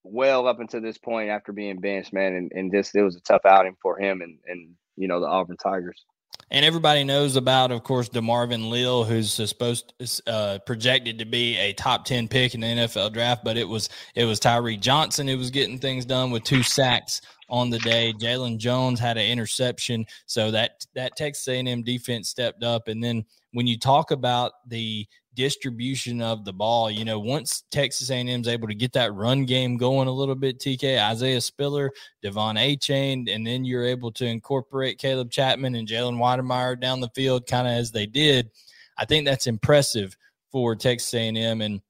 well 0.02 0.46
up 0.46 0.60
until 0.60 0.80
this 0.80 0.98
point 0.98 1.30
after 1.30 1.52
being 1.52 1.80
benched, 1.80 2.12
man, 2.12 2.34
and, 2.34 2.52
and 2.54 2.72
just 2.72 2.94
it 2.94 3.02
was 3.02 3.16
a 3.16 3.20
tough 3.20 3.44
outing 3.44 3.76
for 3.82 3.98
him 3.98 4.20
and 4.20 4.38
and 4.46 4.74
you 4.96 5.08
know 5.08 5.20
the 5.20 5.26
Auburn 5.26 5.56
Tigers. 5.56 6.04
And 6.52 6.64
everybody 6.64 7.04
knows 7.04 7.36
about, 7.36 7.70
of 7.70 7.84
course, 7.84 8.08
DeMarvin 8.08 8.70
Leal, 8.70 9.04
who's 9.04 9.32
supposed 9.32 9.92
uh, 10.26 10.58
projected 10.66 11.20
to 11.20 11.24
be 11.24 11.56
a 11.56 11.72
top 11.74 12.04
ten 12.04 12.26
pick 12.26 12.54
in 12.54 12.60
the 12.60 12.66
NFL 12.66 13.12
draft, 13.12 13.44
but 13.44 13.56
it 13.56 13.68
was 13.68 13.88
it 14.16 14.24
was 14.24 14.40
Tyree 14.40 14.76
Johnson 14.76 15.28
who 15.28 15.38
was 15.38 15.50
getting 15.50 15.78
things 15.78 16.04
done 16.04 16.32
with 16.32 16.42
two 16.42 16.64
sacks 16.64 17.20
on 17.48 17.70
the 17.70 17.78
day. 17.78 18.12
Jaylon 18.18 18.58
Jones 18.58 18.98
had 18.98 19.16
an 19.16 19.30
interception, 19.30 20.06
so 20.26 20.50
that 20.50 20.84
that 20.96 21.16
Texas 21.16 21.46
A&M 21.46 21.84
defense 21.84 22.28
stepped 22.28 22.64
up. 22.64 22.88
And 22.88 23.02
then 23.02 23.24
when 23.52 23.68
you 23.68 23.78
talk 23.78 24.10
about 24.10 24.52
the 24.66 25.06
distribution 25.34 26.20
of 26.20 26.44
the 26.44 26.52
ball. 26.52 26.90
You 26.90 27.04
know, 27.04 27.18
once 27.18 27.64
Texas 27.70 28.10
A&M 28.10 28.28
is 28.28 28.48
able 28.48 28.68
to 28.68 28.74
get 28.74 28.92
that 28.92 29.14
run 29.14 29.44
game 29.44 29.76
going 29.76 30.08
a 30.08 30.12
little 30.12 30.34
bit, 30.34 30.58
TK, 30.58 31.00
Isaiah 31.00 31.40
Spiller, 31.40 31.90
De'Von 32.24 32.56
Achane, 32.56 33.32
and 33.32 33.46
then 33.46 33.64
you're 33.64 33.86
able 33.86 34.12
to 34.12 34.26
incorporate 34.26 34.98
Caleb 34.98 35.30
Chapman 35.30 35.74
and 35.74 35.88
Jalen 35.88 36.18
Wydermyer 36.18 36.80
down 36.80 37.00
the 37.00 37.10
field 37.14 37.46
kind 37.46 37.66
of 37.66 37.74
as 37.74 37.92
they 37.92 38.06
did. 38.06 38.50
I 38.98 39.04
think 39.04 39.24
that's 39.24 39.46
impressive 39.46 40.16
for 40.52 40.76
Texas 40.76 41.14
A&M. 41.14 41.60
And 41.60 41.80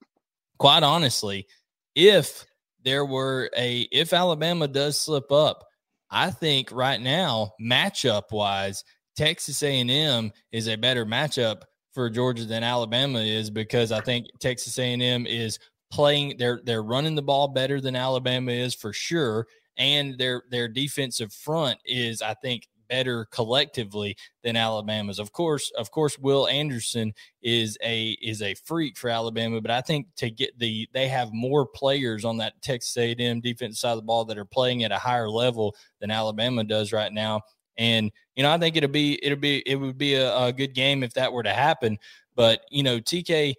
quite 0.59 0.82
honestly, 0.82 1.47
if 1.95 2.47
there 2.84 3.05
were 3.05 3.51
a 3.57 3.80
if 3.91 4.12
Alabama 4.12 4.68
does 4.68 4.99
slip 4.99 5.32
up, 5.32 5.66
I 6.11 6.30
think 6.30 6.72
right 6.72 7.01
now, 7.01 7.53
matchup 7.61 8.32
wise, 8.32 8.84
Texas 9.16 9.62
A&M 9.62 10.32
is 10.53 10.68
a 10.68 10.76
better 10.76 11.05
matchup 11.05 11.62
for 11.93 12.11
Georgia 12.11 12.45
than 12.45 12.62
Alabama 12.62 13.20
is 13.20 13.51
because 13.51 13.93
I 13.93 14.01
think 14.01 14.26
Texas 14.38 14.78
A&M 14.78 15.26
is 15.26 15.59
playing 15.91 16.36
they're 16.38 16.61
they're 16.64 16.82
running 16.82 17.16
the 17.16 17.22
ball 17.22 17.49
better 17.49 17.80
than 17.80 17.97
Alabama 17.97 18.53
is 18.53 18.74
for 18.74 18.93
sure 18.93 19.47
and 19.76 20.16
their 20.18 20.45
their 20.51 20.68
defensive 20.68 21.32
front 21.32 21.78
is 21.84 22.22
I 22.22 22.34
think 22.34 22.68
better 22.91 23.24
collectively 23.26 24.16
than 24.43 24.57
Alabama's. 24.57 25.18
Of 25.18 25.32
course, 25.32 25.70
of 25.78 25.91
course 25.91 26.18
Will 26.18 26.49
Anderson 26.49 27.14
is 27.41 27.78
a 27.82 28.11
is 28.20 28.43
a 28.43 28.55
freak 28.55 28.99
for 28.99 29.09
Alabama, 29.09 29.61
but 29.61 29.70
I 29.70 29.80
think 29.80 30.09
to 30.16 30.30
get 30.30 30.59
the 30.59 30.88
they 30.93 31.09
have 31.09 31.32
more 31.32 31.64
players 31.64 32.24
on 32.24 32.36
that 32.38 32.61
Texas 32.61 32.97
A&M 32.97 33.41
defense 33.41 33.80
side 33.80 33.93
of 33.93 33.99
the 33.99 34.03
ball 34.03 34.24
that 34.26 34.38
are 34.38 34.45
playing 34.45 34.84
at 34.84 34.93
a 34.93 34.99
higher 34.99 35.30
level 35.30 35.74
than 36.01 36.11
Alabama 36.11 36.64
does 36.64 36.93
right 36.93 37.12
now 37.12 37.41
and 37.81 38.12
you 38.37 38.43
know, 38.43 38.53
I 38.53 38.59
think 38.59 38.76
it'll 38.76 38.91
be 38.91 39.18
it'll 39.24 39.39
be 39.39 39.62
it 39.66 39.76
would 39.76 39.97
be 39.97 40.14
a, 40.14 40.37
a 40.37 40.53
good 40.53 40.74
game 40.74 41.03
if 41.03 41.14
that 41.14 41.33
were 41.33 41.43
to 41.43 41.53
happen. 41.53 41.99
But 42.37 42.61
you 42.70 42.83
know, 42.83 43.01
TK, 43.01 43.55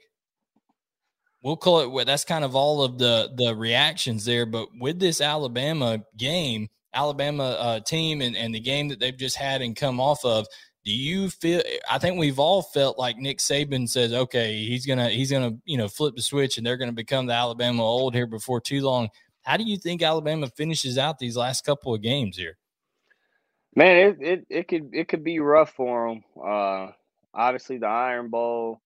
we'll 1.42 1.58
call 1.58 2.00
it. 2.00 2.06
That's 2.06 2.24
kind 2.24 2.46
of 2.46 2.56
all 2.56 2.84
of 2.84 3.00
the 3.00 3.32
the 3.36 3.56
reactions 3.56 4.24
there. 4.24 4.46
But 4.46 4.70
with 4.80 5.00
this 5.00 5.22
Alabama 5.22 6.04
game, 6.18 6.70
Alabama 6.94 7.44
uh, 7.44 7.80
team, 7.80 8.22
and 8.22 8.38
and 8.38 8.54
the 8.54 8.60
game 8.60 8.90
that 8.90 9.00
they've 9.00 9.18
just 9.18 9.38
had 9.38 9.64
and 9.64 9.76
come 9.76 10.00
off 10.00 10.24
of, 10.24 10.46
do 10.84 10.92
you 10.92 11.30
feel 11.30 11.62
i 11.92 12.00
think 12.00 12.18
we've 12.18 12.40
all 12.40 12.64
felt 12.64 12.98
like 12.98 13.16
nick 13.16 13.38
saban 13.38 13.88
says 13.88 14.12
okay 14.14 14.66
he's 14.66 14.84
gonna 14.84 15.10
he's 15.10 15.32
gonna 15.32 15.52
you 15.64 15.78
know 15.78 15.88
flip 15.88 16.16
the 16.16 16.22
switch 16.24 16.58
and 16.58 16.66
they're 16.66 16.76
gonna 16.76 16.92
become 16.92 17.28
the 17.28 17.34
alabama 17.34 17.84
old 17.84 18.16
here 18.16 18.26
before 18.26 18.60
too 18.60 18.82
long 18.82 19.08
how 19.44 19.58
do 19.58 19.64
you 19.64 19.78
think 19.78 20.02
alabama 20.02 20.48
finishes 20.48 20.98
out 20.98 21.20
these 21.20 21.38
last 21.38 21.64
couple 21.64 21.94
of 21.94 22.02
games 22.02 22.36
here 22.36 22.58
Man, 23.76 23.98
it, 23.98 24.18
it, 24.20 24.46
it 24.50 24.68
could 24.68 24.90
it 24.94 25.08
could 25.08 25.24
be 25.24 25.40
rough 25.40 25.72
for 25.72 26.10
them. 26.10 26.24
Uh, 26.42 26.92
obviously 27.34 27.78
the 27.78 27.88
Iron 27.88 28.30
Bowl. 28.30 28.82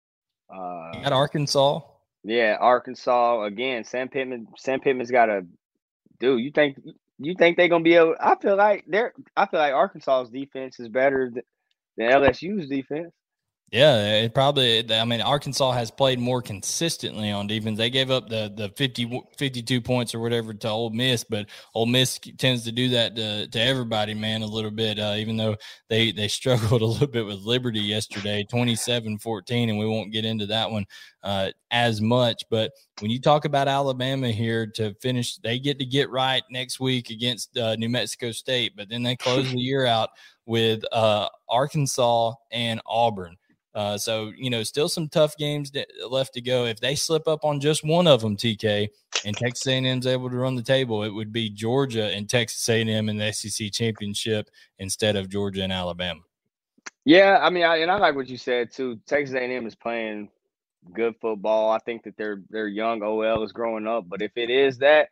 Uh, 0.54 0.92
at 1.02 1.12
Arkansas. 1.12 1.80
Yeah, 2.22 2.56
Arkansas 2.60 3.44
again. 3.44 3.84
Sam 3.84 4.08
Pittman. 4.08 4.48
Sam 4.56 4.80
Pittman's 4.80 5.10
got 5.10 5.28
a. 5.28 5.46
Dude, 6.20 6.42
you 6.42 6.50
think 6.52 6.78
you 7.18 7.34
think 7.34 7.56
they're 7.56 7.68
gonna 7.68 7.84
be 7.84 7.94
able? 7.94 8.14
I 8.20 8.36
feel 8.36 8.56
like 8.56 8.84
they're. 8.86 9.12
I 9.36 9.46
feel 9.46 9.60
like 9.60 9.74
Arkansas's 9.74 10.30
defense 10.30 10.78
is 10.80 10.88
better 10.88 11.30
than, 11.32 11.42
than 11.96 12.10
LSU's 12.10 12.68
defense. 12.68 13.12
Yeah, 13.74 14.18
it 14.18 14.34
probably. 14.34 14.88
I 14.92 15.04
mean, 15.04 15.20
Arkansas 15.20 15.72
has 15.72 15.90
played 15.90 16.20
more 16.20 16.40
consistently 16.40 17.32
on 17.32 17.48
defense. 17.48 17.76
They 17.76 17.90
gave 17.90 18.08
up 18.08 18.28
the 18.28 18.52
the 18.54 18.68
50, 18.68 19.20
52 19.36 19.80
points 19.80 20.14
or 20.14 20.20
whatever 20.20 20.54
to 20.54 20.68
Ole 20.68 20.90
Miss, 20.90 21.24
but 21.24 21.46
Ole 21.74 21.86
Miss 21.86 22.20
tends 22.38 22.62
to 22.66 22.70
do 22.72 22.90
that 22.90 23.16
to, 23.16 23.48
to 23.48 23.60
everybody, 23.60 24.14
man, 24.14 24.42
a 24.42 24.46
little 24.46 24.70
bit. 24.70 25.00
Uh, 25.00 25.14
even 25.16 25.36
though 25.36 25.56
they 25.88 26.12
they 26.12 26.28
struggled 26.38 26.82
a 26.82 26.86
little 26.86 27.08
bit 27.08 27.26
with 27.26 27.40
Liberty 27.40 27.80
yesterday, 27.80 28.46
27-14, 28.48 29.68
and 29.68 29.76
we 29.76 29.86
won't 29.86 30.12
get 30.12 30.24
into 30.24 30.46
that 30.46 30.70
one 30.70 30.86
uh, 31.24 31.50
as 31.72 32.00
much. 32.00 32.44
But 32.50 32.70
when 33.00 33.10
you 33.10 33.20
talk 33.20 33.44
about 33.44 33.66
Alabama 33.66 34.30
here 34.30 34.68
to 34.76 34.94
finish, 35.02 35.38
they 35.38 35.58
get 35.58 35.80
to 35.80 35.84
get 35.84 36.10
right 36.10 36.44
next 36.48 36.78
week 36.78 37.10
against 37.10 37.58
uh, 37.58 37.74
New 37.74 37.88
Mexico 37.88 38.30
State, 38.30 38.74
but 38.76 38.88
then 38.88 39.02
they 39.02 39.16
close 39.16 39.50
the 39.50 39.58
year 39.58 39.84
out 39.84 40.10
with 40.46 40.84
uh, 40.92 41.28
Arkansas 41.48 42.34
and 42.52 42.80
Auburn. 42.86 43.36
Uh, 43.74 43.98
so 43.98 44.32
you 44.36 44.50
know, 44.50 44.62
still 44.62 44.88
some 44.88 45.08
tough 45.08 45.36
games 45.36 45.72
left 46.08 46.34
to 46.34 46.40
go. 46.40 46.64
If 46.64 46.80
they 46.80 46.94
slip 46.94 47.26
up 47.26 47.44
on 47.44 47.60
just 47.60 47.84
one 47.84 48.06
of 48.06 48.20
them, 48.20 48.36
TK, 48.36 48.88
and 49.24 49.36
Texas 49.36 49.66
A&M's 49.66 50.06
able 50.06 50.30
to 50.30 50.36
run 50.36 50.54
the 50.54 50.62
table, 50.62 51.02
it 51.02 51.10
would 51.10 51.32
be 51.32 51.50
Georgia 51.50 52.12
and 52.12 52.28
Texas 52.28 52.68
A&M 52.68 53.08
in 53.08 53.16
the 53.16 53.32
SEC 53.32 53.72
championship 53.72 54.48
instead 54.78 55.16
of 55.16 55.28
Georgia 55.28 55.62
and 55.62 55.72
Alabama. 55.72 56.20
Yeah, 57.04 57.38
I 57.42 57.50
mean, 57.50 57.64
I, 57.64 57.78
and 57.78 57.90
I 57.90 57.98
like 57.98 58.14
what 58.14 58.28
you 58.28 58.36
said 58.36 58.70
too. 58.70 58.98
Texas 59.06 59.34
A&M 59.34 59.66
is 59.66 59.74
playing 59.74 60.30
good 60.92 61.14
football. 61.20 61.70
I 61.70 61.78
think 61.78 62.04
that 62.04 62.16
their 62.16 62.42
their 62.50 62.68
young 62.68 63.02
OL 63.02 63.42
is 63.42 63.52
growing 63.52 63.86
up, 63.86 64.08
but 64.08 64.22
if 64.22 64.32
it 64.36 64.50
is 64.50 64.78
that 64.78 65.08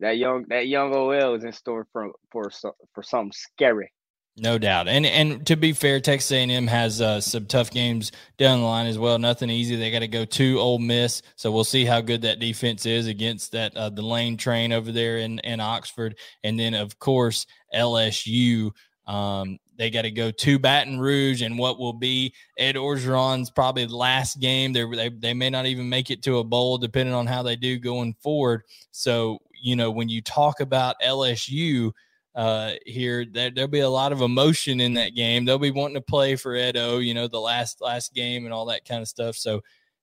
that 0.00 0.18
young 0.18 0.44
that 0.48 0.68
young 0.68 0.94
OL 0.94 1.34
is 1.34 1.44
in 1.44 1.52
store 1.52 1.86
for 1.92 2.12
for 2.30 2.50
for 2.94 3.02
something 3.02 3.32
scary. 3.32 3.92
No 4.40 4.58
doubt, 4.58 4.88
and 4.88 5.04
and 5.04 5.46
to 5.46 5.56
be 5.56 5.72
fair, 5.72 6.00
Texas 6.00 6.30
A&M 6.30 6.66
has 6.68 7.00
uh, 7.00 7.20
some 7.20 7.46
tough 7.46 7.70
games 7.70 8.12
down 8.36 8.60
the 8.60 8.66
line 8.66 8.86
as 8.86 8.98
well. 8.98 9.18
Nothing 9.18 9.50
easy. 9.50 9.74
They 9.76 9.90
got 9.90 10.00
to 10.00 10.08
go 10.08 10.24
to 10.24 10.58
Ole 10.60 10.78
Miss, 10.78 11.22
so 11.36 11.50
we'll 11.50 11.64
see 11.64 11.84
how 11.84 12.00
good 12.00 12.22
that 12.22 12.38
defense 12.38 12.86
is 12.86 13.06
against 13.06 13.52
that 13.52 13.76
uh, 13.76 13.90
the 13.90 14.02
lane 14.02 14.36
train 14.36 14.72
over 14.72 14.92
there 14.92 15.18
in 15.18 15.40
in 15.40 15.60
Oxford, 15.60 16.16
and 16.44 16.58
then 16.58 16.74
of 16.74 16.98
course 16.98 17.46
LSU. 17.74 18.70
Um, 19.06 19.58
they 19.78 19.90
got 19.90 20.02
to 20.02 20.10
go 20.10 20.30
to 20.30 20.58
Baton 20.58 21.00
Rouge, 21.00 21.42
and 21.42 21.58
what 21.58 21.78
will 21.78 21.94
be 21.94 22.34
Ed 22.58 22.74
Orgeron's 22.74 23.50
probably 23.50 23.86
last 23.86 24.40
game. 24.40 24.72
They're, 24.72 24.90
they 24.94 25.08
they 25.08 25.34
may 25.34 25.50
not 25.50 25.66
even 25.66 25.88
make 25.88 26.10
it 26.10 26.22
to 26.24 26.38
a 26.38 26.44
bowl, 26.44 26.78
depending 26.78 27.14
on 27.14 27.26
how 27.26 27.42
they 27.42 27.56
do 27.56 27.78
going 27.78 28.14
forward. 28.22 28.62
So 28.90 29.38
you 29.60 29.74
know 29.74 29.90
when 29.90 30.08
you 30.08 30.22
talk 30.22 30.60
about 30.60 30.96
LSU 31.04 31.92
uh, 32.38 32.74
here. 32.86 33.26
There, 33.26 33.50
there'll 33.50 33.68
be 33.68 33.80
a 33.80 33.88
lot 33.88 34.12
of 34.12 34.22
emotion 34.22 34.80
in 34.80 34.94
that 34.94 35.16
game. 35.16 35.44
They'll 35.44 35.58
be 35.58 35.72
wanting 35.72 35.96
to 35.96 36.00
play 36.00 36.36
for 36.36 36.54
Edo, 36.54 36.98
you 36.98 37.12
know, 37.12 37.26
the 37.26 37.40
last 37.40 37.80
last 37.80 38.14
game 38.14 38.44
and 38.44 38.54
all 38.54 38.66
that 38.66 38.84
kind 38.84 39.02
of 39.02 39.08
stuff. 39.08 39.34
So 39.34 39.60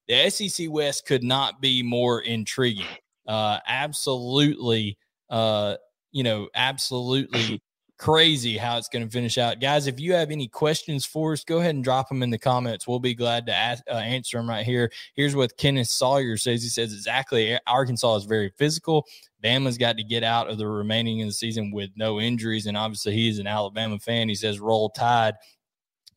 the 0.09 0.29
SEC 0.29 0.69
West 0.69 1.05
could 1.05 1.23
not 1.23 1.61
be 1.61 1.81
more 1.81 2.19
intriguing. 2.19 2.85
Uh, 3.25 3.59
absolutely, 3.65 4.97
uh, 5.29 5.75
you 6.11 6.23
know, 6.23 6.49
absolutely 6.53 7.61
crazy 7.97 8.57
how 8.57 8.77
it's 8.77 8.89
going 8.89 9.05
to 9.05 9.11
finish 9.11 9.37
out. 9.37 9.59
Guys, 9.59 9.87
if 9.87 9.99
you 9.99 10.13
have 10.13 10.31
any 10.31 10.47
questions 10.47 11.05
for 11.05 11.33
us, 11.33 11.43
go 11.43 11.59
ahead 11.59 11.75
and 11.75 11.83
drop 11.83 12.09
them 12.09 12.23
in 12.23 12.29
the 12.29 12.37
comments. 12.37 12.87
We'll 12.87 12.99
be 12.99 13.13
glad 13.13 13.45
to 13.45 13.53
ask, 13.53 13.83
uh, 13.89 13.95
answer 13.95 14.37
them 14.37 14.49
right 14.49 14.65
here. 14.65 14.91
Here's 15.13 15.35
what 15.35 15.57
Kenneth 15.57 15.87
Sawyer 15.87 16.37
says. 16.37 16.61
He 16.61 16.69
says 16.69 16.93
exactly 16.93 17.57
Arkansas 17.67 18.15
is 18.17 18.25
very 18.25 18.51
physical. 18.57 19.05
Bama's 19.43 19.77
got 19.77 19.97
to 19.97 20.03
get 20.03 20.23
out 20.23 20.49
of 20.49 20.57
the 20.57 20.67
remaining 20.67 21.21
of 21.21 21.27
the 21.27 21.33
season 21.33 21.71
with 21.71 21.91
no 21.95 22.19
injuries. 22.19 22.65
And 22.65 22.75
obviously, 22.75 23.13
he's 23.13 23.39
an 23.39 23.47
Alabama 23.47 23.99
fan. 23.99 24.27
He 24.27 24.35
says, 24.35 24.59
roll 24.59 24.89
tide. 24.89 25.35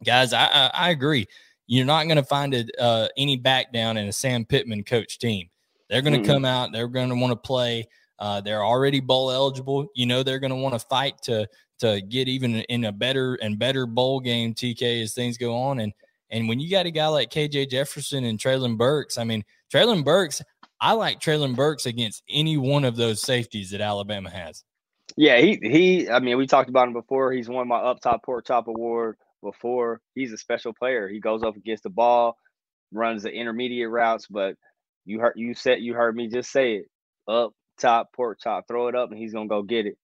Guys, 0.05 0.33
I, 0.33 0.47
I, 0.47 0.71
I 0.75 0.91
agree. 0.91 1.27
You're 1.67 1.87
not 1.87 2.05
going 2.05 2.17
to 2.17 2.23
find 2.23 2.55
a, 2.55 2.65
uh, 2.81 3.09
any 3.17 3.37
back 3.37 3.73
down 3.73 3.97
in 3.99 4.09
a 4.09 4.13
Sam 4.13 4.45
Pittman 4.45 4.85
coach 4.85 5.19
team. 5.19 5.49
They're 5.89 6.03
going 6.03 6.15
to 6.15 6.21
mm-hmm. 6.21 6.31
come 6.31 6.45
out. 6.45 6.73
They're 6.73 6.89
going 6.89 7.11
to 7.11 7.15
want 7.15 7.33
to 7.33 7.37
play. 7.37 7.87
Uh, 8.19 8.41
they're 8.41 8.65
already 8.65 9.01
bowl 9.01 9.31
eligible. 9.31 9.89
You 9.95 10.07
know 10.07 10.23
they're 10.23 10.39
going 10.39 10.51
to 10.51 10.57
want 10.57 10.75
to 10.75 10.87
fight 10.87 11.21
to 11.23 11.49
to 11.81 12.01
get 12.01 12.29
even 12.29 12.57
in 12.57 12.85
a 12.85 12.93
better 12.93 13.35
and 13.37 13.59
better 13.59 13.87
bowl 13.87 14.21
game, 14.21 14.55
TK, 14.55 15.03
as 15.03 15.15
things 15.15 15.39
go 15.39 15.57
on. 15.57 15.81
And 15.81 15.93
and 16.31 16.49
when 16.49 16.61
you 16.61 16.71
got 16.71 16.87
a 16.87 16.91
guy 16.91 17.07
like 17.09 17.31
KJ 17.31 17.71
Jefferson 17.71 18.25
and 18.25 18.39
Treylon 18.39 18.77
Burks, 18.77 19.19
I 19.19 19.25
mean, 19.25 19.45
Treylon 19.73 20.05
Burks, 20.05 20.43
I 20.81 20.93
like 20.93 21.21
Treylon 21.21 21.57
Burks 21.57 21.87
against 21.87 22.23
any 22.29 22.57
one 22.57 22.85
of 22.85 22.97
those 22.97 23.23
safeties 23.23 23.71
that 23.71 23.81
Alabama 23.81 24.31
has. 24.31 24.65
Yeah, 25.17 25.39
he 25.39 25.59
he. 25.63 26.11
I 26.11 26.21
mean, 26.21 26.37
we 26.37 26.47
talked 26.47 26.69
about 26.69 26.89
him 26.89 26.95
before. 26.95 27.33
He's 27.33 27.49
won 27.49 27.69
my 27.69 27.79
Up 27.79 28.01
Top 28.01 28.23
Pork 28.25 28.47
Chop 28.47 28.69
Award 28.69 29.17
before. 29.43 30.01
He's 30.15 30.33
a 30.33 30.39
special 30.39 30.73
player. 30.75 31.09
He 31.09 31.21
goes 31.21 31.43
up 31.43 31.57
against 31.57 31.85
the 31.85 31.91
ball, 31.91 32.37
runs 32.93 33.23
the 33.23 33.31
intermediate 33.31 33.91
routes, 33.91 34.27
but 34.29 34.55
you 35.05 35.21
heard 35.21 35.35
you 35.37 35.55
said 35.55 35.81
you 35.81 35.95
heard 35.95 36.15
me 36.15 36.29
just 36.29 36.51
say 36.51 36.75
it. 36.75 36.87
Up 37.27 37.53
top, 37.79 38.13
pork 38.13 38.39
chop, 38.41 38.69
throw 38.69 38.89
it 38.89 38.95
up, 38.95 39.11
and 39.11 39.19
he's 39.19 39.33
gonna 39.33 39.49
go 39.49 39.63
get 39.63 39.87
it. 39.87 39.99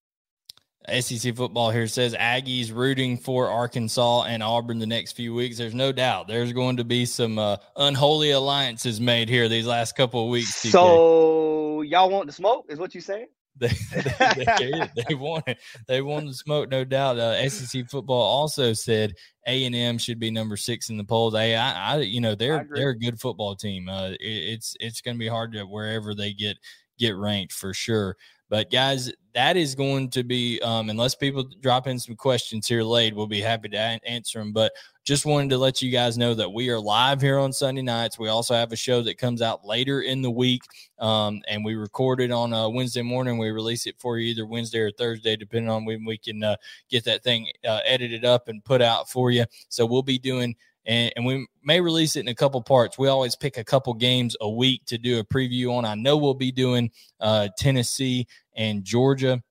SEC 1.01 1.35
football 1.35 1.71
here 1.71 1.87
says 1.87 2.15
Aggies 2.15 2.75
rooting 2.75 3.17
for 3.17 3.49
Arkansas 3.49 4.25
and 4.25 4.43
Auburn 4.43 4.79
the 4.79 4.87
next 4.87 5.13
few 5.13 5.35
weeks. 5.35 5.57
There's 5.57 5.75
no 5.75 5.93
doubt 5.93 6.29
there's 6.29 6.53
going 6.53 6.77
to 6.77 6.85
be 6.85 7.07
some 7.07 7.39
uh, 7.39 7.57
unholy 7.77 8.33
alliances 8.33 9.01
made 9.01 9.29
here 9.29 9.49
these 9.49 9.67
last 9.67 9.97
couple 9.97 10.25
of 10.25 10.29
weeks. 10.29 10.63
TK. 10.63 10.73
So 10.73 11.81
y'all 11.83 12.11
want 12.11 12.27
the 12.27 12.33
smoke? 12.33 12.67
Is 12.69 12.79
what 12.79 12.95
you 12.95 13.01
saying? 13.01 13.29
They, 13.57 13.69
they, 13.69 14.45
they, 14.59 15.05
they, 15.09 15.15
want 15.15 15.45
it. 15.47 15.59
They 15.87 16.03
want 16.03 16.27
the 16.27 16.35
smoke, 16.35 16.69
no 16.71 16.83
doubt. 16.83 17.19
Uh, 17.19 17.49
SEC 17.49 17.89
football 17.89 18.21
also 18.21 18.73
said 18.73 19.15
A 19.47 19.65
and 19.65 19.77
M 19.77 19.97
should 19.97 20.19
be 20.19 20.33
number 20.33 20.57
six 20.57 20.91
in 20.91 20.97
the 20.97 21.05
polls. 21.05 21.35
Hey, 21.35 21.55
I, 21.55 21.95
I 21.95 21.99
you 21.99 22.21
know, 22.21 22.35
they're 22.35 22.67
they're 22.75 22.91
a 22.91 22.99
good 22.99 23.21
football 23.21 23.55
team. 23.55 23.89
Uh, 23.89 24.09
it, 24.09 24.19
it's 24.21 24.77
it's 24.81 25.01
going 25.01 25.15
to 25.15 25.21
be 25.21 25.29
hard 25.29 25.53
to 25.53 25.63
wherever 25.63 26.17
they 26.17 26.33
get 26.33 26.59
get 26.99 27.17
ranked 27.17 27.53
for 27.53 27.75
sure. 27.75 28.17
But 28.51 28.71
guys, 28.71 29.11
that 29.35 29.57
is 29.57 29.75
going 29.75 30.11
to 30.11 30.23
be 30.23 30.61
um, 30.61 30.91
unless 30.91 31.15
people 31.15 31.45
drop 31.61 31.87
in 31.87 31.99
some 31.99 32.15
questions 32.15 32.69
here 32.69 32.83
late, 32.83 33.17
we'll 33.17 33.27
be 33.27 33.41
happy 33.41 33.69
to 33.71 33.79
answer 33.79 34.39
them. 34.39 34.53
But 34.53 34.73
just 35.03 35.27
wanted 35.27 35.51
to 35.51 35.59
let 35.59 35.83
you 35.83 35.91
guys 35.91 36.17
know 36.17 36.35
that 36.35 36.53
we 36.53 36.71
are 36.71 36.79
live 36.79 37.21
here 37.21 37.39
on 37.39 37.53
Sunday 37.53 37.83
nights. 37.83 38.19
We 38.19 38.29
also 38.29 38.55
have 38.55 38.73
a 38.73 38.77
show 38.77 39.03
that 39.03 39.19
comes 39.19 39.43
out 39.43 39.67
later 39.67 40.03
in 40.03 40.23
the 40.23 40.31
week, 40.31 40.63
um, 40.99 41.43
and 41.49 41.65
we 41.65 41.75
record 41.75 42.21
it 42.21 42.31
on 42.31 42.53
a 42.53 42.71
Wednesday 42.71 43.03
morning. 43.03 43.39
We 43.39 43.51
release 43.51 43.87
it 43.87 43.99
for 43.99 44.19
you 44.19 44.31
either 44.31 44.47
Wednesday 44.47 44.79
or 44.79 44.93
Thursday, 44.93 45.37
depending 45.37 45.71
on 45.71 45.85
when 45.85 46.05
we 46.05 46.17
can 46.17 46.45
uh, 46.45 46.57
get 46.89 47.05
that 47.05 47.25
thing 47.25 47.51
uh, 47.67 47.81
edited 47.85 48.25
up 48.25 48.49
and 48.49 48.65
put 48.65 48.81
out 48.81 49.11
for 49.11 49.31
you. 49.31 49.47
So 49.69 49.85
we'll 49.85 50.03
be 50.03 50.19
doing 50.19 50.55
and, 50.87 51.13
and, 51.17 51.25
we 51.25 51.47
may 51.63 51.81
release 51.81 52.17
it 52.17 52.21
in 52.21 52.29
a 52.29 52.35
couple 52.35 52.61
parts. 52.63 52.99
We 52.99 53.09
always 53.09 53.37
pick 53.37 53.57
a 53.57 53.65
couple 53.65 53.95
games 53.95 54.37
a 54.41 54.49
week 54.49 54.85
to 54.87 54.99
do 54.99 55.19
a 55.19 55.25
preview 55.25 55.73
on. 55.73 55.85
I 55.85 55.95
know 55.95 56.17
we'll 56.17 56.35
be 56.35 56.53
doing 56.53 56.91
uh, 57.21 57.49
Tennessee 57.59 58.27
and 58.57 58.85
Georgia 58.85 59.43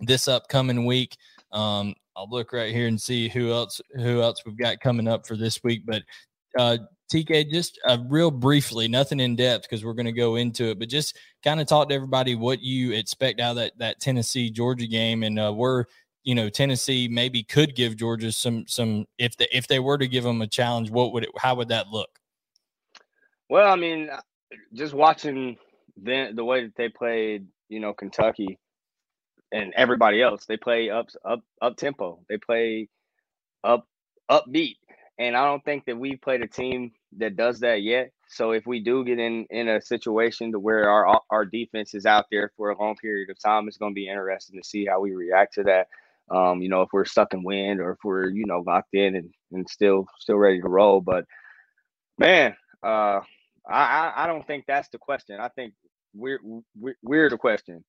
this 0.00 0.28
upcoming 0.28 0.86
week. 0.86 1.16
Um, 1.52 1.94
I'll 2.16 2.28
look 2.30 2.52
right 2.52 2.74
here 2.74 2.86
and 2.86 3.00
see 3.00 3.28
who 3.28 3.52
else 3.52 3.80
who 3.94 4.20
else 4.20 4.44
we've 4.44 4.58
got 4.58 4.80
coming 4.80 5.08
up 5.08 5.26
for 5.26 5.36
this 5.36 5.62
week. 5.64 5.82
But 5.86 6.02
uh, 6.58 6.78
TK, 7.10 7.50
just 7.50 7.78
uh, 7.86 7.98
real 8.08 8.30
briefly, 8.30 8.86
nothing 8.86 9.20
in 9.20 9.36
depth 9.36 9.62
because 9.62 9.84
we're 9.84 9.94
going 9.94 10.06
to 10.06 10.12
go 10.12 10.36
into 10.36 10.70
it, 10.70 10.78
but 10.78 10.88
just 10.88 11.18
kind 11.42 11.60
of 11.60 11.66
talk 11.66 11.88
to 11.88 11.94
everybody 11.94 12.34
what 12.34 12.60
you 12.60 12.92
expect 12.92 13.40
out 13.40 13.52
of 13.52 13.56
that 13.56 13.72
that 13.78 14.00
Tennessee 14.00 14.50
Georgia 14.50 14.86
game 14.86 15.22
and 15.22 15.38
uh, 15.38 15.52
where 15.52 15.86
you 16.22 16.34
know 16.34 16.48
Tennessee 16.48 17.08
maybe 17.08 17.42
could 17.42 17.74
give 17.74 17.96
Georgia 17.96 18.32
some 18.32 18.66
some 18.66 19.06
if 19.18 19.36
they 19.36 19.48
if 19.52 19.66
they 19.68 19.78
were 19.78 19.98
to 19.98 20.08
give 20.08 20.24
them 20.24 20.42
a 20.42 20.46
challenge, 20.46 20.90
what 20.90 21.12
would 21.12 21.24
it 21.24 21.30
how 21.38 21.54
would 21.56 21.68
that 21.68 21.88
look? 21.88 22.10
Well, 23.48 23.70
I 23.70 23.76
mean, 23.76 24.10
uh, 24.10 24.20
just 24.74 24.94
watching 24.94 25.56
the 26.02 26.30
the 26.34 26.44
way 26.44 26.64
that 26.64 26.76
they 26.76 26.88
played, 26.88 27.46
you 27.68 27.80
know, 27.80 27.92
Kentucky 27.92 28.58
and 29.52 29.72
everybody 29.76 30.22
else, 30.22 30.46
they 30.46 30.56
play 30.56 30.90
up 30.90 31.08
up 31.24 31.40
up 31.60 31.76
tempo. 31.76 32.20
They 32.28 32.38
play 32.38 32.88
up 33.64 33.86
upbeat, 34.30 34.76
and 35.18 35.36
I 35.36 35.44
don't 35.44 35.64
think 35.64 35.86
that 35.86 35.98
we've 35.98 36.20
played 36.20 36.42
a 36.42 36.48
team 36.48 36.92
that 37.18 37.36
does 37.36 37.60
that 37.60 37.82
yet. 37.82 38.12
So 38.28 38.52
if 38.52 38.66
we 38.66 38.80
do 38.80 39.04
get 39.04 39.18
in 39.18 39.46
in 39.50 39.68
a 39.68 39.80
situation 39.80 40.52
to 40.52 40.60
where 40.60 40.88
our 40.88 41.20
our 41.30 41.44
defense 41.44 41.94
is 41.94 42.06
out 42.06 42.26
there 42.30 42.52
for 42.56 42.70
a 42.70 42.78
long 42.78 42.94
period 42.96 43.30
of 43.30 43.38
time, 43.40 43.66
it's 43.66 43.78
going 43.78 43.92
to 43.92 44.00
be 44.00 44.08
interesting 44.08 44.60
to 44.60 44.68
see 44.68 44.86
how 44.86 45.00
we 45.00 45.12
react 45.12 45.54
to 45.54 45.64
that. 45.64 45.88
Um, 46.30 46.62
you 46.62 46.68
know, 46.68 46.82
if 46.82 46.90
we're 46.92 47.04
stuck 47.04 47.34
in 47.34 47.42
wind 47.42 47.80
or 47.80 47.92
if 47.92 47.98
we're, 48.04 48.28
you 48.28 48.46
know, 48.46 48.62
locked 48.66 48.94
in 48.94 49.16
and, 49.16 49.30
and 49.52 49.68
still 49.68 50.06
still 50.18 50.36
ready 50.36 50.60
to 50.60 50.68
roll. 50.68 51.00
But 51.00 51.24
man, 52.18 52.54
uh 52.82 53.20
I, 53.68 54.12
I 54.16 54.26
don't 54.26 54.46
think 54.46 54.64
that's 54.66 54.88
the 54.88 54.98
question. 54.98 55.38
I 55.40 55.48
think 55.48 55.74
we're 56.14 56.40
we're, 56.78 56.94
we're 57.02 57.30
the 57.30 57.38
question. 57.38 57.84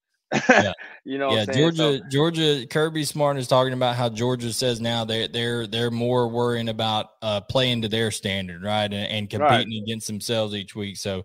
Yeah. 0.50 0.74
you 1.06 1.18
know, 1.18 1.32
yeah. 1.32 1.46
Georgia, 1.46 2.00
so, 2.00 2.00
Georgia, 2.10 2.66
Kirby 2.68 3.04
Smart 3.04 3.38
is 3.38 3.48
talking 3.48 3.74
about 3.74 3.96
how 3.96 4.10
Georgia 4.10 4.54
says 4.54 4.80
now 4.80 5.06
they 5.06 5.28
they're 5.28 5.68
they're 5.68 5.92
more 5.92 6.28
worrying 6.28 6.70
about 6.70 7.08
uh, 7.22 7.42
playing 7.42 7.82
to 7.82 7.88
their 7.88 8.12
standard, 8.12 8.64
right, 8.64 8.92
and, 8.92 8.94
and 8.94 9.30
competing 9.30 9.70
right. 9.74 9.84
against 9.84 10.08
themselves 10.08 10.54
each 10.56 10.76
week. 10.76 10.98
So 10.98 11.24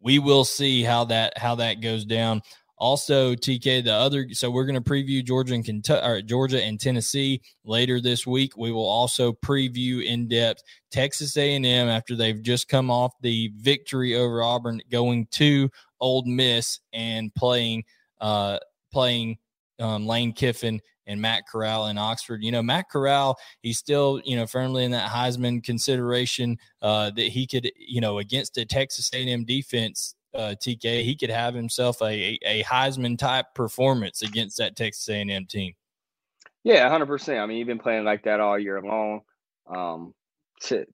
we 0.00 0.18
will 0.18 0.44
see 0.44 0.82
how 0.82 1.04
that 1.04 1.36
how 1.38 1.56
that 1.56 1.80
goes 1.80 2.04
down. 2.04 2.42
Also, 2.78 3.34
TK, 3.34 3.84
the 3.84 3.92
other, 3.92 4.28
so 4.32 4.50
we're 4.50 4.64
going 4.64 4.80
to 4.80 4.90
preview 4.90 5.24
Georgia 5.24 5.54
and 5.54 5.64
Kentucky, 5.64 6.06
or 6.06 6.22
Georgia 6.22 6.62
and 6.62 6.78
Tennessee 6.78 7.40
later 7.64 8.00
this 8.00 8.26
week. 8.26 8.56
We 8.56 8.70
will 8.70 8.88
also 8.88 9.32
preview 9.32 10.04
in 10.04 10.28
depth 10.28 10.62
Texas 10.92 11.36
A&M 11.36 11.66
after 11.66 12.14
they've 12.14 12.40
just 12.40 12.68
come 12.68 12.90
off 12.90 13.12
the 13.20 13.50
victory 13.56 14.14
over 14.14 14.42
Auburn, 14.42 14.80
going 14.90 15.26
to 15.32 15.68
Ole 16.00 16.24
Miss 16.24 16.78
and 16.92 17.34
playing, 17.34 17.84
uh, 18.20 18.58
playing 18.92 19.38
um, 19.80 20.06
Lane 20.06 20.32
Kiffin 20.32 20.80
and 21.08 21.20
Matt 21.20 21.48
Corral 21.48 21.88
in 21.88 21.98
Oxford. 21.98 22.44
You 22.44 22.52
know, 22.52 22.62
Matt 22.62 22.90
Corral, 22.90 23.36
he's 23.62 23.78
still, 23.78 24.20
you 24.24 24.36
know, 24.36 24.46
firmly 24.46 24.84
in 24.84 24.92
that 24.92 25.10
Heisman 25.10 25.64
consideration 25.64 26.58
uh, 26.82 27.10
that 27.10 27.28
he 27.28 27.46
could, 27.46 27.72
you 27.76 28.00
know, 28.00 28.18
against 28.18 28.56
a 28.58 28.64
Texas 28.64 29.10
A&M 29.12 29.44
defense 29.44 30.14
uh, 30.38 30.54
TK, 30.54 31.02
he 31.02 31.16
could 31.16 31.30
have 31.30 31.54
himself 31.54 32.00
a, 32.00 32.38
a 32.42 32.62
Heisman 32.62 33.18
type 33.18 33.46
performance 33.54 34.22
against 34.22 34.58
that 34.58 34.76
Texas 34.76 35.08
A&M 35.08 35.46
team. 35.46 35.74
Yeah, 36.64 36.88
hundred 36.88 37.06
percent. 37.06 37.40
I 37.40 37.46
mean, 37.46 37.58
he's 37.58 37.66
been 37.66 37.78
playing 37.78 38.04
like 38.04 38.24
that 38.24 38.40
all 38.40 38.58
year 38.58 38.80
long. 38.80 39.22
Um, 39.66 40.14
to, 40.62 40.86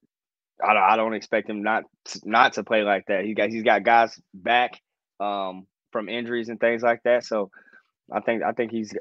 I, 0.63 0.73
I 0.73 0.95
don't 0.95 1.13
expect 1.13 1.49
him 1.49 1.63
not 1.63 1.83
not 2.23 2.53
to 2.53 2.63
play 2.63 2.83
like 2.83 3.05
that. 3.07 3.25
He 3.25 3.33
got 3.33 3.49
he's 3.49 3.63
got 3.63 3.83
guys 3.83 4.19
back 4.33 4.79
um, 5.19 5.67
from 5.91 6.09
injuries 6.09 6.49
and 6.49 6.59
things 6.59 6.81
like 6.81 7.01
that. 7.03 7.25
So 7.25 7.51
I 8.11 8.21
think 8.21 8.43
I 8.43 8.51
think 8.51 8.71
he's 8.71 8.93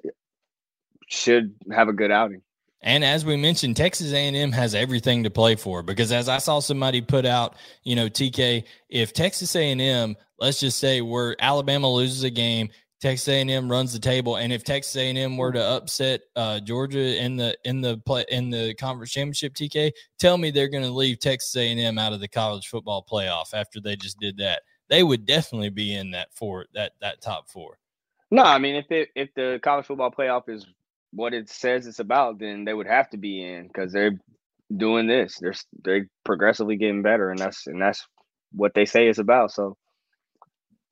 should 1.08 1.54
have 1.70 1.88
a 1.88 1.92
good 1.92 2.10
outing. 2.10 2.42
And 2.84 3.02
as 3.02 3.24
we 3.24 3.36
mentioned, 3.36 3.78
Texas 3.78 4.12
A&M 4.12 4.52
has 4.52 4.74
everything 4.74 5.24
to 5.24 5.30
play 5.30 5.56
for 5.56 5.82
because 5.82 6.12
as 6.12 6.28
I 6.28 6.36
saw 6.36 6.60
somebody 6.60 7.00
put 7.00 7.24
out, 7.24 7.56
you 7.82 7.96
know, 7.96 8.10
TK, 8.10 8.64
if 8.90 9.14
Texas 9.14 9.56
A&M, 9.56 10.14
let's 10.38 10.60
just 10.60 10.78
say 10.78 11.00
where 11.00 11.34
Alabama 11.40 11.90
loses 11.90 12.24
a 12.24 12.30
game, 12.30 12.68
Texas 13.00 13.28
A&M 13.28 13.70
runs 13.70 13.94
the 13.94 13.98
table, 13.98 14.36
and 14.36 14.52
if 14.52 14.64
Texas 14.64 14.96
A&M 14.96 15.36
were 15.38 15.52
to 15.52 15.62
upset 15.62 16.22
uh, 16.36 16.60
Georgia 16.60 17.22
in 17.22 17.36
the 17.36 17.56
in 17.64 17.80
the 17.80 17.98
play 17.98 18.24
in 18.30 18.50
the 18.50 18.74
conference 18.74 19.12
championship, 19.12 19.54
TK, 19.54 19.92
tell 20.18 20.38
me 20.38 20.50
they're 20.50 20.68
going 20.68 20.84
to 20.84 20.90
leave 20.90 21.18
Texas 21.20 21.56
A&M 21.56 21.98
out 21.98 22.12
of 22.12 22.20
the 22.20 22.28
college 22.28 22.68
football 22.68 23.04
playoff 23.10 23.52
after 23.54 23.80
they 23.80 23.96
just 23.96 24.18
did 24.20 24.36
that. 24.38 24.62
They 24.88 25.02
would 25.02 25.26
definitely 25.26 25.70
be 25.70 25.94
in 25.94 26.12
that 26.12 26.34
four 26.34 26.66
that 26.74 26.92
that 27.00 27.22
top 27.22 27.48
four. 27.48 27.78
No, 28.30 28.42
I 28.42 28.58
mean 28.58 28.74
if 28.74 28.90
it 28.90 29.08
if 29.14 29.28
the 29.34 29.58
college 29.62 29.86
football 29.86 30.10
playoff 30.10 30.48
is 30.48 30.66
what 31.14 31.32
it 31.32 31.48
says 31.48 31.86
it's 31.86 32.00
about, 32.00 32.38
then 32.38 32.64
they 32.64 32.74
would 32.74 32.86
have 32.86 33.08
to 33.10 33.16
be 33.16 33.42
in 33.42 33.68
because 33.68 33.92
they're 33.92 34.18
doing 34.74 35.06
this. 35.06 35.38
They're 35.40 35.54
they're 35.84 36.08
progressively 36.24 36.76
getting 36.76 37.02
better, 37.02 37.30
and 37.30 37.38
that's 37.38 37.66
and 37.66 37.80
that's 37.80 38.06
what 38.52 38.74
they 38.74 38.84
say 38.84 39.08
it's 39.08 39.18
about. 39.18 39.52
So. 39.52 39.76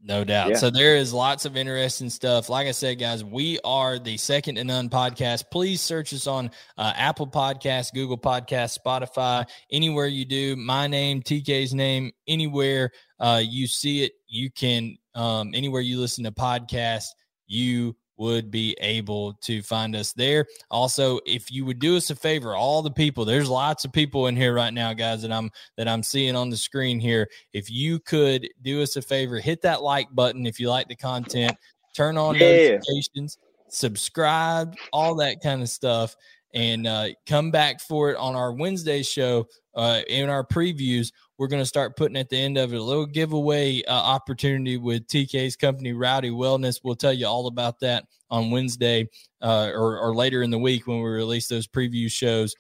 No 0.05 0.25
doubt. 0.25 0.51
Yeah. 0.51 0.57
So 0.57 0.69
there 0.69 0.97
is 0.97 1.13
lots 1.13 1.45
of 1.45 1.57
interesting 1.57 2.11
stuff. 2.11 2.49
Like 2.49 2.67
I 2.67 2.73
said, 2.73 2.99
guys, 2.99 3.23
we 3.23 3.61
are 3.63 4.01
the 4.01 4.17
Second 4.17 4.57
to 4.57 4.65
None 4.65 4.89
podcast. 4.89 5.45
Please 5.53 5.81
search 5.81 6.13
us 6.13 6.27
on 6.27 6.51
uh, 6.77 6.93
Apple 6.97 7.29
Podcasts, 7.29 7.95
Google 7.95 8.19
Podcasts, 8.19 8.77
Spotify, 8.85 9.47
anywhere 9.71 10.09
you 10.09 10.25
do. 10.25 10.57
My 10.57 10.89
name, 10.89 11.23
TK's 11.23 11.73
name, 11.73 12.11
anywhere 12.27 12.91
uh, 13.21 13.43
you 13.45 13.69
see 13.69 14.03
it, 14.03 14.15
you 14.27 14.51
can. 14.51 14.97
Um, 15.15 15.53
anywhere 15.55 15.83
you 15.83 16.01
listen 16.01 16.25
to 16.25 16.33
podcasts, 16.33 17.11
you 17.47 17.95
would 18.17 18.51
be 18.51 18.77
able 18.81 19.35
to 19.35 19.63
find 19.63 19.97
us 19.97 20.13
there. 20.13 20.47
Also, 20.71 21.19
if 21.27 21.51
you 21.51 21.65
would 21.65 21.79
do 21.79 21.97
us 21.97 22.11
a 22.11 22.17
favor, 22.17 22.55
all 22.55 22.83
the 22.83 22.91
people, 22.91 23.25
there's 23.25 23.49
lots 23.49 23.85
of 23.85 23.93
people 23.93 24.27
in 24.27 24.37
here 24.37 24.55
right 24.55 24.73
now, 24.73 24.93
guys, 24.93 25.23
that 25.23 25.33
I'm 25.33 25.51
that 25.77 25.89
I'm 25.89 26.03
seeing 26.03 26.37
on 26.37 26.51
the 26.51 26.57
screen 26.57 27.01
here. 27.01 27.29
If 27.53 27.71
you 27.71 27.99
could 27.99 28.49
do 28.63 28.83
us 28.83 28.97
a 28.97 29.03
favor, 29.03 29.39
hit 29.39 29.63
that 29.63 29.83
like 29.83 30.09
button 30.15 30.47
if 30.47 30.61
you 30.61 30.69
like 30.69 30.89
the 30.89 30.97
content, 30.97 31.57
turn 31.95 32.17
on 32.17 32.35
yeah. 32.35 32.41
notifications, 32.41 33.39
subscribe, 33.69 34.75
all 34.93 35.15
that 35.17 35.43
kind 35.43 35.63
of 35.63 35.69
stuff, 35.69 36.17
and 36.55 36.87
uh, 36.87 37.09
come 37.27 37.51
back 37.51 37.81
for 37.81 38.11
it 38.11 38.17
on 38.17 38.35
our 38.35 38.53
Wednesday 38.53 39.03
show 39.03 39.47
uh, 39.75 40.01
in 40.09 40.29
our 40.29 40.47
previews 40.47 41.13
we're 41.43 41.49
going 41.49 41.61
to 41.61 41.67
start 41.67 41.97
putting 41.97 42.17
at 42.17 42.29
the 42.29 42.37
end 42.37 42.57
of 42.57 42.73
it 42.73 42.77
a 42.77 42.83
little 42.83 43.05
giveaway 43.05 43.83
uh, 43.83 43.93
opportunity 43.93 44.77
with 44.77 45.09
TK's 45.09 45.57
company, 45.57 45.93
Rowdy 45.93 46.31
Wellness. 46.31 46.79
We'll 46.85 46.95
tell 46.95 47.13
you 47.13 47.27
all 47.27 47.49
about 47.49 47.81
that 47.81 48.05
on 48.31 48.53
Wednesday 48.53 49.09
uh, 49.41 49.71
or, 49.75 49.99
or 49.99 50.15
later 50.15 50.45
in 50.45 50.53
the 50.53 50.59
week 50.61 50.87
when 50.87 50.99
we 50.99 51.11
release 51.11 51.49
those 51.49 51.67
preview 51.67 52.09
shows. 52.09 52.55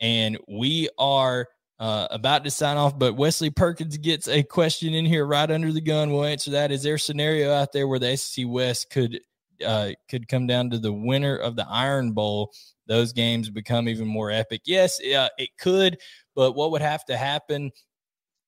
And 0.00 0.36
we 0.48 0.88
are 0.98 1.46
uh, 1.78 2.08
about 2.10 2.42
to 2.42 2.50
sign 2.50 2.76
off, 2.76 2.98
but 2.98 3.14
Wesley 3.14 3.50
Perkins 3.50 3.98
gets 3.98 4.26
a 4.26 4.42
question 4.42 4.94
in 4.94 5.04
here 5.04 5.26
right 5.26 5.48
under 5.48 5.70
the 5.70 5.80
gun. 5.80 6.10
We'll 6.10 6.24
answer 6.24 6.50
that. 6.50 6.72
Is 6.72 6.82
there 6.82 6.94
a 6.94 6.98
scenario 6.98 7.52
out 7.52 7.72
there 7.72 7.86
where 7.86 8.00
the 8.00 8.16
SEC 8.16 8.46
West 8.48 8.90
could 8.90 9.20
uh, 9.64 9.92
could 10.08 10.28
come 10.28 10.46
down 10.46 10.70
to 10.70 10.78
the 10.78 10.92
winner 10.92 11.36
of 11.36 11.56
the 11.56 11.66
Iron 11.68 12.12
Bowl. 12.12 12.52
Those 12.86 13.12
games 13.12 13.50
become 13.50 13.88
even 13.88 14.06
more 14.06 14.30
epic. 14.30 14.62
Yes, 14.66 15.00
uh, 15.00 15.28
it 15.38 15.50
could, 15.58 15.98
but 16.34 16.52
what 16.52 16.70
would 16.70 16.82
have 16.82 17.04
to 17.06 17.16
happen 17.16 17.70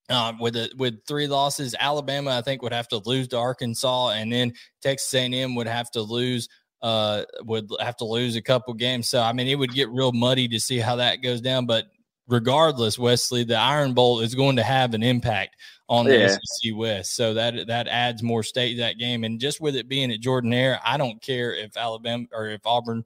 um, 0.09 0.39
with 0.39 0.57
a, 0.57 0.71
with 0.77 1.05
three 1.07 1.27
losses, 1.27 1.75
Alabama 1.79 2.31
I 2.31 2.43
think 2.43 2.62
would 2.62 2.73
have 2.73 2.89
to 2.89 2.99
lose 3.05 3.29
to 3.29 3.39
Arkansas, 3.39 4.11
and 4.11 4.33
then 4.33 4.53
Texas 4.83 5.12
A&M 5.14 5.55
would 5.55 5.67
have 5.67 5.91
to 5.93 6.03
lose 6.03 6.49
uh, 6.83 7.25
would 7.41 7.69
have 7.81 7.97
to 7.97 8.05
lose 8.05 8.37
a 8.37 8.43
couple 8.43 8.75
games. 8.75 9.09
So 9.09 9.21
I 9.21 9.33
mean, 9.33 9.49
it 9.49 9.57
would 9.57 9.73
get 9.73 9.91
real 9.91 10.12
muddy 10.12 10.47
to 10.49 10.61
see 10.61 10.79
how 10.79 10.97
that 10.97 11.23
goes 11.23 11.41
down. 11.41 11.67
But 11.67 11.87
regardless, 12.29 12.99
Wesley, 12.99 13.45
the 13.45 13.57
Iron 13.57 13.95
Bowl 13.95 14.21
is 14.21 14.35
going 14.35 14.57
to 14.57 14.62
have 14.62 14.95
an 14.95 15.03
impact 15.03 15.57
on 15.89 16.07
the 16.07 16.18
yeah. 16.18 16.28
SEC 16.28 16.74
West. 16.74 17.14
So 17.14 17.34
that 17.34 17.66
that 17.66 17.89
adds 17.89 18.22
more 18.22 18.43
state 18.43 18.74
to 18.74 18.80
that 18.80 18.99
game. 18.99 19.24
And 19.24 19.41
just 19.41 19.61
with 19.61 19.76
it 19.76 19.89
being 19.89 20.11
at 20.11 20.20
Jordan-Hare, 20.20 20.80
I 20.84 20.97
don't 20.97 21.20
care 21.22 21.55
if 21.55 21.76
Alabama 21.76 22.26
or 22.32 22.49
if 22.49 22.61
Auburn 22.64 23.05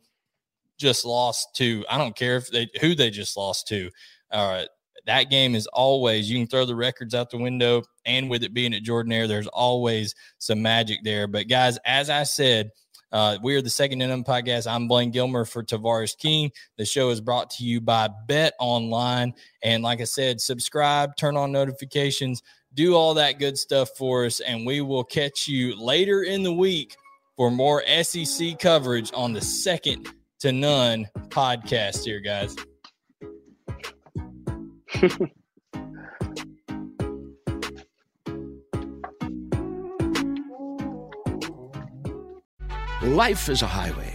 just 0.78 1.04
lost 1.04 1.54
to. 1.56 1.84
I 1.90 1.98
don't 1.98 2.16
care 2.16 2.36
if 2.36 2.50
they 2.50 2.68
who 2.80 2.94
they 2.94 3.10
just 3.10 3.36
lost 3.36 3.68
to. 3.68 3.90
All 4.30 4.50
right 4.50 4.68
that 5.06 5.30
game 5.30 5.54
is 5.54 5.66
always 5.68 6.30
you 6.30 6.38
can 6.38 6.46
throw 6.46 6.64
the 6.64 6.74
records 6.74 7.14
out 7.14 7.30
the 7.30 7.38
window 7.38 7.82
and 8.04 8.28
with 8.28 8.42
it 8.42 8.54
being 8.54 8.74
at 8.74 8.82
Jordan-Hare, 8.82 9.26
there's 9.26 9.46
always 9.46 10.14
some 10.38 10.60
magic 10.60 10.98
there 11.02 11.26
but 11.26 11.48
guys 11.48 11.78
as 11.86 12.10
i 12.10 12.22
said 12.22 12.70
uh, 13.12 13.38
we 13.42 13.56
are 13.56 13.62
the 13.62 13.70
second 13.70 14.00
in 14.00 14.24
podcast. 14.24 14.70
I'm 14.70 14.86
Blaine 14.86 15.10
Gilmer 15.10 15.44
for 15.44 15.64
Tavares 15.64 16.16
King. 16.16 16.52
The 16.76 16.84
show 16.84 17.10
is 17.10 17.20
brought 17.20 17.50
to 17.50 17.64
you 17.64 17.80
by 17.80 18.08
BetOnline. 18.28 19.32
And 19.64 19.82
like 19.82 20.00
I 20.00 20.04
said, 20.04 20.40
subscribe, 20.40 21.16
turn 21.16 21.36
on 21.36 21.50
notifications, 21.50 22.42
do 22.74 22.94
all 22.94 23.14
that 23.14 23.38
good 23.38 23.58
stuff 23.58 23.90
for 23.96 24.24
us. 24.24 24.40
And 24.40 24.66
we 24.66 24.80
will 24.80 25.04
catch 25.04 25.48
you 25.48 25.80
later 25.80 26.22
in 26.22 26.42
the 26.42 26.52
week 26.52 26.96
for 27.36 27.50
more 27.50 27.82
SEC 28.02 28.58
coverage 28.58 29.10
on 29.14 29.32
the 29.32 29.40
second 29.40 30.08
to 30.40 30.52
none 30.52 31.08
podcast 31.28 32.04
here, 32.04 32.20
guys. 32.20 32.56
Life 43.02 43.48
is 43.48 43.62
a 43.62 43.66
highway, 43.66 44.14